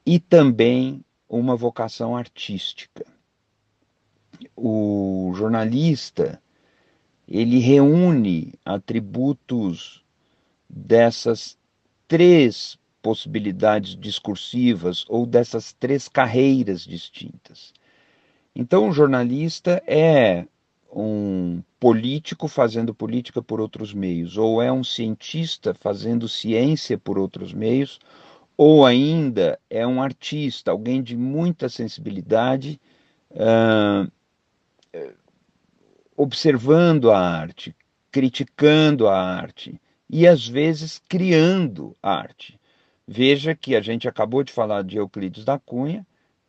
e 0.05 0.19
também 0.19 1.03
uma 1.29 1.55
vocação 1.55 2.15
artística. 2.15 3.05
O 4.55 5.31
jornalista 5.35 6.41
ele 7.27 7.59
reúne 7.59 8.53
atributos 8.63 10.03
dessas 10.69 11.57
três 12.07 12.77
possibilidades 13.01 13.95
discursivas 13.95 15.05
ou 15.07 15.25
dessas 15.25 15.73
três 15.73 16.07
carreiras 16.07 16.81
distintas. 16.81 17.73
Então, 18.55 18.89
o 18.89 18.91
jornalista 18.91 19.83
é 19.85 20.45
um 20.91 21.61
político 21.79 22.47
fazendo 22.47 22.93
política 22.93 23.41
por 23.41 23.61
outros 23.61 23.93
meios, 23.93 24.37
ou 24.37 24.61
é 24.61 24.71
um 24.71 24.83
cientista 24.83 25.73
fazendo 25.73 26.27
ciência 26.27 26.97
por 26.97 27.19
outros 27.19 27.53
meios, 27.53 27.99
ou 28.57 28.85
ainda 28.85 29.59
é 29.69 29.85
um 29.85 30.01
artista, 30.01 30.71
alguém 30.71 31.03
de 31.03 31.15
muita 31.15 31.69
sensibilidade, 31.69 32.81
uh, 33.31 34.11
observando 36.15 37.11
a 37.11 37.19
arte, 37.19 37.75
criticando 38.11 39.07
a 39.07 39.15
arte 39.15 39.79
e 40.09 40.27
às 40.27 40.47
vezes 40.47 40.99
criando 41.07 41.95
arte. 42.01 42.59
Veja 43.07 43.53
que 43.53 43.75
a 43.75 43.81
gente 43.81 44.07
acabou 44.07 44.43
de 44.43 44.51
falar 44.51 44.83
de 44.83 44.97
Euclides 44.97 45.45
da 45.45 45.59
Cunha, 45.59 46.05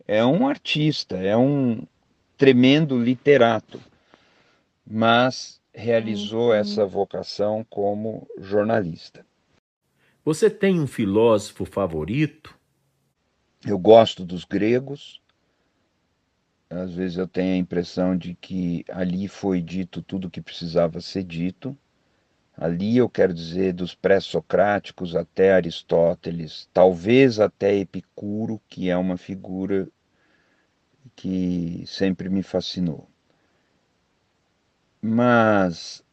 é 0.07 0.25
um 0.25 0.49
artista, 0.49 1.17
é 1.17 1.37
um 1.37 1.83
tremendo 2.39 2.99
literato, 2.99 3.79
mas 4.87 5.61
realizou 5.75 6.49
uhum. 6.49 6.55
essa 6.55 6.87
vocação 6.87 7.65
como 7.69 8.27
jornalista. 8.39 9.28
Você 10.29 10.51
tem 10.51 10.79
um 10.79 10.87
filósofo 10.87 11.65
favorito? 11.65 12.55
Eu 13.65 13.79
gosto 13.79 14.27
dos 14.27 14.45
gregos. 14.45 15.23
Às 16.69 16.93
vezes 16.93 17.17
eu 17.17 17.27
tenho 17.27 17.55
a 17.55 17.57
impressão 17.57 18.15
de 18.15 18.35
que 18.35 18.85
ali 18.91 19.27
foi 19.27 19.63
dito 19.63 20.03
tudo 20.03 20.29
o 20.29 20.31
que 20.31 20.43
precisava 20.43 21.01
ser 21.01 21.25
dito. 21.25 21.75
Ali 22.55 22.99
eu 22.99 23.09
quero 23.09 23.33
dizer 23.33 23.73
dos 23.73 23.95
pré-socráticos 23.95 25.17
até 25.17 25.55
Aristóteles, 25.55 26.69
talvez 26.75 27.41
até 27.41 27.75
Epicuro, 27.75 28.61
que 28.69 28.91
é 28.91 28.97
uma 28.99 29.17
figura 29.17 29.89
que 31.17 31.85
sempre 31.87 32.29
me 32.29 32.43
fascinou. 32.43 33.09
Mas 35.01 36.05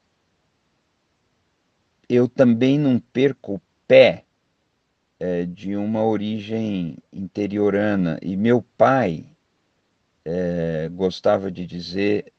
eu 2.08 2.30
também 2.30 2.80
não 2.80 2.98
perco 2.98 3.62
pé 3.88 4.26
é, 5.20 5.46
de 5.46 5.76
uma 5.76 6.04
origem 6.04 6.98
interiorana. 7.12 8.20
E 8.22 8.36
meu 8.36 8.62
pai 8.78 9.26
é, 10.24 10.90
gostava 10.92 11.52
de 11.52 11.66
dizer 11.66 12.32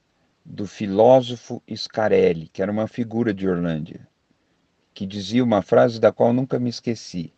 do 0.45 0.67
filósofo 0.67 1.63
Scarelli, 1.75 2.49
que 2.49 2.63
era 2.63 2.71
uma 2.71 2.87
figura 2.87 3.35
de 3.35 3.49
Orlândia, 3.49 4.07
que 4.95 5.05
dizia 5.07 5.43
uma 5.43 5.63
frase 5.63 6.01
da 6.01 6.13
qual 6.13 6.33
nunca 6.33 6.59
me 6.59 6.71
esqueci: 6.71 7.33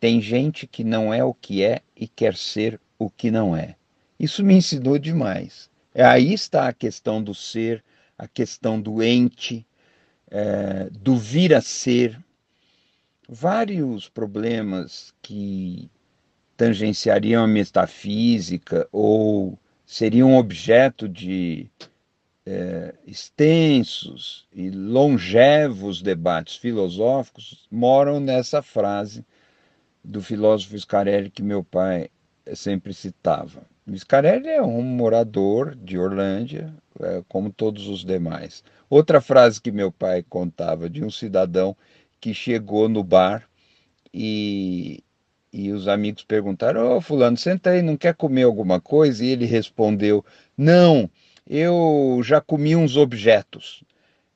Tem 0.00 0.20
gente 0.20 0.66
que 0.66 0.82
não 0.82 1.12
é 1.12 1.22
o 1.22 1.34
que 1.34 1.62
é 1.62 1.80
e 1.94 2.08
quer 2.08 2.34
ser 2.36 2.80
o 2.98 3.10
que 3.10 3.30
não 3.30 3.56
é. 3.56 3.76
Isso 4.18 4.42
me 4.44 4.54
ensinou 4.54 4.98
demais. 4.98 5.68
Aí 5.94 6.32
está 6.32 6.68
a 6.68 6.72
questão 6.72 7.22
do 7.22 7.34
ser, 7.34 7.84
a 8.18 8.26
questão 8.26 8.80
do 8.80 9.02
ente, 9.02 9.66
é, 10.30 10.88
do 10.90 11.16
vir 11.16 11.54
a 11.54 11.60
ser, 11.60 12.18
vários 13.28 14.08
problemas 14.08 15.14
que 15.22 15.90
tangenciariam 16.56 17.44
a 17.44 17.46
metafísica 17.46 18.88
ou 18.92 19.58
seriam 19.84 20.36
objeto 20.36 21.08
de 21.08 21.70
é, 22.46 22.94
extensos 23.06 24.46
e 24.52 24.70
longevos 24.70 26.02
debates 26.02 26.56
filosóficos 26.56 27.66
moram 27.70 28.20
nessa 28.20 28.62
frase 28.62 29.24
do 30.02 30.22
filósofo 30.22 30.78
Scarelli 30.78 31.30
que 31.30 31.42
meu 31.42 31.64
pai 31.64 32.10
sempre 32.54 32.92
citava. 32.92 33.66
Scarelli 33.96 34.48
é 34.48 34.62
um 34.62 34.82
morador 34.82 35.74
de 35.74 35.98
Orlândia, 35.98 36.74
é, 37.00 37.22
como 37.28 37.52
todos 37.52 37.88
os 37.88 38.04
demais. 38.04 38.62
Outra 38.88 39.20
frase 39.20 39.60
que 39.60 39.72
meu 39.72 39.90
pai 39.90 40.22
contava 40.22 40.88
de 40.88 41.02
um 41.02 41.10
cidadão 41.10 41.76
que 42.24 42.32
chegou 42.32 42.88
no 42.88 43.04
bar 43.04 43.46
e, 44.12 45.04
e 45.52 45.70
os 45.72 45.86
amigos 45.86 46.24
perguntaram: 46.24 46.80
Ô, 46.80 46.96
oh, 46.96 47.00
Fulano, 47.02 47.36
senta 47.36 47.68
aí, 47.68 47.82
não 47.82 47.98
quer 47.98 48.14
comer 48.14 48.44
alguma 48.44 48.80
coisa? 48.80 49.22
E 49.22 49.28
ele 49.28 49.44
respondeu: 49.44 50.24
Não, 50.56 51.10
eu 51.46 52.22
já 52.24 52.40
comi 52.40 52.74
uns 52.74 52.96
objetos. 52.96 53.84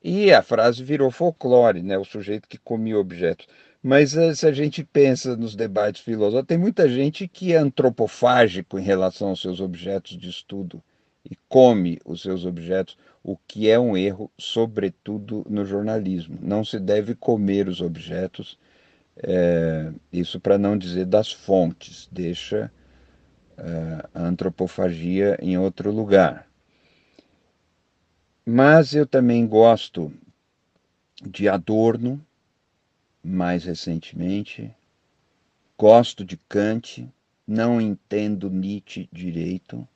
E 0.03 0.31
a 0.31 0.43
frase 0.43 0.83
virou 0.83 1.09
folclore, 1.09 1.81
né? 1.81 1.97
O 1.97 2.05
sujeito 2.05 2.47
que 2.47 2.59
comia 2.59 2.95
objetos. 2.95 3.47
Mas 3.81 4.15
eh, 4.15 4.35
se 4.35 4.45
a 4.45 4.51
gente 4.51 4.83
pensa 4.83 5.35
nos 5.35 5.55
debates 5.55 6.03
filosóficos, 6.03 6.47
tem 6.47 6.59
muita 6.59 6.87
gente 6.87 7.27
que 7.27 7.53
é 7.53 7.57
antropofágico 7.57 8.77
em 8.77 8.83
relação 8.83 9.29
aos 9.29 9.41
seus 9.41 9.59
objetos 9.59 10.15
de 10.15 10.29
estudo 10.29 10.83
e 11.25 11.35
come 11.47 11.99
os 12.05 12.21
seus 12.21 12.45
objetos 12.45 12.95
o 13.31 13.37
que 13.47 13.69
é 13.69 13.79
um 13.79 13.95
erro, 13.95 14.31
sobretudo 14.39 15.45
no 15.47 15.63
jornalismo. 15.63 16.39
Não 16.41 16.65
se 16.65 16.79
deve 16.79 17.13
comer 17.13 17.67
os 17.67 17.79
objetos, 17.79 18.57
é, 19.17 19.93
isso 20.11 20.39
para 20.39 20.57
não 20.57 20.75
dizer 20.75 21.05
das 21.05 21.31
fontes, 21.31 22.09
deixa 22.11 22.71
é, 23.55 24.09
a 24.15 24.23
antropofagia 24.23 25.37
em 25.39 25.59
outro 25.59 25.91
lugar. 25.91 26.47
Mas 28.43 28.95
eu 28.95 29.05
também 29.05 29.45
gosto 29.45 30.11
de 31.21 31.47
Adorno, 31.47 32.19
mais 33.23 33.63
recentemente, 33.63 34.73
gosto 35.77 36.25
de 36.25 36.35
Kant, 36.49 37.07
não 37.45 37.79
entendo 37.79 38.49
Nietzsche 38.49 39.07
direito. 39.13 39.87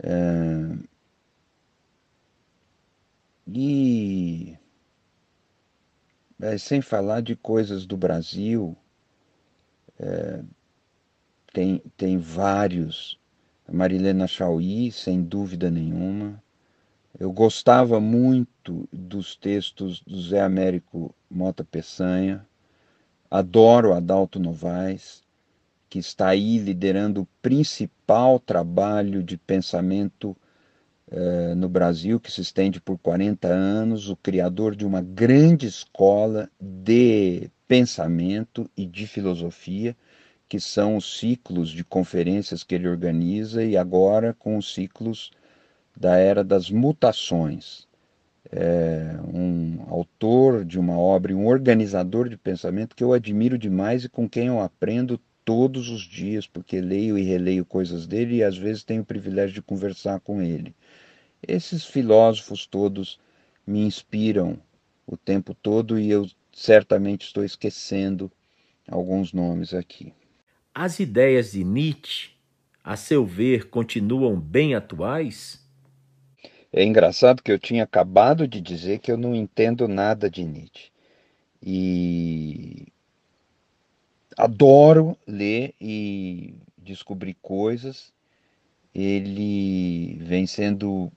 É, 0.00 0.90
e 3.54 4.58
é, 6.40 6.56
sem 6.56 6.80
falar 6.80 7.20
de 7.20 7.36
coisas 7.36 7.86
do 7.86 7.96
Brasil, 7.96 8.76
é, 9.98 10.42
tem, 11.52 11.82
tem 11.96 12.18
vários. 12.18 13.18
Marilena 13.70 14.26
Chauí, 14.26 14.90
sem 14.90 15.22
dúvida 15.22 15.70
nenhuma. 15.70 16.42
Eu 17.18 17.32
gostava 17.32 18.00
muito 18.00 18.88
dos 18.92 19.36
textos 19.36 20.00
do 20.00 20.20
Zé 20.20 20.40
Américo 20.40 21.14
Mota 21.30 21.64
Peçanha. 21.64 22.44
Adoro 23.30 23.92
Adalto 23.92 24.40
Novaes, 24.40 25.22
que 25.88 25.98
está 25.98 26.28
aí 26.28 26.58
liderando 26.58 27.22
o 27.22 27.28
principal 27.40 28.40
trabalho 28.40 29.22
de 29.22 29.36
pensamento 29.36 30.36
eh, 31.12 31.54
no 31.56 31.68
Brasil, 31.68 32.20
que 32.20 32.30
se 32.30 32.40
estende 32.40 32.80
por 32.80 32.96
40 32.98 33.48
anos, 33.48 34.08
o 34.08 34.16
criador 34.16 34.76
de 34.76 34.86
uma 34.86 35.02
grande 35.02 35.66
escola 35.66 36.48
de 36.60 37.50
pensamento 37.66 38.70
e 38.76 38.86
de 38.86 39.06
filosofia, 39.08 39.96
que 40.48 40.60
são 40.60 40.96
os 40.96 41.18
ciclos 41.18 41.70
de 41.70 41.84
conferências 41.84 42.62
que 42.62 42.74
ele 42.76 42.88
organiza, 42.88 43.64
e 43.64 43.76
agora 43.76 44.34
com 44.38 44.56
os 44.56 44.72
ciclos 44.72 45.30
da 45.96 46.16
era 46.16 46.44
das 46.44 46.70
mutações. 46.70 47.88
É 48.52 49.16
um 49.32 49.84
autor 49.88 50.64
de 50.64 50.78
uma 50.78 50.98
obra, 50.98 51.34
um 51.34 51.46
organizador 51.46 52.28
de 52.28 52.36
pensamento 52.36 52.96
que 52.96 53.04
eu 53.04 53.12
admiro 53.12 53.58
demais 53.58 54.04
e 54.04 54.08
com 54.08 54.28
quem 54.28 54.46
eu 54.46 54.60
aprendo 54.60 55.20
todos 55.44 55.88
os 55.88 56.02
dias, 56.02 56.46
porque 56.46 56.80
leio 56.80 57.18
e 57.18 57.22
releio 57.22 57.64
coisas 57.64 58.06
dele 58.06 58.36
e 58.36 58.44
às 58.44 58.56
vezes 58.56 58.84
tenho 58.84 59.02
o 59.02 59.06
privilégio 59.06 59.54
de 59.54 59.62
conversar 59.62 60.20
com 60.20 60.40
ele. 60.40 60.74
Esses 61.46 61.84
filósofos 61.84 62.66
todos 62.66 63.18
me 63.66 63.80
inspiram 63.80 64.58
o 65.06 65.16
tempo 65.16 65.54
todo 65.54 65.98
e 65.98 66.10
eu 66.10 66.28
certamente 66.52 67.26
estou 67.26 67.44
esquecendo 67.44 68.30
alguns 68.88 69.32
nomes 69.32 69.72
aqui. 69.72 70.12
As 70.74 71.00
ideias 71.00 71.52
de 71.52 71.64
Nietzsche, 71.64 72.30
a 72.82 72.96
seu 72.96 73.24
ver, 73.24 73.68
continuam 73.70 74.38
bem 74.38 74.74
atuais? 74.74 75.64
É 76.72 76.84
engraçado 76.84 77.42
que 77.42 77.50
eu 77.50 77.58
tinha 77.58 77.82
acabado 77.82 78.46
de 78.46 78.60
dizer 78.60 79.00
que 79.00 79.10
eu 79.10 79.16
não 79.16 79.34
entendo 79.34 79.88
nada 79.88 80.30
de 80.30 80.44
Nietzsche. 80.44 80.90
E 81.62 82.86
adoro 84.36 85.16
ler 85.26 85.74
e 85.80 86.54
descobrir 86.78 87.34
coisas. 87.42 88.12
Ele 88.94 90.16
vem 90.20 90.46
sendo 90.46 91.12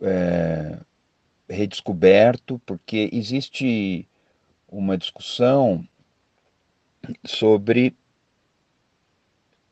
é, 0.00 0.78
redescoberto, 1.48 2.60
porque 2.64 3.08
existe 3.12 4.08
uma 4.68 4.96
discussão 4.96 5.86
sobre 7.24 7.94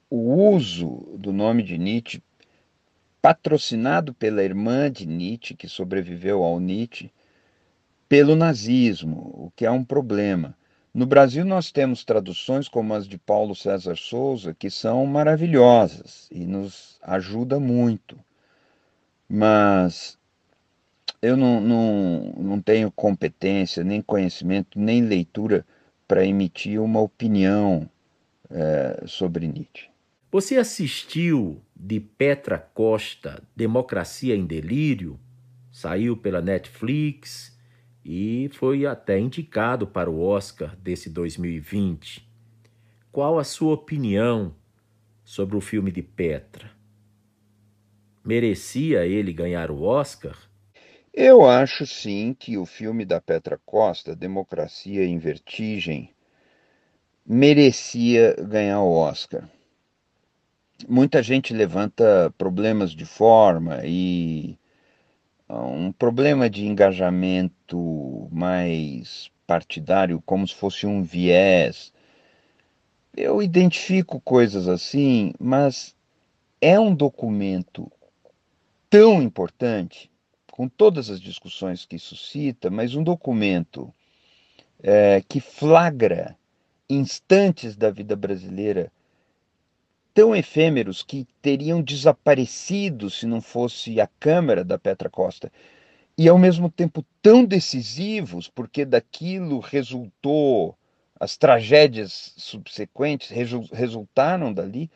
o 0.08 0.50
uso 0.54 1.16
do 1.18 1.32
nome 1.32 1.62
de 1.62 1.76
Nietzsche, 1.76 2.22
patrocinado 3.20 4.14
pela 4.14 4.44
irmã 4.44 4.90
de 4.90 5.06
Nietzsche, 5.06 5.54
que 5.54 5.68
sobreviveu 5.68 6.42
ao 6.44 6.60
Nietzsche, 6.60 7.10
pelo 8.08 8.36
nazismo, 8.36 9.30
o 9.34 9.52
que 9.56 9.64
é 9.66 9.70
um 9.70 9.84
problema. 9.84 10.56
No 10.92 11.06
Brasil, 11.06 11.44
nós 11.44 11.72
temos 11.72 12.04
traduções 12.04 12.68
como 12.68 12.94
as 12.94 13.08
de 13.08 13.18
Paulo 13.18 13.56
César 13.56 13.96
Souza, 13.96 14.54
que 14.54 14.70
são 14.70 15.04
maravilhosas 15.06 16.28
e 16.30 16.46
nos 16.46 16.98
ajuda 17.02 17.58
muito. 17.58 18.16
Mas 19.28 20.18
eu 21.20 21.36
não, 21.36 21.60
não, 21.60 22.34
não 22.36 22.60
tenho 22.60 22.90
competência, 22.90 23.82
nem 23.82 24.02
conhecimento, 24.02 24.78
nem 24.78 25.02
leitura 25.02 25.66
para 26.06 26.24
emitir 26.26 26.80
uma 26.80 27.00
opinião 27.00 27.88
é, 28.50 29.02
sobre 29.06 29.46
Nietzsche. 29.46 29.88
Você 30.30 30.56
assistiu 30.56 31.62
de 31.74 32.00
Petra 32.00 32.58
Costa 32.58 33.42
Democracia 33.56 34.34
em 34.34 34.44
Delírio? 34.44 35.18
Saiu 35.72 36.16
pela 36.16 36.40
Netflix 36.40 37.56
e 38.04 38.50
foi 38.52 38.84
até 38.84 39.18
indicado 39.18 39.86
para 39.86 40.10
o 40.10 40.20
Oscar 40.20 40.76
desse 40.76 41.08
2020. 41.08 42.28
Qual 43.10 43.38
a 43.38 43.44
sua 43.44 43.74
opinião 43.74 44.54
sobre 45.24 45.56
o 45.56 45.60
filme 45.60 45.90
de 45.90 46.02
Petra? 46.02 46.73
Merecia 48.24 49.04
ele 49.04 49.34
ganhar 49.34 49.70
o 49.70 49.82
Oscar? 49.82 50.34
Eu 51.12 51.46
acho 51.46 51.86
sim 51.86 52.32
que 52.32 52.56
o 52.56 52.64
filme 52.64 53.04
da 53.04 53.20
Petra 53.20 53.60
Costa, 53.66 54.16
Democracia 54.16 55.04
em 55.04 55.18
Vertigem, 55.18 56.10
merecia 57.26 58.34
ganhar 58.36 58.80
o 58.80 58.90
Oscar. 58.90 59.46
Muita 60.88 61.22
gente 61.22 61.52
levanta 61.52 62.32
problemas 62.38 62.92
de 62.92 63.04
forma 63.04 63.82
e 63.84 64.58
ah, 65.46 65.60
um 65.66 65.92
problema 65.92 66.48
de 66.48 66.64
engajamento 66.64 68.26
mais 68.32 69.30
partidário, 69.46 70.22
como 70.24 70.48
se 70.48 70.54
fosse 70.54 70.86
um 70.86 71.02
viés. 71.02 71.92
Eu 73.14 73.42
identifico 73.42 74.18
coisas 74.18 74.66
assim, 74.66 75.34
mas 75.38 75.94
é 76.58 76.80
um 76.80 76.94
documento 76.94 77.92
tão 78.94 79.20
importante 79.20 80.08
com 80.52 80.68
todas 80.68 81.10
as 81.10 81.20
discussões 81.20 81.84
que 81.84 81.98
suscita, 81.98 82.70
mas 82.70 82.94
um 82.94 83.02
documento 83.02 83.92
é, 84.80 85.20
que 85.28 85.40
flagra 85.40 86.38
instantes 86.88 87.74
da 87.74 87.90
vida 87.90 88.14
brasileira 88.14 88.92
tão 90.14 90.32
efêmeros 90.32 91.02
que 91.02 91.26
teriam 91.42 91.82
desaparecido 91.82 93.10
se 93.10 93.26
não 93.26 93.40
fosse 93.40 94.00
a 94.00 94.06
Câmara 94.06 94.62
da 94.62 94.78
Petra 94.78 95.10
Costa, 95.10 95.50
e 96.16 96.28
ao 96.28 96.38
mesmo 96.38 96.70
tempo 96.70 97.04
tão 97.20 97.44
decisivos, 97.44 98.46
porque 98.46 98.84
daquilo 98.84 99.58
resultou, 99.58 100.78
as 101.18 101.36
tragédias 101.36 102.32
subsequentes 102.36 103.28
resultaram 103.72 104.54
dali, 104.54 104.88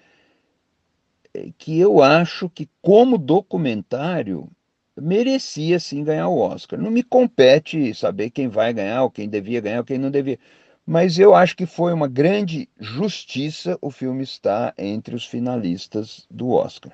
que 1.59 1.79
eu 1.79 2.03
acho 2.03 2.49
que, 2.49 2.69
como 2.81 3.19
documentário, 3.19 4.49
merecia 4.97 5.79
sim 5.79 6.03
ganhar 6.05 6.29
o 6.29 6.39
Oscar. 6.39 6.81
Não 6.81 6.91
me 6.91 7.03
compete 7.03 7.95
saber 7.95 8.31
quem 8.31 8.49
vai 8.49 8.73
ganhar, 8.73 9.03
ou 9.03 9.11
quem 9.11 9.29
devia 9.29 9.61
ganhar, 9.61 9.79
ou 9.79 9.85
quem 9.85 9.99
não 9.99 10.11
devia. 10.11 10.39
Mas 10.87 11.19
eu 11.19 11.35
acho 11.35 11.57
que 11.57 11.67
foi 11.67 11.93
uma 11.93 12.09
grande 12.09 12.69
justiça 12.81 13.79
o 13.81 13.91
filme 13.91 14.23
estar 14.23 14.75
entre 14.79 15.15
os 15.15 15.27
finalistas 15.27 16.27
do 16.31 16.51
Oscar. 16.51 16.93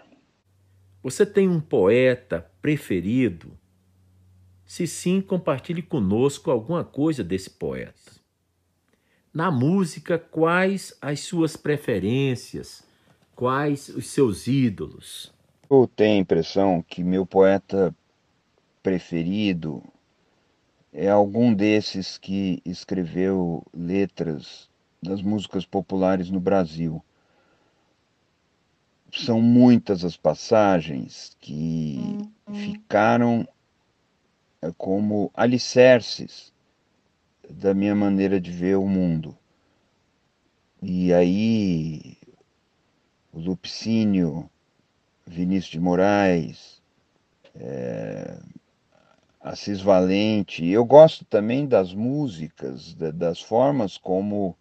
Você 1.02 1.24
tem 1.24 1.48
um 1.48 1.60
poeta 1.60 2.50
preferido? 2.60 3.56
Se 4.64 4.86
sim, 4.86 5.20
compartilhe 5.20 5.82
conosco 5.82 6.50
alguma 6.50 6.82
coisa 6.82 7.22
desse 7.22 7.50
poeta. 7.50 8.12
Na 9.32 9.50
música, 9.50 10.18
quais 10.18 10.96
as 11.00 11.20
suas 11.20 11.56
preferências? 11.56 12.82
Quais 13.34 13.88
os 13.88 14.06
seus 14.06 14.46
ídolos? 14.46 15.32
Eu 15.68 15.88
tenho 15.88 16.18
a 16.18 16.20
impressão 16.20 16.82
que 16.82 17.02
meu 17.02 17.26
poeta 17.26 17.94
preferido 18.82 19.82
é 20.92 21.08
algum 21.08 21.52
desses 21.52 22.16
que 22.16 22.62
escreveu 22.64 23.66
letras 23.74 24.68
das 25.02 25.20
músicas 25.20 25.66
populares 25.66 26.30
no 26.30 26.38
Brasil. 26.38 27.02
São 29.12 29.40
muitas 29.40 30.04
as 30.04 30.16
passagens 30.16 31.36
que 31.40 31.98
uhum. 32.46 32.54
ficaram 32.54 33.48
é, 34.62 34.72
como 34.78 35.30
alicerces 35.34 36.52
da 37.50 37.74
minha 37.74 37.94
maneira 37.94 38.40
de 38.40 38.50
ver 38.50 38.76
o 38.76 38.86
mundo. 38.86 39.36
E 40.82 41.12
aí, 41.12 42.16
o 43.34 43.40
Lupicínio, 43.40 44.48
Vinícius 45.26 45.72
de 45.72 45.80
Moraes, 45.80 46.80
é, 47.56 48.36
Assis 49.40 49.80
Valente. 49.80 50.64
Eu 50.64 50.84
gosto 50.84 51.24
também 51.24 51.66
das 51.66 51.92
músicas, 51.92 52.94
das 52.94 53.40
formas 53.40 53.98
como 53.98 54.56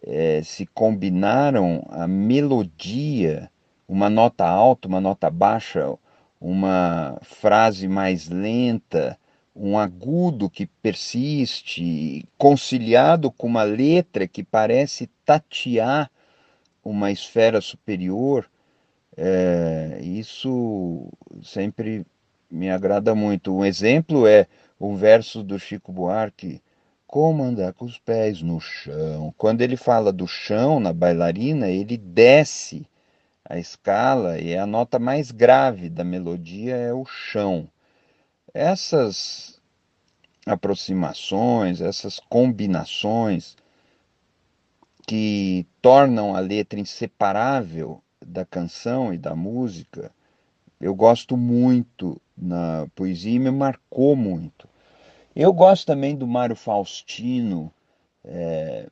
é, 0.00 0.40
se 0.44 0.64
combinaram 0.66 1.84
a 1.90 2.06
melodia, 2.06 3.50
uma 3.88 4.08
nota 4.08 4.46
alta, 4.46 4.86
uma 4.86 5.00
nota 5.00 5.28
baixa, 5.28 5.92
uma 6.40 7.18
frase 7.22 7.88
mais 7.88 8.28
lenta, 8.28 9.18
um 9.56 9.76
agudo 9.76 10.48
que 10.48 10.66
persiste, 10.66 12.28
conciliado 12.38 13.30
com 13.30 13.48
uma 13.48 13.62
letra 13.64 14.28
que 14.28 14.44
parece 14.44 15.08
tatear 15.24 16.10
uma 16.84 17.10
esfera 17.10 17.60
superior. 17.60 18.48
É, 19.16 20.00
isso 20.02 21.08
sempre 21.42 22.04
me 22.50 22.70
agrada 22.70 23.14
muito. 23.14 23.54
Um 23.54 23.64
exemplo 23.64 24.26
é 24.26 24.46
o 24.78 24.94
verso 24.94 25.42
do 25.42 25.58
Chico 25.58 25.92
Buarque, 25.92 26.60
como 27.06 27.42
andar 27.42 27.72
com 27.72 27.84
os 27.84 27.98
pés 27.98 28.42
no 28.42 28.60
chão. 28.60 29.32
Quando 29.38 29.62
ele 29.62 29.76
fala 29.76 30.12
do 30.12 30.26
chão 30.26 30.80
na 30.80 30.92
bailarina, 30.92 31.68
ele 31.68 31.96
desce 31.96 32.86
a 33.44 33.58
escala 33.58 34.38
e 34.38 34.56
a 34.56 34.66
nota 34.66 34.98
mais 34.98 35.30
grave 35.30 35.88
da 35.88 36.02
melodia 36.02 36.76
é 36.76 36.92
o 36.92 37.04
chão. 37.04 37.68
Essas 38.52 39.60
aproximações, 40.46 41.80
essas 41.80 42.20
combinações 42.20 43.56
que 45.06 45.66
tornam 45.82 46.34
a 46.34 46.40
letra 46.40 46.80
inseparável 46.80 48.02
da 48.24 48.44
canção 48.44 49.12
e 49.12 49.18
da 49.18 49.34
música, 49.34 50.10
eu 50.80 50.94
gosto 50.94 51.36
muito 51.36 52.20
na 52.36 52.86
poesia 52.94 53.34
e 53.34 53.38
me 53.38 53.50
marcou 53.50 54.16
muito. 54.16 54.68
Eu 55.34 55.52
gosto 55.52 55.86
também 55.86 56.16
do 56.16 56.26
Mário 56.26 56.56
Faustino, 56.56 57.72
é, 58.24 58.88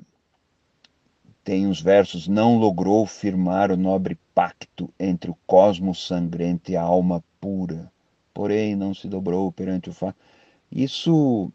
tem 1.45 1.67
uns 1.67 1.81
versos, 1.81 2.29
não 2.29 2.57
logrou 2.59 3.07
firmar 3.07 3.71
o 3.71 3.77
nobre 3.77 4.19
pacto 4.35 4.93
entre 4.99 5.31
o 5.31 5.39
cosmos 5.47 6.07
sangrento 6.07 6.71
e 6.71 6.77
a 6.77 6.83
alma 6.83 7.23
pura, 7.41 7.91
porém 8.33 8.77
não 8.77 8.95
se 8.95 9.09
dobrou 9.09 9.51
perante 9.51 9.89
o 9.89 9.93
fato. 9.93 10.17
Isso 10.71 11.53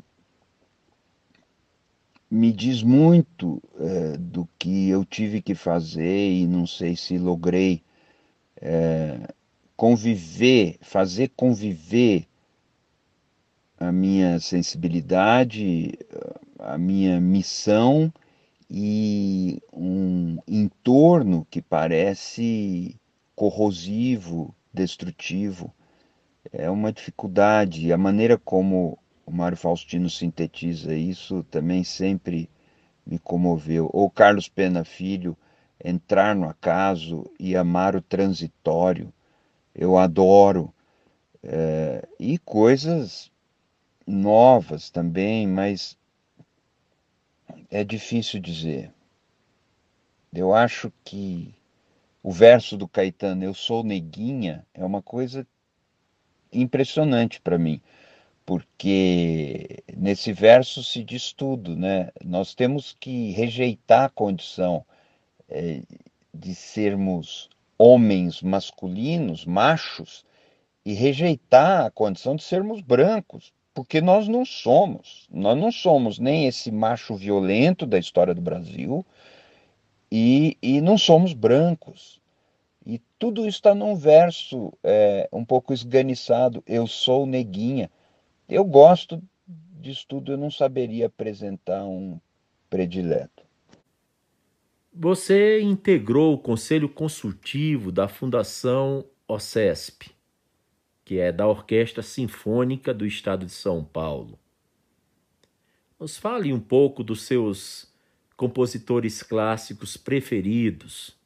me 2.30 2.51
diz 2.51 2.84
muito 2.84 3.61
é, 3.80 4.17
do 4.17 4.47
que 4.59 4.89
eu 4.89 5.05
tive 5.05 5.41
que 5.41 5.55
fazer 5.55 6.32
e 6.32 6.47
não 6.47 6.67
sei 6.67 6.95
se 6.95 7.17
logrei 7.17 7.82
é, 8.61 9.34
conviver, 9.75 10.78
fazer 10.82 11.32
conviver 11.36 12.28
a 13.80 13.91
minha 13.91 14.39
sensibilidade, 14.39 15.93
a 16.59 16.78
minha 16.78 17.21
missão 17.21 18.11
e 18.69 19.61
um 19.71 20.38
entorno 20.47 21.47
que 21.49 21.61
parece 21.61 22.95
corrosivo, 23.36 24.53
destrutivo. 24.73 25.73
É 26.51 26.69
uma 26.69 26.91
dificuldade. 26.91 27.93
A 27.93 27.97
maneira 27.97 28.38
como 28.38 28.97
o 29.28 29.32
Mário 29.32 29.57
Faustino 29.57 30.09
sintetiza 30.09 30.95
isso 30.95 31.43
também 31.51 31.84
sempre 31.84 32.49
me 33.05 33.19
comoveu. 33.19 33.89
Ou 33.91 34.09
Carlos 34.09 34.47
Pena 34.47 34.86
Filho, 34.86 35.38
entrar 35.84 36.34
no 36.34 36.47
acaso 36.47 37.30
e 37.38 37.53
amar 37.53 37.93
o 37.93 38.01
transitório. 38.01 39.13
Eu 39.75 39.97
adoro. 39.97 40.73
É, 41.43 42.07
e 42.17 42.38
coisas 42.38 43.30
novas 44.07 44.89
também, 44.89 45.45
mas 45.45 45.97
é 47.69 47.84
difícil 47.84 48.39
dizer. 48.39 48.91
Eu 50.34 50.53
acho 50.53 50.91
que 51.03 51.53
o 52.23 52.32
verso 52.32 52.78
do 52.78 52.88
Caetano, 52.88 53.43
Eu 53.43 53.53
sou 53.53 53.84
neguinha, 53.84 54.65
é 54.73 54.86
uma 54.86 55.01
coisa 55.01 55.45
impressionante 56.51 57.41
para 57.41 57.57
mim, 57.57 57.82
porque 58.47 59.83
nesse 59.93 60.31
verso 60.31 60.81
se 60.81 61.03
diz 61.03 61.33
tudo, 61.33 61.75
né? 61.75 62.11
Nós 62.23 62.55
temos 62.55 62.95
que 62.97 63.31
rejeitar 63.31 64.05
a 64.05 64.09
condição 64.09 64.85
é, 65.49 65.81
de 66.33 66.55
sermos 66.55 67.49
homens 67.77 68.41
masculinos, 68.41 69.45
machos, 69.45 70.25
e 70.85 70.93
rejeitar 70.93 71.87
a 71.87 71.91
condição 71.91 72.37
de 72.37 72.43
sermos 72.43 72.79
brancos, 72.79 73.51
porque 73.73 73.99
nós 73.99 74.29
não 74.29 74.45
somos. 74.45 75.27
Nós 75.29 75.57
não 75.59 75.69
somos 75.69 76.17
nem 76.17 76.47
esse 76.47 76.71
macho 76.71 77.15
violento 77.15 77.85
da 77.85 77.99
história 77.99 78.33
do 78.33 78.39
Brasil 78.39 79.05
e, 80.09 80.57
e 80.61 80.79
não 80.79 80.97
somos 80.97 81.33
brancos. 81.33 82.21
E 82.85 83.01
tudo 83.19 83.41
isso 83.41 83.57
está 83.57 83.75
num 83.75 83.93
verso 83.93 84.71
é, 84.81 85.27
um 85.33 85.43
pouco 85.43 85.73
esganiçado. 85.73 86.63
Eu 86.65 86.87
sou 86.87 87.25
neguinha. 87.25 87.91
Eu 88.47 88.63
gosto 88.63 89.21
disso 89.47 90.05
tudo, 90.07 90.31
eu 90.31 90.37
não 90.37 90.51
saberia 90.51 91.07
apresentar 91.07 91.85
um 91.85 92.19
predileto. 92.69 93.43
Você 94.93 95.61
integrou 95.61 96.33
o 96.33 96.39
Conselho 96.39 96.89
Consultivo 96.89 97.91
da 97.91 98.07
Fundação 98.07 99.05
OCESP 99.27 100.17
que 101.07 101.21
é 101.21 101.31
da 101.31 101.47
Orquestra 101.47 102.03
Sinfônica 102.03 102.93
do 102.93 103.05
Estado 103.05 103.45
de 103.45 103.51
São 103.53 103.81
Paulo. 103.81 104.37
Nos 105.97 106.17
fale 106.17 106.51
um 106.51 106.59
pouco 106.59 107.01
dos 107.01 107.21
seus 107.21 107.89
compositores 108.35 109.23
clássicos 109.23 109.95
preferidos. 109.95 111.17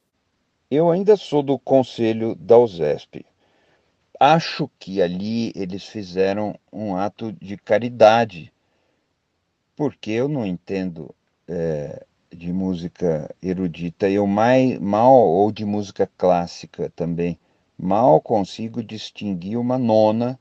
Eu 0.70 0.88
ainda 0.88 1.16
sou 1.16 1.42
do 1.42 1.58
conselho 1.58 2.36
da 2.36 2.56
USESP. 2.56 3.26
Acho 4.24 4.70
que 4.78 5.02
ali 5.02 5.50
eles 5.52 5.82
fizeram 5.84 6.54
um 6.72 6.94
ato 6.94 7.32
de 7.32 7.56
caridade, 7.56 8.52
porque 9.74 10.12
eu 10.12 10.28
não 10.28 10.46
entendo 10.46 11.12
é, 11.48 12.06
de 12.30 12.52
música 12.52 13.34
erudita, 13.42 14.08
eu 14.08 14.24
mais, 14.24 14.78
mal, 14.78 15.12
ou 15.12 15.50
de 15.50 15.64
música 15.64 16.08
clássica 16.16 16.88
também 16.94 17.36
mal 17.76 18.20
consigo 18.20 18.80
distinguir 18.80 19.58
uma 19.58 19.76
nona 19.76 20.38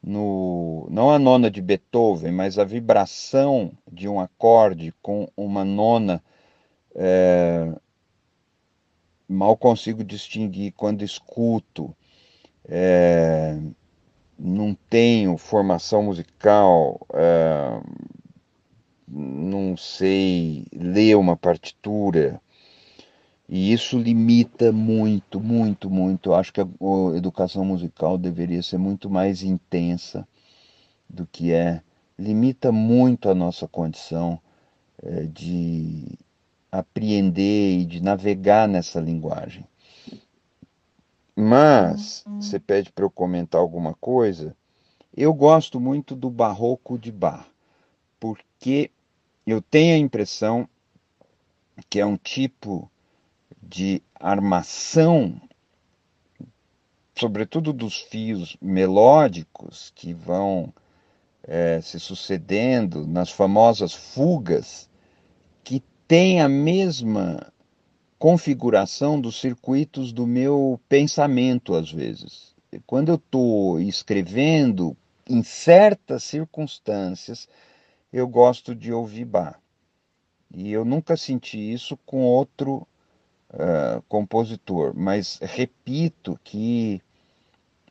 no 0.00 0.86
não 0.88 1.10
a 1.10 1.18
nona 1.18 1.50
de 1.50 1.60
Beethoven, 1.60 2.30
mas 2.30 2.56
a 2.56 2.62
vibração 2.62 3.72
de 3.90 4.08
um 4.08 4.20
acorde 4.20 4.94
com 5.02 5.28
uma 5.36 5.64
nona 5.64 6.22
é, 6.94 7.74
mal 9.28 9.56
consigo 9.56 10.04
distinguir 10.04 10.72
quando 10.76 11.02
escuto. 11.02 11.92
É, 12.68 13.58
não 14.38 14.76
tenho 14.88 15.36
formação 15.38 16.02
musical, 16.02 17.00
é, 17.14 17.80
não 19.08 19.76
sei 19.76 20.66
ler 20.72 21.16
uma 21.16 21.36
partitura, 21.36 22.40
e 23.48 23.72
isso 23.72 23.98
limita 23.98 24.70
muito, 24.70 25.40
muito, 25.40 25.88
muito. 25.88 26.34
Acho 26.34 26.52
que 26.52 26.60
a, 26.60 26.68
educação 27.16 27.64
musical 27.64 28.18
deveria 28.18 28.62
ser 28.62 28.76
muito 28.76 29.08
mais 29.08 29.42
intensa 29.42 30.28
do 31.08 31.26
que 31.26 31.52
é. 31.52 31.80
Limita 32.18 32.70
muito 32.70 33.30
a 33.30 33.34
nossa 33.34 33.66
condição 33.66 34.38
é, 35.02 35.22
de 35.22 36.18
apreender 36.70 37.80
e 37.80 37.84
de 37.86 38.02
navegar 38.02 38.68
nessa 38.68 39.00
linguagem. 39.00 39.64
Mas, 41.40 42.24
você 42.40 42.58
pede 42.58 42.90
para 42.90 43.04
eu 43.04 43.10
comentar 43.10 43.60
alguma 43.60 43.94
coisa, 43.94 44.56
eu 45.16 45.32
gosto 45.32 45.78
muito 45.78 46.16
do 46.16 46.28
barroco 46.28 46.98
de 46.98 47.12
Bach, 47.12 47.46
porque 48.18 48.90
eu 49.46 49.62
tenho 49.62 49.94
a 49.94 49.98
impressão 49.98 50.68
que 51.88 52.00
é 52.00 52.04
um 52.04 52.16
tipo 52.16 52.90
de 53.62 54.02
armação, 54.16 55.40
sobretudo 57.14 57.72
dos 57.72 58.00
fios 58.00 58.56
melódicos 58.60 59.92
que 59.94 60.12
vão 60.12 60.74
é, 61.44 61.80
se 61.80 62.00
sucedendo 62.00 63.06
nas 63.06 63.30
famosas 63.30 63.94
fugas, 63.94 64.90
que 65.62 65.84
tem 66.08 66.40
a 66.40 66.48
mesma 66.48 67.52
configuração 68.18 69.20
dos 69.20 69.40
circuitos 69.40 70.12
do 70.12 70.26
meu 70.26 70.80
pensamento, 70.88 71.74
às 71.74 71.90
vezes. 71.90 72.54
Quando 72.86 73.10
eu 73.10 73.14
estou 73.14 73.80
escrevendo, 73.80 74.96
em 75.28 75.42
certas 75.42 76.24
circunstâncias, 76.24 77.48
eu 78.12 78.26
gosto 78.26 78.74
de 78.74 78.92
ouvir 78.92 79.24
Bach. 79.24 79.56
E 80.52 80.72
eu 80.72 80.84
nunca 80.84 81.16
senti 81.16 81.58
isso 81.72 81.96
com 82.06 82.24
outro 82.24 82.86
uh, 83.52 84.02
compositor, 84.08 84.94
mas 84.96 85.38
repito 85.42 86.38
que 86.42 87.02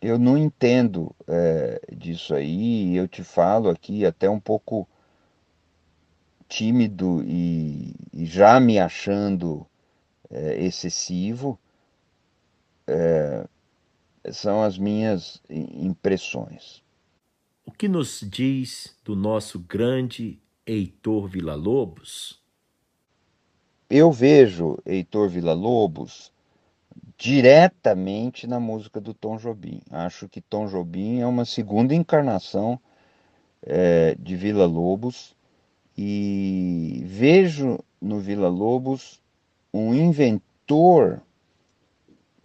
eu 0.02 0.18
não 0.18 0.38
entendo 0.38 1.16
uh, 1.22 1.96
disso 1.96 2.34
aí, 2.34 2.96
eu 2.96 3.08
te 3.08 3.24
falo 3.24 3.70
aqui 3.70 4.06
até 4.06 4.30
um 4.30 4.40
pouco 4.40 4.88
tímido 6.48 7.24
e, 7.24 7.94
e 8.14 8.26
já 8.26 8.60
me 8.60 8.80
achando 8.80 9.68
uh, 10.30 10.36
excessivo, 10.58 11.60
são 14.32 14.64
as 14.64 14.78
minhas 14.78 15.42
impressões. 15.50 16.82
O 17.66 17.72
que 17.72 17.90
nos 17.90 18.22
diz 18.22 18.96
do 19.04 19.14
nosso 19.14 19.60
grande 19.60 20.40
Heitor 20.66 21.28
Villa-Lobos? 21.28 22.42
eu 23.90 24.12
vejo 24.12 24.78
Heitor 24.86 25.30
Villa-Lobos 25.30 26.32
diretamente 27.18 28.46
na 28.46 28.60
música 28.60 29.00
do 29.00 29.14
Tom 29.14 29.38
Jobim. 29.38 29.82
Acho 29.90 30.28
que 30.28 30.42
Tom 30.42 30.68
Jobim 30.68 31.20
é 31.20 31.26
uma 31.26 31.46
segunda 31.46 31.96
encarnação 31.96 32.80
é, 33.64 34.16
de 34.20 34.36
Villa-Lobos 34.36 35.36
e 35.98 37.02
vejo 37.06 37.80
no 38.00 38.20
Villa-Lobos 38.20 39.22
um 39.78 39.94
inventor 39.94 41.22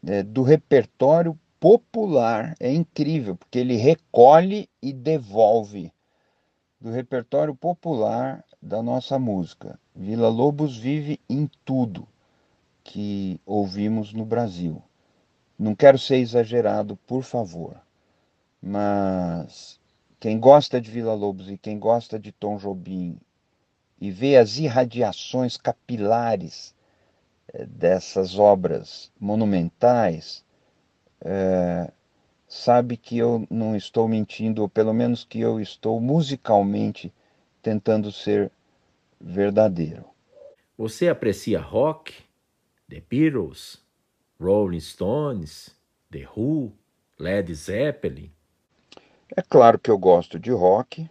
é, 0.06 0.22
do 0.22 0.42
repertório 0.42 1.38
popular. 1.58 2.54
É 2.60 2.72
incrível, 2.72 3.36
porque 3.36 3.58
ele 3.58 3.76
recolhe 3.76 4.68
e 4.82 4.92
devolve 4.92 5.92
do 6.80 6.90
repertório 6.90 7.54
popular 7.54 8.44
da 8.60 8.82
nossa 8.82 9.18
música. 9.18 9.78
Vila 9.94 10.28
Lobos 10.28 10.76
vive 10.76 11.20
em 11.28 11.48
tudo 11.64 12.06
que 12.82 13.40
ouvimos 13.46 14.12
no 14.12 14.24
Brasil. 14.24 14.82
Não 15.58 15.74
quero 15.74 15.98
ser 15.98 16.16
exagerado, 16.16 16.96
por 17.06 17.22
favor, 17.22 17.80
mas 18.60 19.78
quem 20.18 20.38
gosta 20.40 20.80
de 20.80 20.90
Vila 20.90 21.14
Lobos 21.14 21.48
e 21.48 21.56
quem 21.56 21.78
gosta 21.78 22.18
de 22.18 22.32
Tom 22.32 22.56
Jobim 22.56 23.16
e 24.00 24.10
vê 24.10 24.36
as 24.36 24.58
irradiações 24.58 25.56
capilares 25.56 26.74
dessas 27.68 28.38
obras 28.38 29.12
monumentais, 29.18 30.44
é, 31.20 31.92
sabe 32.48 32.96
que 32.96 33.16
eu 33.18 33.46
não 33.50 33.76
estou 33.76 34.08
mentindo, 34.08 34.62
ou 34.62 34.68
pelo 34.68 34.92
menos 34.92 35.24
que 35.24 35.40
eu 35.40 35.60
estou 35.60 36.00
musicalmente 36.00 37.12
tentando 37.62 38.10
ser 38.10 38.50
verdadeiro. 39.20 40.04
Você 40.76 41.08
aprecia 41.08 41.60
rock, 41.60 42.14
The 42.88 43.02
Beatles, 43.08 43.82
Rolling 44.40 44.80
Stones, 44.80 45.76
The 46.10 46.28
Who, 46.36 46.72
Led 47.18 47.54
Zeppelin? 47.54 48.32
É 49.34 49.42
claro 49.42 49.78
que 49.78 49.90
eu 49.90 49.96
gosto 49.96 50.38
de 50.38 50.50
rock, 50.50 51.08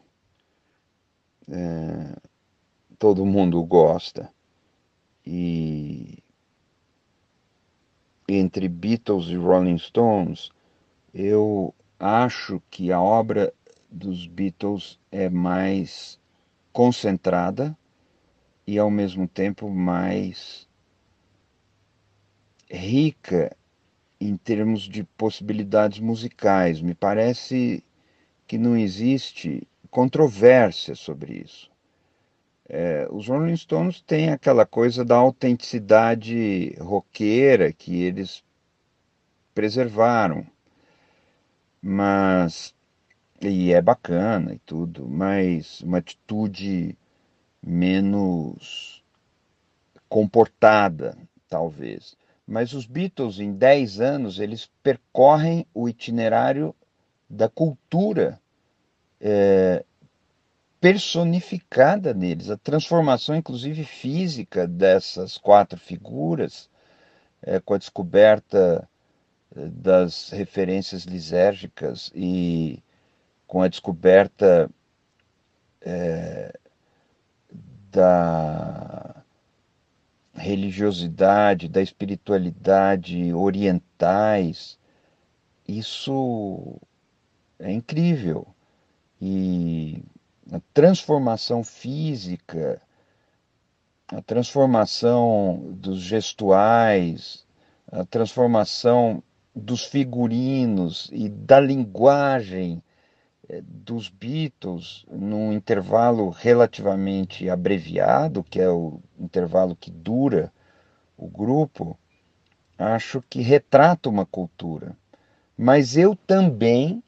é, 1.49 2.15
todo 2.99 3.25
mundo 3.25 3.63
gosta, 3.63 4.29
e 5.25 6.17
entre 8.27 8.67
Beatles 8.67 9.27
e 9.27 9.35
Rolling 9.35 9.77
Stones, 9.77 10.51
eu 11.13 11.73
acho 11.99 12.61
que 12.69 12.91
a 12.91 13.01
obra 13.01 13.53
dos 13.89 14.25
Beatles 14.27 14.99
é 15.11 15.29
mais 15.29 16.19
concentrada 16.71 17.77
e 18.65 18.79
ao 18.79 18.89
mesmo 18.89 19.27
tempo 19.27 19.69
mais 19.69 20.67
rica 22.69 23.55
em 24.19 24.37
termos 24.37 24.83
de 24.83 25.03
possibilidades 25.03 25.99
musicais. 25.99 26.81
Me 26.81 26.93
parece 26.93 27.83
que 28.47 28.57
não 28.57 28.77
existe 28.77 29.67
controvérsia 29.89 30.95
sobre 30.95 31.33
isso. 31.33 31.70
É, 32.73 33.05
os 33.11 33.27
Rolling 33.27 33.57
Stones 33.57 34.01
têm 34.01 34.29
aquela 34.29 34.65
coisa 34.65 35.03
da 35.03 35.17
autenticidade 35.17 36.73
roqueira 36.79 37.73
que 37.73 38.01
eles 38.01 38.41
preservaram, 39.53 40.47
mas 41.81 42.73
e 43.41 43.73
é 43.73 43.81
bacana 43.81 44.53
e 44.53 44.59
tudo, 44.59 45.05
mas 45.05 45.81
uma 45.81 45.97
atitude 45.97 46.97
menos 47.61 49.03
comportada, 50.07 51.17
talvez. 51.49 52.15
Mas 52.47 52.71
os 52.71 52.85
Beatles, 52.85 53.39
em 53.39 53.51
10 53.51 53.99
anos, 53.99 54.39
eles 54.39 54.71
percorrem 54.81 55.65
o 55.73 55.89
itinerário 55.89 56.73
da 57.29 57.49
cultura 57.49 58.39
é, 59.19 59.83
personificada 60.81 62.11
neles, 62.11 62.49
a 62.49 62.57
transformação, 62.57 63.35
inclusive 63.35 63.83
física, 63.85 64.67
dessas 64.67 65.37
quatro 65.37 65.79
figuras, 65.79 66.67
é, 67.43 67.59
com 67.59 67.75
a 67.75 67.77
descoberta 67.77 68.89
é, 69.55 69.67
das 69.67 70.31
referências 70.31 71.03
lisérgicas 71.03 72.11
e 72.15 72.83
com 73.45 73.61
a 73.61 73.67
descoberta 73.67 74.69
é, 75.81 76.51
da 77.91 79.23
religiosidade, 80.33 81.67
da 81.67 81.81
espiritualidade 81.81 83.31
orientais, 83.33 84.79
isso 85.67 86.79
é 87.59 87.71
incrível. 87.71 88.47
E 89.21 90.03
a 90.49 90.59
transformação 90.73 91.63
física, 91.63 92.81
a 94.07 94.21
transformação 94.21 95.73
dos 95.73 96.01
gestuais, 96.01 97.45
a 97.91 98.05
transformação 98.05 99.21
dos 99.55 99.85
figurinos 99.85 101.09
e 101.11 101.27
da 101.29 101.59
linguagem 101.59 102.81
eh, 103.49 103.61
dos 103.63 104.09
Beatles 104.09 105.05
num 105.11 105.51
intervalo 105.51 106.29
relativamente 106.29 107.49
abreviado, 107.49 108.43
que 108.43 108.59
é 108.59 108.69
o 108.69 108.99
intervalo 109.19 109.75
que 109.75 109.91
dura 109.91 110.51
o 111.17 111.27
grupo, 111.27 111.97
acho 112.77 113.21
que 113.29 113.41
retrata 113.41 114.09
uma 114.09 114.25
cultura. 114.25 114.95
Mas 115.57 115.95
eu 115.95 116.15
também 116.15 117.03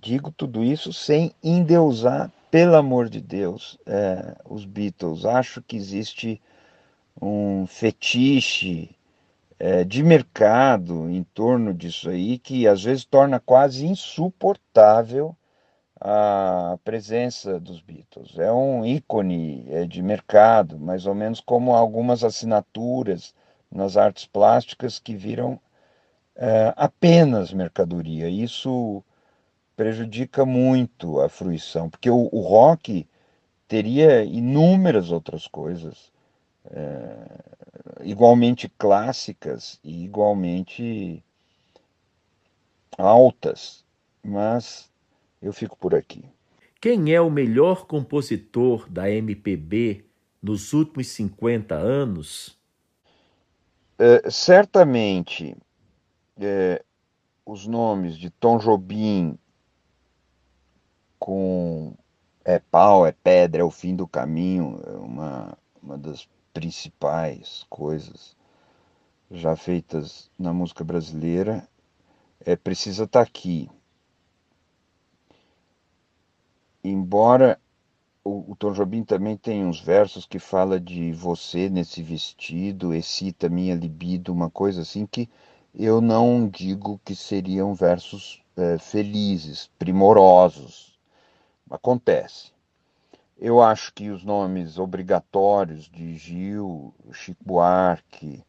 digo 0.00 0.30
tudo 0.30 0.62
isso 0.62 0.92
sem 0.92 1.34
endeusar, 1.42 2.30
pelo 2.50 2.76
amor 2.76 3.08
de 3.08 3.20
Deus, 3.20 3.78
é, 3.86 4.36
os 4.44 4.64
Beatles. 4.64 5.24
Acho 5.24 5.62
que 5.62 5.76
existe 5.76 6.40
um 7.20 7.66
fetiche 7.66 8.90
é, 9.58 9.84
de 9.84 10.02
mercado 10.02 11.08
em 11.10 11.22
torno 11.22 11.74
disso 11.74 12.08
aí 12.08 12.38
que 12.38 12.66
às 12.66 12.82
vezes 12.82 13.04
torna 13.04 13.38
quase 13.38 13.86
insuportável 13.86 15.36
a 16.00 16.78
presença 16.82 17.60
dos 17.60 17.80
Beatles. 17.80 18.38
É 18.38 18.50
um 18.50 18.86
ícone 18.86 19.66
é, 19.68 19.84
de 19.84 20.02
mercado, 20.02 20.78
mais 20.78 21.06
ou 21.06 21.14
menos 21.14 21.40
como 21.40 21.74
algumas 21.74 22.24
assinaturas 22.24 23.34
nas 23.70 23.96
artes 23.96 24.26
plásticas 24.26 24.98
que 24.98 25.14
viram 25.14 25.60
é, 26.34 26.72
apenas 26.76 27.52
mercadoria. 27.52 28.28
Isso 28.30 29.04
prejudica 29.80 30.44
muito 30.44 31.22
a 31.22 31.28
fruição, 31.30 31.88
porque 31.88 32.10
o, 32.10 32.28
o 32.30 32.40
rock 32.42 33.08
teria 33.66 34.22
inúmeras 34.22 35.10
outras 35.10 35.46
coisas 35.46 36.12
é, 36.66 37.16
igualmente 38.02 38.68
clássicas 38.76 39.80
e 39.82 40.04
igualmente 40.04 41.24
altas, 42.98 43.82
mas 44.22 44.90
eu 45.40 45.50
fico 45.50 45.78
por 45.78 45.94
aqui. 45.94 46.26
Quem 46.78 47.14
é 47.14 47.20
o 47.22 47.30
melhor 47.30 47.86
compositor 47.86 48.86
da 48.86 49.10
MPB 49.10 50.04
nos 50.42 50.74
últimos 50.74 51.08
50 51.08 51.74
anos? 51.74 52.58
É, 53.98 54.28
certamente 54.30 55.56
é, 56.38 56.84
os 57.46 57.66
nomes 57.66 58.18
de 58.18 58.28
Tom 58.28 58.58
Jobim 58.58 59.38
com 61.20 61.94
é 62.44 62.58
pau, 62.58 63.06
é 63.06 63.12
pedra, 63.12 63.60
é 63.60 63.64
o 63.64 63.70
fim 63.70 63.94
do 63.94 64.08
caminho, 64.08 64.80
é 64.86 64.92
uma, 64.92 65.58
uma 65.82 65.98
das 65.98 66.26
principais 66.52 67.66
coisas 67.68 68.34
já 69.30 69.54
feitas 69.54 70.30
na 70.38 70.52
música 70.52 70.82
brasileira, 70.82 71.68
é 72.40 72.56
precisa 72.56 73.04
estar 73.04 73.20
tá 73.20 73.28
aqui. 73.28 73.70
Embora 76.82 77.60
o, 78.24 78.52
o 78.52 78.56
Tom 78.56 78.72
Jobim 78.72 79.04
também 79.04 79.36
tem 79.36 79.64
uns 79.64 79.80
versos 79.80 80.26
que 80.26 80.38
fala 80.38 80.80
de 80.80 81.12
você 81.12 81.68
nesse 81.68 82.02
vestido, 82.02 82.94
excita 82.94 83.48
minha 83.48 83.74
libido, 83.74 84.32
uma 84.32 84.50
coisa 84.50 84.82
assim 84.82 85.06
que 85.06 85.28
eu 85.74 86.00
não 86.00 86.48
digo 86.48 87.00
que 87.04 87.14
seriam 87.14 87.74
versos 87.74 88.42
é, 88.56 88.78
felizes, 88.78 89.70
primorosos, 89.78 90.89
acontece. 91.70 92.52
Eu 93.38 93.62
acho 93.62 93.92
que 93.94 94.10
os 94.10 94.22
nomes 94.22 94.78
obrigatórios 94.78 95.88
de 95.88 96.16
Gil, 96.16 96.92
Chico 97.12 97.42
Buarque, 97.42 98.44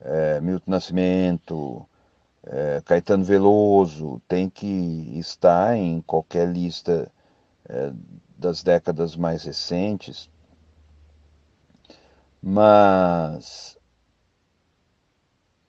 é, 0.00 0.40
Milton 0.40 0.70
Nascimento, 0.70 1.88
é, 2.44 2.82
Caetano 2.84 3.24
Veloso, 3.24 4.20
tem 4.28 4.50
que 4.50 4.66
estar 5.18 5.76
em 5.76 6.02
qualquer 6.02 6.48
lista 6.48 7.10
é, 7.68 7.92
das 8.36 8.62
décadas 8.62 9.16
mais 9.16 9.44
recentes. 9.44 10.28
Mas 12.42 13.78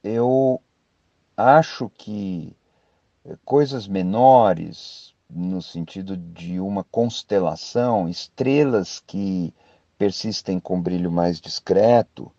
eu 0.04 0.62
acho 1.36 1.90
que 1.90 2.56
coisas 3.44 3.88
menores, 3.88 5.16
no 5.30 5.62
sentido 5.62 6.16
de 6.16 6.60
uma 6.60 6.84
constelação, 6.84 8.08
estrelas 8.08 9.02
que 9.06 9.54
persistem 9.98 10.60
com 10.60 10.82
brilho 10.82 11.12
mais 11.12 11.42
discreto, 11.42 12.32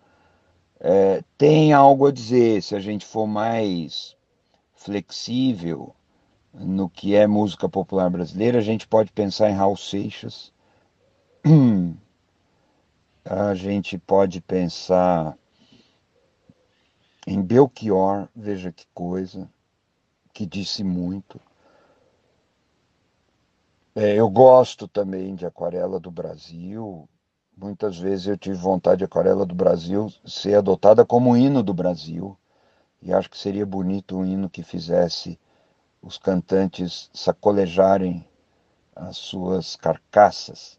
é, 0.81 1.23
tem 1.37 1.73
algo 1.73 2.07
a 2.07 2.13
dizer. 2.13 2.63
Se 2.63 2.75
a 2.75 2.81
gente 2.81 3.05
for 3.05 3.27
mais 3.27 4.17
flexível 4.75 5.95
no 6.55 6.89
que 6.89 7.15
é 7.15 7.27
música 7.27 7.69
popular 7.69 8.09
brasileira, 8.09 8.59
a 8.59 8.63
gente 8.63 8.87
pode 8.87 9.13
pensar 9.13 9.51
em 9.51 9.55
Raul 9.55 9.77
Seixas, 9.77 10.53
a 13.25 13.55
gente 13.55 13.99
pode 13.99 14.41
pensar 14.41 15.37
em 17.27 17.43
Belchior, 17.43 18.29
veja 18.35 18.73
que 18.73 18.87
coisa, 18.95 19.49
que 20.33 20.47
disse 20.47 20.83
muito. 20.83 21.39
É, 24.01 24.15
eu 24.15 24.31
gosto 24.31 24.87
também 24.87 25.35
de 25.35 25.45
Aquarela 25.45 25.99
do 25.99 26.09
Brasil. 26.09 27.09
Muitas 27.57 27.99
vezes 27.99 28.29
eu 28.29 28.39
tive 28.39 28.55
vontade 28.55 28.99
de 28.99 29.05
Aquarela 29.05 29.45
do 29.45 29.57
Brasil 29.57 30.09
ser 30.25 30.55
adotada 30.55 31.05
como 31.05 31.37
hino 31.37 31.65
do 31.65 31.75
Brasil. 31.75 32.39
E 33.03 33.13
acho 33.13 33.29
que 33.29 33.37
seria 33.37 33.67
bonito 33.67 34.17
um 34.17 34.25
hino 34.25 34.49
que 34.49 34.63
fizesse 34.63 35.37
os 36.01 36.17
cantantes 36.17 37.11
sacolejarem 37.13 38.25
as 38.95 39.17
suas 39.17 39.75
carcaças 39.75 40.79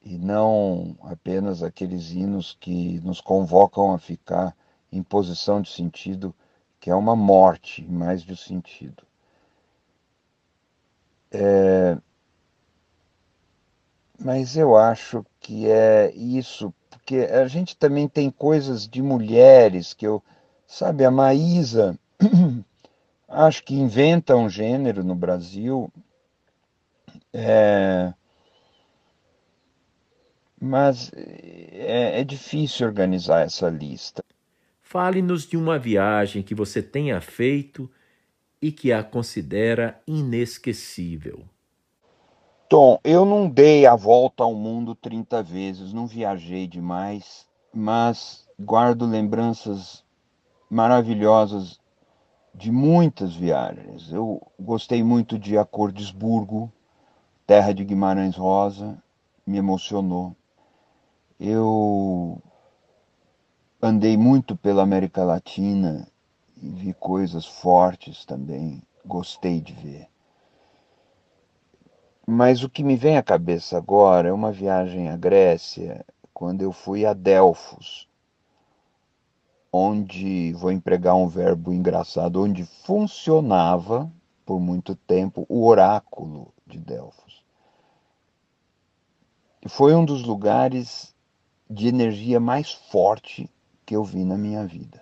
e 0.00 0.16
não 0.16 0.96
apenas 1.02 1.60
aqueles 1.60 2.12
hinos 2.12 2.56
que 2.60 3.00
nos 3.00 3.20
convocam 3.20 3.92
a 3.92 3.98
ficar 3.98 4.56
em 4.92 5.02
posição 5.02 5.60
de 5.60 5.72
sentido, 5.72 6.32
que 6.78 6.88
é 6.88 6.94
uma 6.94 7.16
morte 7.16 7.82
mais 7.82 8.22
de 8.22 8.36
sentido. 8.36 9.02
É, 11.32 11.98
mas 14.18 14.56
eu 14.56 14.76
acho 14.76 15.24
que 15.40 15.68
é 15.68 16.12
isso, 16.14 16.74
porque 16.90 17.16
a 17.16 17.46
gente 17.46 17.76
também 17.76 18.08
tem 18.08 18.30
coisas 18.30 18.86
de 18.86 19.00
mulheres 19.00 19.94
que 19.94 20.06
eu, 20.06 20.22
sabe, 20.66 21.04
a 21.04 21.10
Maísa, 21.10 21.98
acho 23.28 23.62
que 23.62 23.74
inventa 23.74 24.36
um 24.36 24.48
gênero 24.48 25.04
no 25.04 25.14
Brasil, 25.14 25.90
é, 27.32 28.12
mas 30.60 31.12
é, 31.14 32.20
é 32.20 32.24
difícil 32.24 32.86
organizar 32.86 33.42
essa 33.46 33.68
lista. 33.68 34.24
Fale-nos 34.82 35.46
de 35.46 35.56
uma 35.56 35.78
viagem 35.78 36.42
que 36.42 36.54
você 36.54 36.82
tenha 36.82 37.20
feito 37.20 37.90
e 38.60 38.72
que 38.72 38.92
a 38.92 39.04
considera 39.04 40.00
inesquecível. 40.06 41.44
Tom, 42.68 42.98
eu 43.02 43.24
não 43.24 43.48
dei 43.48 43.86
a 43.86 43.96
volta 43.96 44.42
ao 44.42 44.52
mundo 44.52 44.94
30 44.94 45.42
vezes, 45.42 45.94
não 45.94 46.06
viajei 46.06 46.66
demais, 46.66 47.46
mas 47.72 48.46
guardo 48.60 49.06
lembranças 49.06 50.04
maravilhosas 50.68 51.80
de 52.54 52.70
muitas 52.70 53.34
viagens. 53.34 54.12
Eu 54.12 54.42
gostei 54.60 55.02
muito 55.02 55.38
de 55.38 55.56
Acordesburgo, 55.56 56.70
terra 57.46 57.72
de 57.72 57.82
Guimarães 57.84 58.36
Rosa, 58.36 59.02
me 59.46 59.56
emocionou. 59.56 60.36
Eu 61.40 62.38
andei 63.80 64.18
muito 64.18 64.54
pela 64.54 64.82
América 64.82 65.24
Latina 65.24 66.06
e 66.62 66.68
vi 66.68 66.92
coisas 66.92 67.46
fortes 67.46 68.26
também, 68.26 68.82
gostei 69.06 69.58
de 69.58 69.72
ver. 69.72 70.06
Mas 72.30 72.62
o 72.62 72.68
que 72.68 72.84
me 72.84 72.94
vem 72.94 73.16
à 73.16 73.22
cabeça 73.22 73.78
agora 73.78 74.28
é 74.28 74.32
uma 74.34 74.52
viagem 74.52 75.08
à 75.08 75.16
Grécia, 75.16 76.04
quando 76.34 76.60
eu 76.60 76.72
fui 76.72 77.06
a 77.06 77.14
Delfos, 77.14 78.06
onde 79.72 80.52
vou 80.52 80.70
empregar 80.70 81.16
um 81.16 81.26
verbo 81.26 81.72
engraçado, 81.72 82.42
onde 82.42 82.66
funcionava 82.84 84.12
por 84.44 84.60
muito 84.60 84.94
tempo 84.94 85.46
o 85.48 85.66
oráculo 85.66 86.52
de 86.66 86.78
Delfos. 86.78 87.42
E 89.64 89.68
foi 89.70 89.94
um 89.94 90.04
dos 90.04 90.22
lugares 90.22 91.14
de 91.70 91.88
energia 91.88 92.38
mais 92.38 92.70
forte 92.70 93.50
que 93.86 93.96
eu 93.96 94.04
vi 94.04 94.22
na 94.22 94.36
minha 94.36 94.66
vida. 94.66 95.00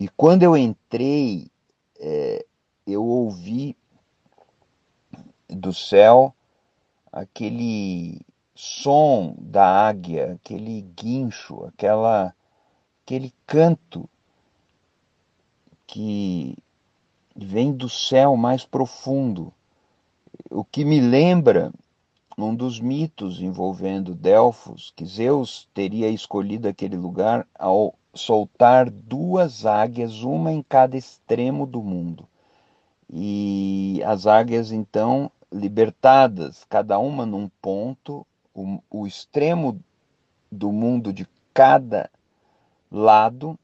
E 0.00 0.08
quando 0.08 0.42
eu 0.42 0.56
entrei, 0.56 1.48
é, 2.00 2.44
eu 2.84 3.04
ouvi 3.04 3.76
do 5.48 5.72
céu 5.72 6.34
aquele 7.12 8.20
som 8.54 9.34
da 9.38 9.88
águia, 9.88 10.32
aquele 10.32 10.82
guincho, 10.82 11.64
aquela, 11.64 12.34
aquele 13.04 13.32
canto 13.46 14.08
que 15.86 16.56
vem 17.34 17.72
do 17.72 17.88
céu 17.88 18.36
mais 18.36 18.64
profundo. 18.64 19.52
O 20.50 20.64
que 20.64 20.84
me 20.84 21.00
lembra 21.00 21.72
um 22.36 22.54
dos 22.54 22.80
mitos 22.80 23.40
envolvendo 23.40 24.14
Delfos, 24.14 24.92
que 24.94 25.06
Zeus 25.06 25.68
teria 25.72 26.08
escolhido 26.08 26.68
aquele 26.68 26.96
lugar 26.96 27.46
ao 27.58 27.94
soltar 28.14 28.90
duas 28.90 29.64
águias, 29.64 30.22
uma 30.22 30.52
em 30.52 30.62
cada 30.62 30.96
extremo 30.96 31.66
do 31.66 31.82
mundo. 31.82 32.26
E 33.10 34.02
as 34.04 34.26
águias 34.26 34.72
então 34.72 35.30
libertadas, 35.56 36.64
cada 36.68 36.98
uma 36.98 37.24
num 37.24 37.48
ponto, 37.60 38.26
o, 38.54 38.78
o 38.90 39.06
extremo 39.06 39.80
do 40.50 40.70
mundo 40.70 41.12
de 41.12 41.26
cada 41.52 42.10
lado 42.90 43.58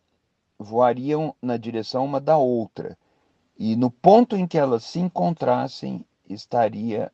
voariam 0.59 1.34
na 1.40 1.57
direção 1.57 2.05
uma 2.05 2.20
da 2.20 2.36
outra. 2.36 2.97
E 3.59 3.76
no 3.76 3.90
ponto 3.90 4.36
em 4.36 4.47
que 4.47 4.59
elas 4.59 4.84
se 4.84 4.99
encontrassem, 4.99 6.05
estaria 6.28 7.12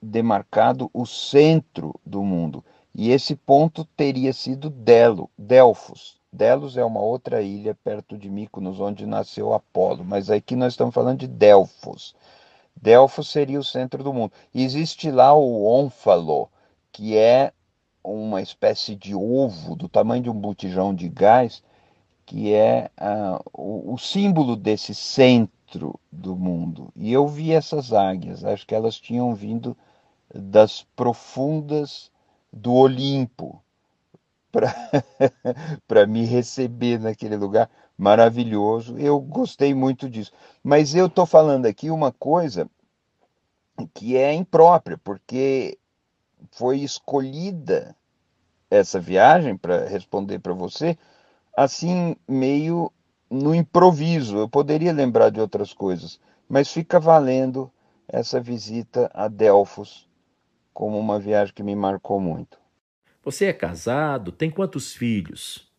demarcado 0.00 0.90
o 0.92 1.04
centro 1.06 1.98
do 2.04 2.22
mundo. 2.22 2.64
E 2.94 3.10
esse 3.10 3.34
ponto 3.34 3.84
teria 3.96 4.32
sido 4.32 4.70
Delo, 4.70 5.28
Delfos. 5.36 6.20
Delos 6.32 6.76
é 6.76 6.84
uma 6.84 7.00
outra 7.00 7.42
ilha 7.42 7.74
perto 7.74 8.18
de 8.18 8.28
Mykonos, 8.28 8.80
onde 8.80 9.06
nasceu 9.06 9.52
Apolo, 9.52 10.04
mas 10.04 10.30
aqui 10.30 10.56
nós 10.56 10.72
estamos 10.72 10.94
falando 10.94 11.20
de 11.20 11.28
Delfos. 11.28 12.14
Delfos 12.80 13.28
seria 13.28 13.58
o 13.58 13.64
centro 13.64 14.02
do 14.02 14.12
mundo. 14.12 14.32
Existe 14.54 15.10
lá 15.10 15.32
o 15.34 15.64
ônfalo, 15.64 16.48
que 16.92 17.16
é 17.16 17.52
uma 18.02 18.42
espécie 18.42 18.94
de 18.94 19.14
ovo 19.14 19.74
do 19.74 19.88
tamanho 19.88 20.22
de 20.22 20.30
um 20.30 20.34
botijão 20.34 20.94
de 20.94 21.08
gás, 21.08 21.62
que 22.26 22.52
é 22.52 22.90
uh, 23.00 23.42
o, 23.52 23.94
o, 23.94 23.98
símbolo 23.98 24.56
desse 24.56 24.94
centro 24.94 25.98
do 26.12 26.36
mundo. 26.36 26.92
E 26.94 27.12
eu 27.12 27.26
vi 27.26 27.52
essas 27.52 27.92
águias, 27.92 28.44
acho 28.44 28.66
que 28.66 28.74
elas 28.74 28.98
tinham 28.98 29.34
vindo 29.34 29.76
das 30.34 30.82
profundas 30.94 32.10
do 32.52 32.72
Olimpo 32.74 33.62
para 35.86 36.06
me 36.06 36.24
receber 36.24 36.98
naquele 37.00 37.36
lugar 37.36 37.68
maravilhoso. 37.96 38.98
Eu 38.98 39.20
gostei 39.20 39.74
muito 39.74 40.08
disso. 40.08 40.32
Mas 40.62 40.94
eu 40.94 41.06
estou 41.06 41.26
falando 41.26 41.66
aqui 41.66 41.90
uma 41.90 42.12
coisa 42.12 42.68
que 43.92 44.16
é 44.16 44.32
imprópria, 44.32 44.98
porque 44.98 45.78
foi 46.52 46.78
escolhida 46.78 47.96
essa 48.70 49.00
viagem 49.00 49.56
para 49.56 49.86
responder 49.86 50.38
para 50.38 50.52
você 50.52 50.96
assim 51.56 52.16
meio 52.28 52.92
no 53.30 53.54
improviso. 53.54 54.36
Eu 54.38 54.48
poderia 54.48 54.92
lembrar 54.92 55.30
de 55.30 55.40
outras 55.40 55.72
coisas, 55.72 56.20
mas 56.48 56.72
fica 56.72 56.98
valendo 56.98 57.70
essa 58.08 58.40
visita 58.40 59.10
a 59.14 59.28
Delfos 59.28 60.08
como 60.72 60.98
uma 60.98 61.18
viagem 61.18 61.54
que 61.54 61.62
me 61.62 61.74
marcou 61.74 62.20
muito. 62.20 62.58
Você 63.24 63.46
é 63.46 63.52
casado? 63.52 64.32
Tem 64.32 64.50
quantos 64.50 64.92
filhos? 64.92 65.72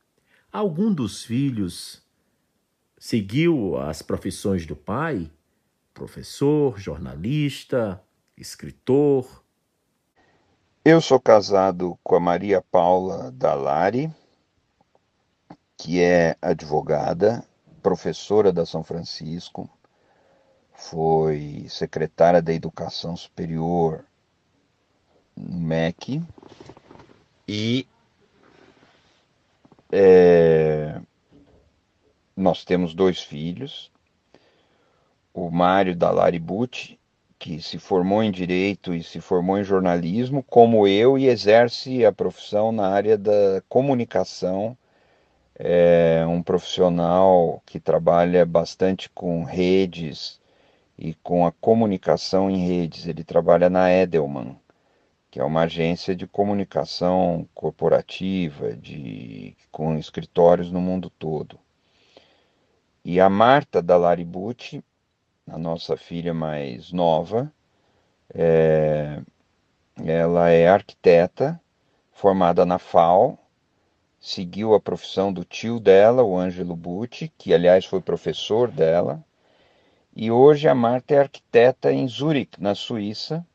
Algum 0.51 0.93
dos 0.93 1.23
filhos 1.23 2.01
seguiu 2.97 3.77
as 3.77 4.01
profissões 4.01 4.65
do 4.65 4.75
pai? 4.75 5.31
Professor, 5.93 6.77
jornalista, 6.79 8.01
escritor? 8.37 9.43
Eu 10.83 11.01
sou 11.01 11.19
casado 11.19 11.97
com 12.03 12.15
a 12.15 12.19
Maria 12.19 12.61
Paula 12.61 13.31
Dalari, 13.31 14.13
que 15.77 16.01
é 16.01 16.37
advogada, 16.41 17.43
professora 17.81 18.51
da 18.51 18.65
São 18.65 18.83
Francisco, 18.83 19.69
foi 20.73 21.65
secretária 21.69 22.41
da 22.41 22.53
Educação 22.53 23.15
Superior 23.15 24.05
no 25.35 25.59
MEC 25.59 26.21
e 27.47 27.87
é, 29.91 30.99
nós 32.35 32.65
temos 32.65 32.93
dois 32.93 33.21
filhos, 33.21 33.91
o 35.33 35.49
Mário 35.49 35.95
da 35.95 36.11
Laributi, 36.11 36.99
que 37.39 37.61
se 37.61 37.77
formou 37.77 38.23
em 38.23 38.31
Direito 38.31 38.93
e 38.93 39.03
se 39.03 39.21
formou 39.21 39.57
em 39.57 39.63
Jornalismo, 39.63 40.43
como 40.43 40.87
eu, 40.87 41.17
e 41.17 41.27
exerce 41.27 42.05
a 42.05 42.11
profissão 42.11 42.71
na 42.71 42.87
área 42.89 43.17
da 43.17 43.61
comunicação, 43.69 44.77
é 45.57 46.25
um 46.27 46.41
profissional 46.43 47.61
que 47.65 47.79
trabalha 47.79 48.45
bastante 48.45 49.09
com 49.09 49.43
redes 49.43 50.39
e 50.97 51.13
com 51.15 51.45
a 51.45 51.51
comunicação 51.51 52.49
em 52.49 52.57
redes. 52.67 53.07
Ele 53.07 53.23
trabalha 53.23 53.69
na 53.69 53.91
Edelman, 53.91 54.57
que 55.31 55.39
é 55.39 55.43
uma 55.43 55.61
agência 55.63 56.15
de 56.15 56.27
comunicação 56.27 57.47
corporativa, 57.53 58.75
de, 58.75 59.55
com 59.71 59.97
escritórios 59.97 60.71
no 60.71 60.81
mundo 60.81 61.09
todo. 61.09 61.59
E 63.07 63.19
a 63.19 63.29
Marta 63.29 63.83
da 63.83 63.95
Laributi, 63.97 64.83
a 65.45 65.59
nossa 65.59 65.95
filha 65.95 66.33
mais 66.33 66.91
nova, 66.91 67.53
é, 68.33 69.21
ela 70.03 70.49
é 70.49 70.67
arquiteta, 70.67 71.61
formada 72.11 72.65
na 72.65 72.79
FAO, 72.79 73.37
seguiu 74.19 74.73
a 74.73 74.79
profissão 74.79 75.31
do 75.31 75.45
tio 75.45 75.79
dela, 75.79 76.23
o 76.23 76.35
Ângelo 76.35 76.75
Butti, 76.75 77.31
que 77.37 77.53
aliás 77.53 77.85
foi 77.85 78.01
professor 78.01 78.71
dela, 78.71 79.23
e 80.15 80.31
hoje 80.31 80.67
a 80.67 80.73
Marta 80.73 81.13
é 81.13 81.19
arquiteta 81.19 81.93
em 81.93 82.07
Zurique, 82.07 82.59
na 82.59 82.73
Suíça, 82.73 83.45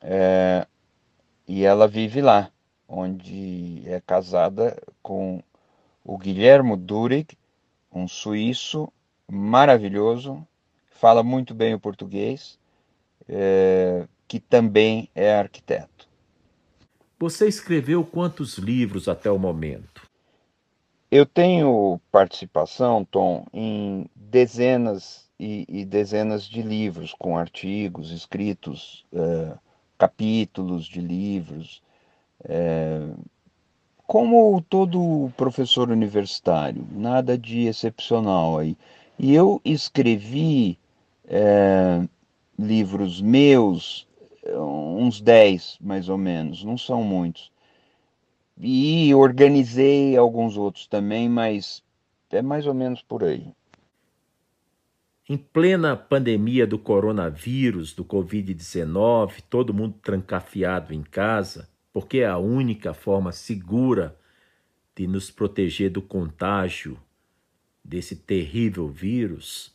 é, 0.00 0.66
e 1.46 1.62
ela 1.62 1.86
vive 1.86 2.22
lá, 2.22 2.50
onde 2.88 3.82
é 3.86 4.00
casada 4.00 4.82
com 5.02 5.42
o 6.02 6.16
Guilhermo 6.16 6.74
Durig, 6.74 7.36
um 7.92 8.08
suíço 8.08 8.92
maravilhoso, 9.30 10.46
fala 10.90 11.22
muito 11.22 11.54
bem 11.54 11.74
o 11.74 11.80
português 11.80 12.58
é, 13.28 14.06
que 14.26 14.40
também 14.40 15.08
é 15.14 15.34
arquiteto. 15.34 16.08
Você 17.18 17.46
escreveu 17.46 18.04
quantos 18.04 18.58
livros 18.58 19.08
até 19.08 19.30
o 19.30 19.38
momento? 19.38 20.02
Eu 21.10 21.26
tenho 21.26 22.00
participação, 22.10 23.04
Tom, 23.04 23.46
em 23.52 24.08
dezenas 24.16 25.30
e, 25.38 25.66
e 25.68 25.84
dezenas 25.84 26.44
de 26.44 26.62
livros, 26.62 27.14
com 27.18 27.36
artigos 27.36 28.10
escritos, 28.10 29.04
é, 29.12 29.54
capítulos 29.98 30.86
de 30.86 31.00
livros, 31.00 31.82
é, 32.44 33.08
como 34.12 34.60
todo 34.68 35.32
professor 35.38 35.88
universitário, 35.90 36.86
nada 36.92 37.38
de 37.38 37.66
excepcional 37.66 38.58
aí. 38.58 38.76
E 39.18 39.34
eu 39.34 39.58
escrevi 39.64 40.78
é, 41.24 42.06
livros 42.58 43.22
meus, 43.22 44.06
uns 44.54 45.18
10 45.18 45.78
mais 45.80 46.10
ou 46.10 46.18
menos, 46.18 46.62
não 46.62 46.76
são 46.76 47.02
muitos. 47.02 47.50
E 48.60 49.14
organizei 49.14 50.14
alguns 50.14 50.58
outros 50.58 50.86
também, 50.86 51.26
mas 51.26 51.82
é 52.30 52.42
mais 52.42 52.66
ou 52.66 52.74
menos 52.74 53.00
por 53.00 53.24
aí. 53.24 53.46
Em 55.26 55.38
plena 55.38 55.96
pandemia 55.96 56.66
do 56.66 56.78
coronavírus, 56.78 57.94
do 57.94 58.04
Covid-19, 58.04 59.42
todo 59.48 59.72
mundo 59.72 59.94
trancafiado 60.02 60.92
em 60.92 61.02
casa, 61.02 61.71
porque 61.92 62.18
é 62.18 62.26
a 62.26 62.38
única 62.38 62.94
forma 62.94 63.32
segura 63.32 64.16
de 64.94 65.06
nos 65.06 65.30
proteger 65.30 65.90
do 65.90 66.02
contágio 66.02 66.98
desse 67.84 68.16
terrível 68.16 68.88
vírus. 68.88 69.72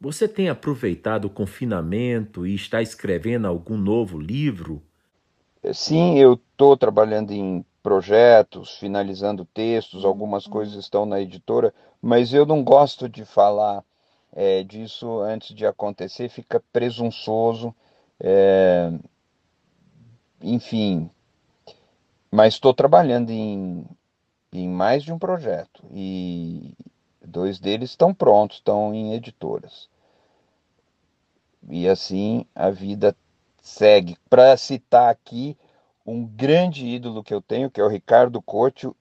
Você 0.00 0.26
tem 0.26 0.48
aproveitado 0.48 1.26
o 1.26 1.30
confinamento 1.30 2.46
e 2.46 2.54
está 2.54 2.82
escrevendo 2.82 3.46
algum 3.46 3.76
novo 3.76 4.18
livro? 4.18 4.82
Sim, 5.72 6.18
eu 6.18 6.34
estou 6.34 6.76
trabalhando 6.76 7.32
em 7.32 7.64
projetos, 7.82 8.76
finalizando 8.78 9.44
textos, 9.44 10.04
algumas 10.04 10.46
coisas 10.46 10.74
estão 10.74 11.06
na 11.06 11.20
editora, 11.20 11.72
mas 12.00 12.32
eu 12.34 12.44
não 12.44 12.64
gosto 12.64 13.08
de 13.08 13.24
falar 13.24 13.84
é, 14.32 14.62
disso 14.64 15.20
antes 15.20 15.54
de 15.54 15.66
acontecer, 15.66 16.28
fica 16.28 16.62
presunçoso. 16.72 17.74
É, 18.18 18.92
enfim, 20.40 21.10
mas 22.32 22.54
estou 22.54 22.72
trabalhando 22.72 23.28
em, 23.28 23.84
em 24.50 24.66
mais 24.66 25.04
de 25.04 25.12
um 25.12 25.18
projeto 25.18 25.84
e 25.92 26.74
dois 27.22 27.58
deles 27.58 27.90
estão 27.90 28.14
prontos, 28.14 28.56
estão 28.56 28.94
em 28.94 29.12
editoras. 29.12 29.86
E 31.68 31.86
assim 31.86 32.46
a 32.54 32.70
vida 32.70 33.14
segue. 33.60 34.16
Para 34.30 34.56
citar 34.56 35.10
aqui 35.10 35.56
um 36.06 36.24
grande 36.24 36.86
ídolo 36.86 37.22
que 37.22 37.34
eu 37.34 37.42
tenho, 37.42 37.70
que 37.70 37.80
é 37.80 37.84
o 37.84 37.88
Ricardo 37.88 38.40
Couto, 38.40 38.96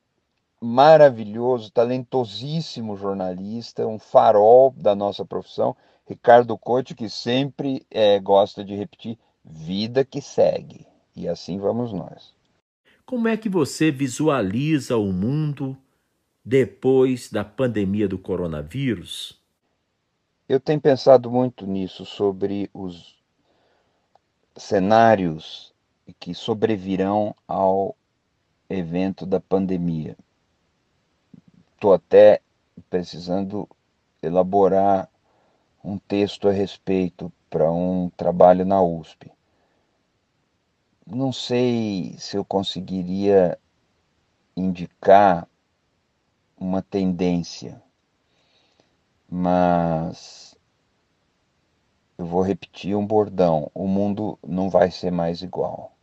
maravilhoso, 0.59 1.71
talentosíssimo 1.71 2.97
jornalista, 2.97 3.87
um 3.87 3.97
farol 3.97 4.71
da 4.75 4.93
nossa 4.93 5.23
profissão. 5.23 5.75
Ricardo 6.05 6.57
Couto, 6.57 6.93
que 6.93 7.09
sempre 7.09 7.85
é, 7.89 8.19
gosta 8.19 8.61
de 8.61 8.75
repetir: 8.75 9.17
vida 9.41 10.03
que 10.03 10.21
segue. 10.21 10.85
E 11.15 11.29
assim 11.29 11.57
vamos 11.57 11.93
nós. 11.93 12.40
Como 13.11 13.27
é 13.27 13.35
que 13.35 13.49
você 13.49 13.91
visualiza 13.91 14.95
o 14.95 15.11
mundo 15.11 15.77
depois 16.45 17.29
da 17.29 17.43
pandemia 17.43 18.07
do 18.07 18.17
coronavírus? 18.17 19.37
Eu 20.47 20.61
tenho 20.61 20.79
pensado 20.79 21.29
muito 21.29 21.67
nisso, 21.67 22.05
sobre 22.05 22.69
os 22.73 23.21
cenários 24.55 25.73
que 26.21 26.33
sobrevirão 26.33 27.35
ao 27.45 27.97
evento 28.69 29.25
da 29.25 29.41
pandemia. 29.41 30.17
Estou 31.73 31.93
até 31.93 32.39
precisando 32.89 33.67
elaborar 34.23 35.09
um 35.83 35.97
texto 35.97 36.47
a 36.47 36.51
respeito 36.53 37.29
para 37.49 37.69
um 37.69 38.09
trabalho 38.15 38.63
na 38.63 38.81
USP 38.81 39.29
não 41.05 41.31
sei 41.31 42.15
se 42.17 42.37
eu 42.37 42.45
conseguiria 42.45 43.57
indicar 44.55 45.47
uma 46.57 46.81
tendência, 46.81 47.81
mas 49.29 50.55
eu 52.17 52.25
vou 52.25 52.41
repetir 52.43 52.95
um 52.95 53.05
bordão: 53.05 53.71
o 53.73 53.87
mundo 53.87 54.37
não 54.43 54.69
vai 54.69 54.91
ser 54.91 55.11
mais 55.11 55.41
igual. 55.41 55.95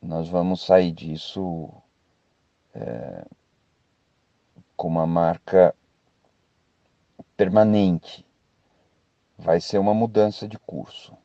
Nós 0.00 0.28
vamos 0.28 0.64
sair 0.64 0.92
disso 0.92 1.70
é, 2.74 3.24
com 4.76 4.88
uma 4.88 5.06
marca 5.06 5.74
permanente. 7.36 8.24
Vai 9.36 9.60
ser 9.60 9.78
uma 9.78 9.94
mudança 9.94 10.46
de 10.46 10.58
curso. 10.58 11.16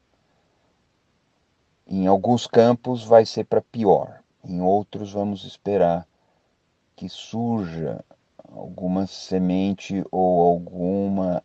Em 1.91 2.06
alguns 2.06 2.45
campos 2.45 3.03
vai 3.03 3.26
ser 3.26 3.45
para 3.45 3.64
pior, 3.64 4.20
em 4.44 4.61
outros 4.61 5.11
vamos 5.11 5.44
esperar 5.44 6.07
que 6.95 7.10
surja 7.10 8.06
alguma 8.48 9.07
semente 9.07 10.06
ou 10.11 10.40
alguma 10.40 11.44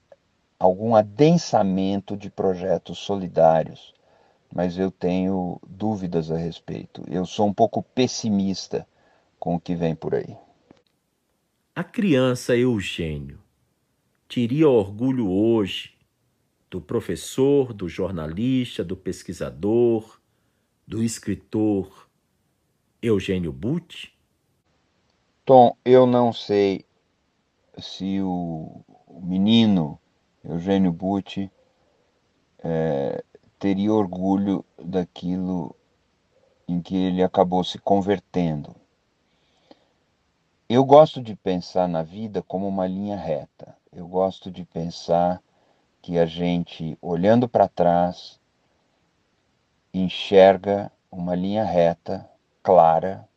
algum 0.58 0.94
adensamento 0.94 2.14
de 2.14 2.28
projetos 2.28 2.98
solidários, 2.98 3.94
mas 4.54 4.76
eu 4.76 4.90
tenho 4.90 5.58
dúvidas 5.66 6.30
a 6.30 6.36
respeito. 6.36 7.02
Eu 7.08 7.24
sou 7.24 7.46
um 7.46 7.54
pouco 7.54 7.82
pessimista 7.82 8.86
com 9.38 9.54
o 9.54 9.60
que 9.60 9.74
vem 9.74 9.94
por 9.94 10.14
aí. 10.14 10.36
A 11.74 11.82
criança 11.82 12.54
Eugênio 12.54 13.40
teria 14.28 14.68
orgulho 14.68 15.30
hoje 15.30 15.94
do 16.70 16.82
professor, 16.82 17.72
do 17.72 17.88
jornalista, 17.88 18.84
do 18.84 18.94
pesquisador, 18.94 20.20
do 20.86 21.02
escritor 21.02 22.09
Eugênio 23.01 23.52
Butti? 23.52 24.15
Tom, 25.44 25.77
eu 25.85 26.06
não 26.06 26.32
sei 26.32 26.85
se 27.78 28.20
o, 28.20 28.82
menino 29.23 29.98
Eugênio 30.43 30.93
Butti 30.93 31.51
é, 32.59 33.23
teria 33.59 33.93
orgulho 33.93 34.65
daquilo 34.78 35.74
em 36.66 36.81
que 36.81 36.97
ele 36.97 37.23
acabou 37.23 37.62
se 37.62 37.78
convertendo. 37.78 38.74
Eu 40.69 40.85
gosto 40.85 41.23
de 41.23 41.36
pensar 41.36 41.86
na 41.86 42.02
vida 42.02 42.43
como 42.43 42.66
uma 42.66 42.86
linha 42.86 43.16
reta. 43.16 43.77
Eu 43.93 44.09
gosto 44.09 44.51
de 44.51 44.65
pensar 44.65 45.43
que 46.01 46.19
a 46.19 46.27
gente, 46.27 46.98
olhando 47.01 47.48
para 47.48 47.69
trás, 47.69 48.40
enxerga 49.98 50.90
uma 51.10 51.36
linha 51.36 51.64
reta, 51.64 52.28
clara, 52.62 53.28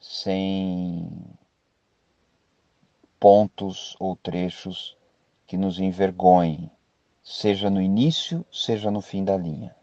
sem 0.00 1.08
pontos 3.20 3.94
ou 4.00 4.16
trechos 4.16 4.96
que 5.46 5.56
nos 5.56 5.78
envergonhem, 5.78 6.70
seja 7.22 7.70
no 7.70 7.80
início, 7.80 8.44
seja 8.50 8.90
no 8.90 9.00
fim 9.00 9.22
da 9.22 9.36
linha. 9.36 9.76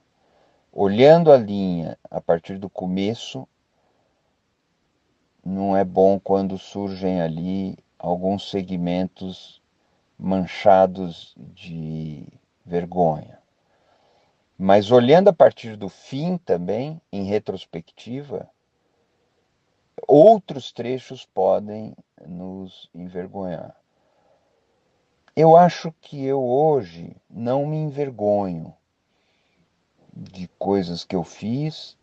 Olhando 0.73 1.31
a 1.31 1.38
linha 1.38 1.97
a 2.11 2.19
partir 2.19 2.57
do 2.57 2.69
começo, 2.69 3.47
não 5.45 5.77
é 5.77 5.85
bom 5.85 6.19
quando 6.19 6.57
surgem 6.57 7.22
ali 7.22 7.77
alguns 7.97 8.49
segmentos 8.49 9.61
manchados 10.19 11.34
de 11.38 12.27
vergonha. 12.65 13.36
Mas 14.57 14.89
olhando 14.89 15.27
a 15.27 15.34
partir 15.34 15.75
do 15.75 15.88
fim 15.88 16.38
também, 16.38 16.99
em 17.11 17.25
retrospectiva, 17.25 18.49
outros 20.07 20.71
trechos 20.71 21.25
podem 21.25 21.95
nos 22.25 22.89
envergonhar. 22.91 23.75
Eu 25.35 25.55
acho 25.55 25.91
que 26.01 26.25
eu 26.25 26.43
hoje 26.43 27.15
não 27.29 27.67
me 27.67 27.77
envergonho 27.77 28.73
de 30.11 30.47
coisas 30.57 31.03
que 31.03 31.15
eu 31.15 31.23
fiz 31.23 31.95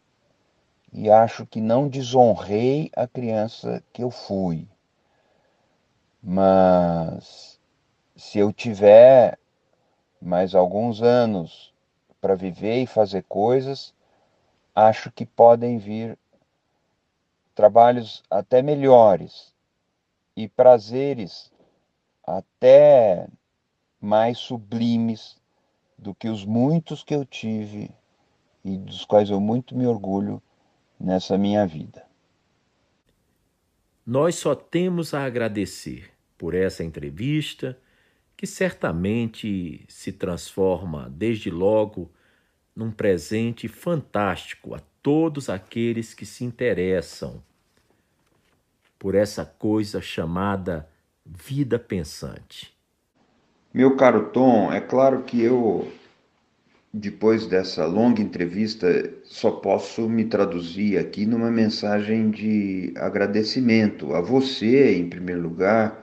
e 0.93 1.10
acho 1.10 1.44
que 1.44 1.60
não 1.60 1.89
desonrei 1.89 2.89
a 2.94 3.09
criança 3.09 3.82
que 3.93 4.05
eu 4.05 4.12
fui. 4.12 4.68
Mas 6.22 7.59
se 8.14 8.39
eu 8.39 8.52
tiver 8.52 9.36
mais 10.22 10.55
alguns 10.55 11.02
anos 11.02 11.74
para 12.25 12.35
viver 12.35 12.79
e 12.79 12.87
fazer 12.87 13.23
coisas, 13.25 13.93
acho 14.75 15.13
que 15.13 15.27
podem 15.27 15.77
vir 15.77 16.19
trabalhos 17.55 18.23
até 18.31 18.63
melhores 18.63 19.53
e 20.35 20.49
prazeres 20.49 21.53
até 22.27 23.29
mais 24.01 24.39
sublimes 24.39 25.37
do 25.99 26.15
que 26.15 26.27
os 26.31 26.47
muitos 26.47 27.05
que 27.05 27.15
eu 27.15 27.27
tive 27.27 27.91
e 28.65 28.79
dos 28.79 29.05
quais 29.05 29.29
eu 29.29 29.39
muito 29.39 29.77
me 29.77 29.87
orgulho 29.87 30.43
nessa 30.99 31.37
minha 31.37 31.67
vida. 31.67 32.07
Nós 34.07 34.37
só 34.37 34.55
temos 34.55 35.13
a 35.13 35.27
agradecer 35.27 36.11
por 36.39 36.55
essa 36.55 36.83
entrevista, 36.83 37.79
que 38.35 38.47
certamente 38.47 39.85
se 39.91 40.11
transforma 40.11 41.11
desde 41.11 41.51
logo 41.51 42.11
num 42.75 42.91
presente 42.91 43.69
fantástico 43.69 44.75
a 44.75 44.81
todos 45.03 45.49
aqueles 45.49 46.15
que 46.15 46.27
se 46.27 46.45
interessam 46.45 47.43
por 48.99 49.15
essa 49.15 49.45
coisa 49.45 50.01
chamada 50.01 50.89
vida 51.25 51.79
pensante. 51.79 52.75
Meu 53.73 53.97
caro 53.97 54.31
Tom, 54.31 54.73
é 54.73 54.81
claro 54.81 55.23
que 55.25 55.43
eu, 55.43 55.93
depois 56.93 57.47
dessa 57.47 57.85
longa 57.87 58.23
entrevista, 58.23 59.13
só 59.25 59.51
posso 59.51 60.09
me 60.09 60.25
traduzir 60.25 60.97
aqui 60.97 61.27
numa 61.27 61.51
mensagem 61.51 62.31
de 62.31 62.95
agradecimento 62.97 64.15
a 64.15 64.21
você, 64.21 64.97
em 64.97 65.09
primeiro 65.09 65.43
lugar, 65.43 66.03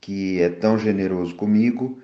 que 0.00 0.40
é 0.40 0.48
tão 0.48 0.78
generoso 0.78 1.34
comigo, 1.34 2.00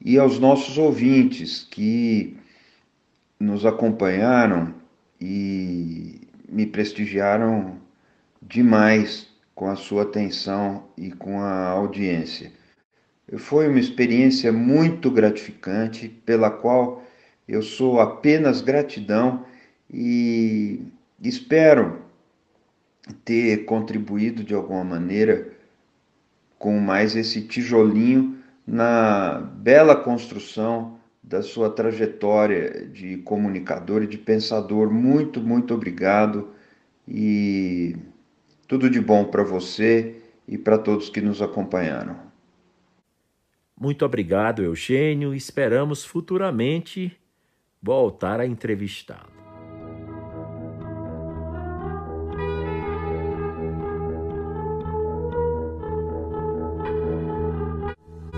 e 0.00 0.18
aos 0.18 0.38
nossos 0.38 0.76
ouvintes 0.76 1.66
que 1.70 2.36
nos 3.38 3.66
acompanharam 3.66 4.74
e 5.20 6.20
me 6.48 6.66
prestigiaram 6.66 7.78
demais 8.40 9.28
com 9.54 9.68
a 9.68 9.76
sua 9.76 10.02
atenção 10.02 10.84
e 10.96 11.10
com 11.10 11.40
a 11.40 11.68
audiência. 11.68 12.52
Foi 13.38 13.68
uma 13.68 13.80
experiência 13.80 14.52
muito 14.52 15.10
gratificante, 15.10 16.08
pela 16.08 16.50
qual 16.50 17.02
eu 17.48 17.62
sou 17.62 18.00
apenas 18.00 18.60
gratidão 18.60 19.44
e 19.92 20.80
espero 21.20 22.02
ter 23.24 23.64
contribuído 23.64 24.44
de 24.44 24.54
alguma 24.54 24.84
maneira 24.84 25.52
com 26.58 26.78
mais 26.78 27.14
esse 27.16 27.42
tijolinho 27.42 28.38
na 28.66 29.40
bela 29.40 29.94
construção 29.94 30.98
da 31.26 31.42
sua 31.42 31.68
trajetória 31.68 32.86
de 32.86 33.18
comunicador 33.18 34.04
e 34.04 34.06
de 34.06 34.16
pensador. 34.16 34.88
Muito, 34.88 35.40
muito 35.40 35.74
obrigado 35.74 36.50
e 37.06 37.96
tudo 38.68 38.88
de 38.88 39.00
bom 39.00 39.24
para 39.24 39.42
você 39.42 40.22
e 40.46 40.56
para 40.56 40.78
todos 40.78 41.10
que 41.10 41.20
nos 41.20 41.42
acompanharam. 41.42 42.16
Muito 43.78 44.04
obrigado, 44.04 44.62
Eugênio. 44.62 45.34
Esperamos 45.34 46.04
futuramente 46.04 47.18
voltar 47.82 48.38
a 48.38 48.46
entrevistá-lo. 48.46 49.35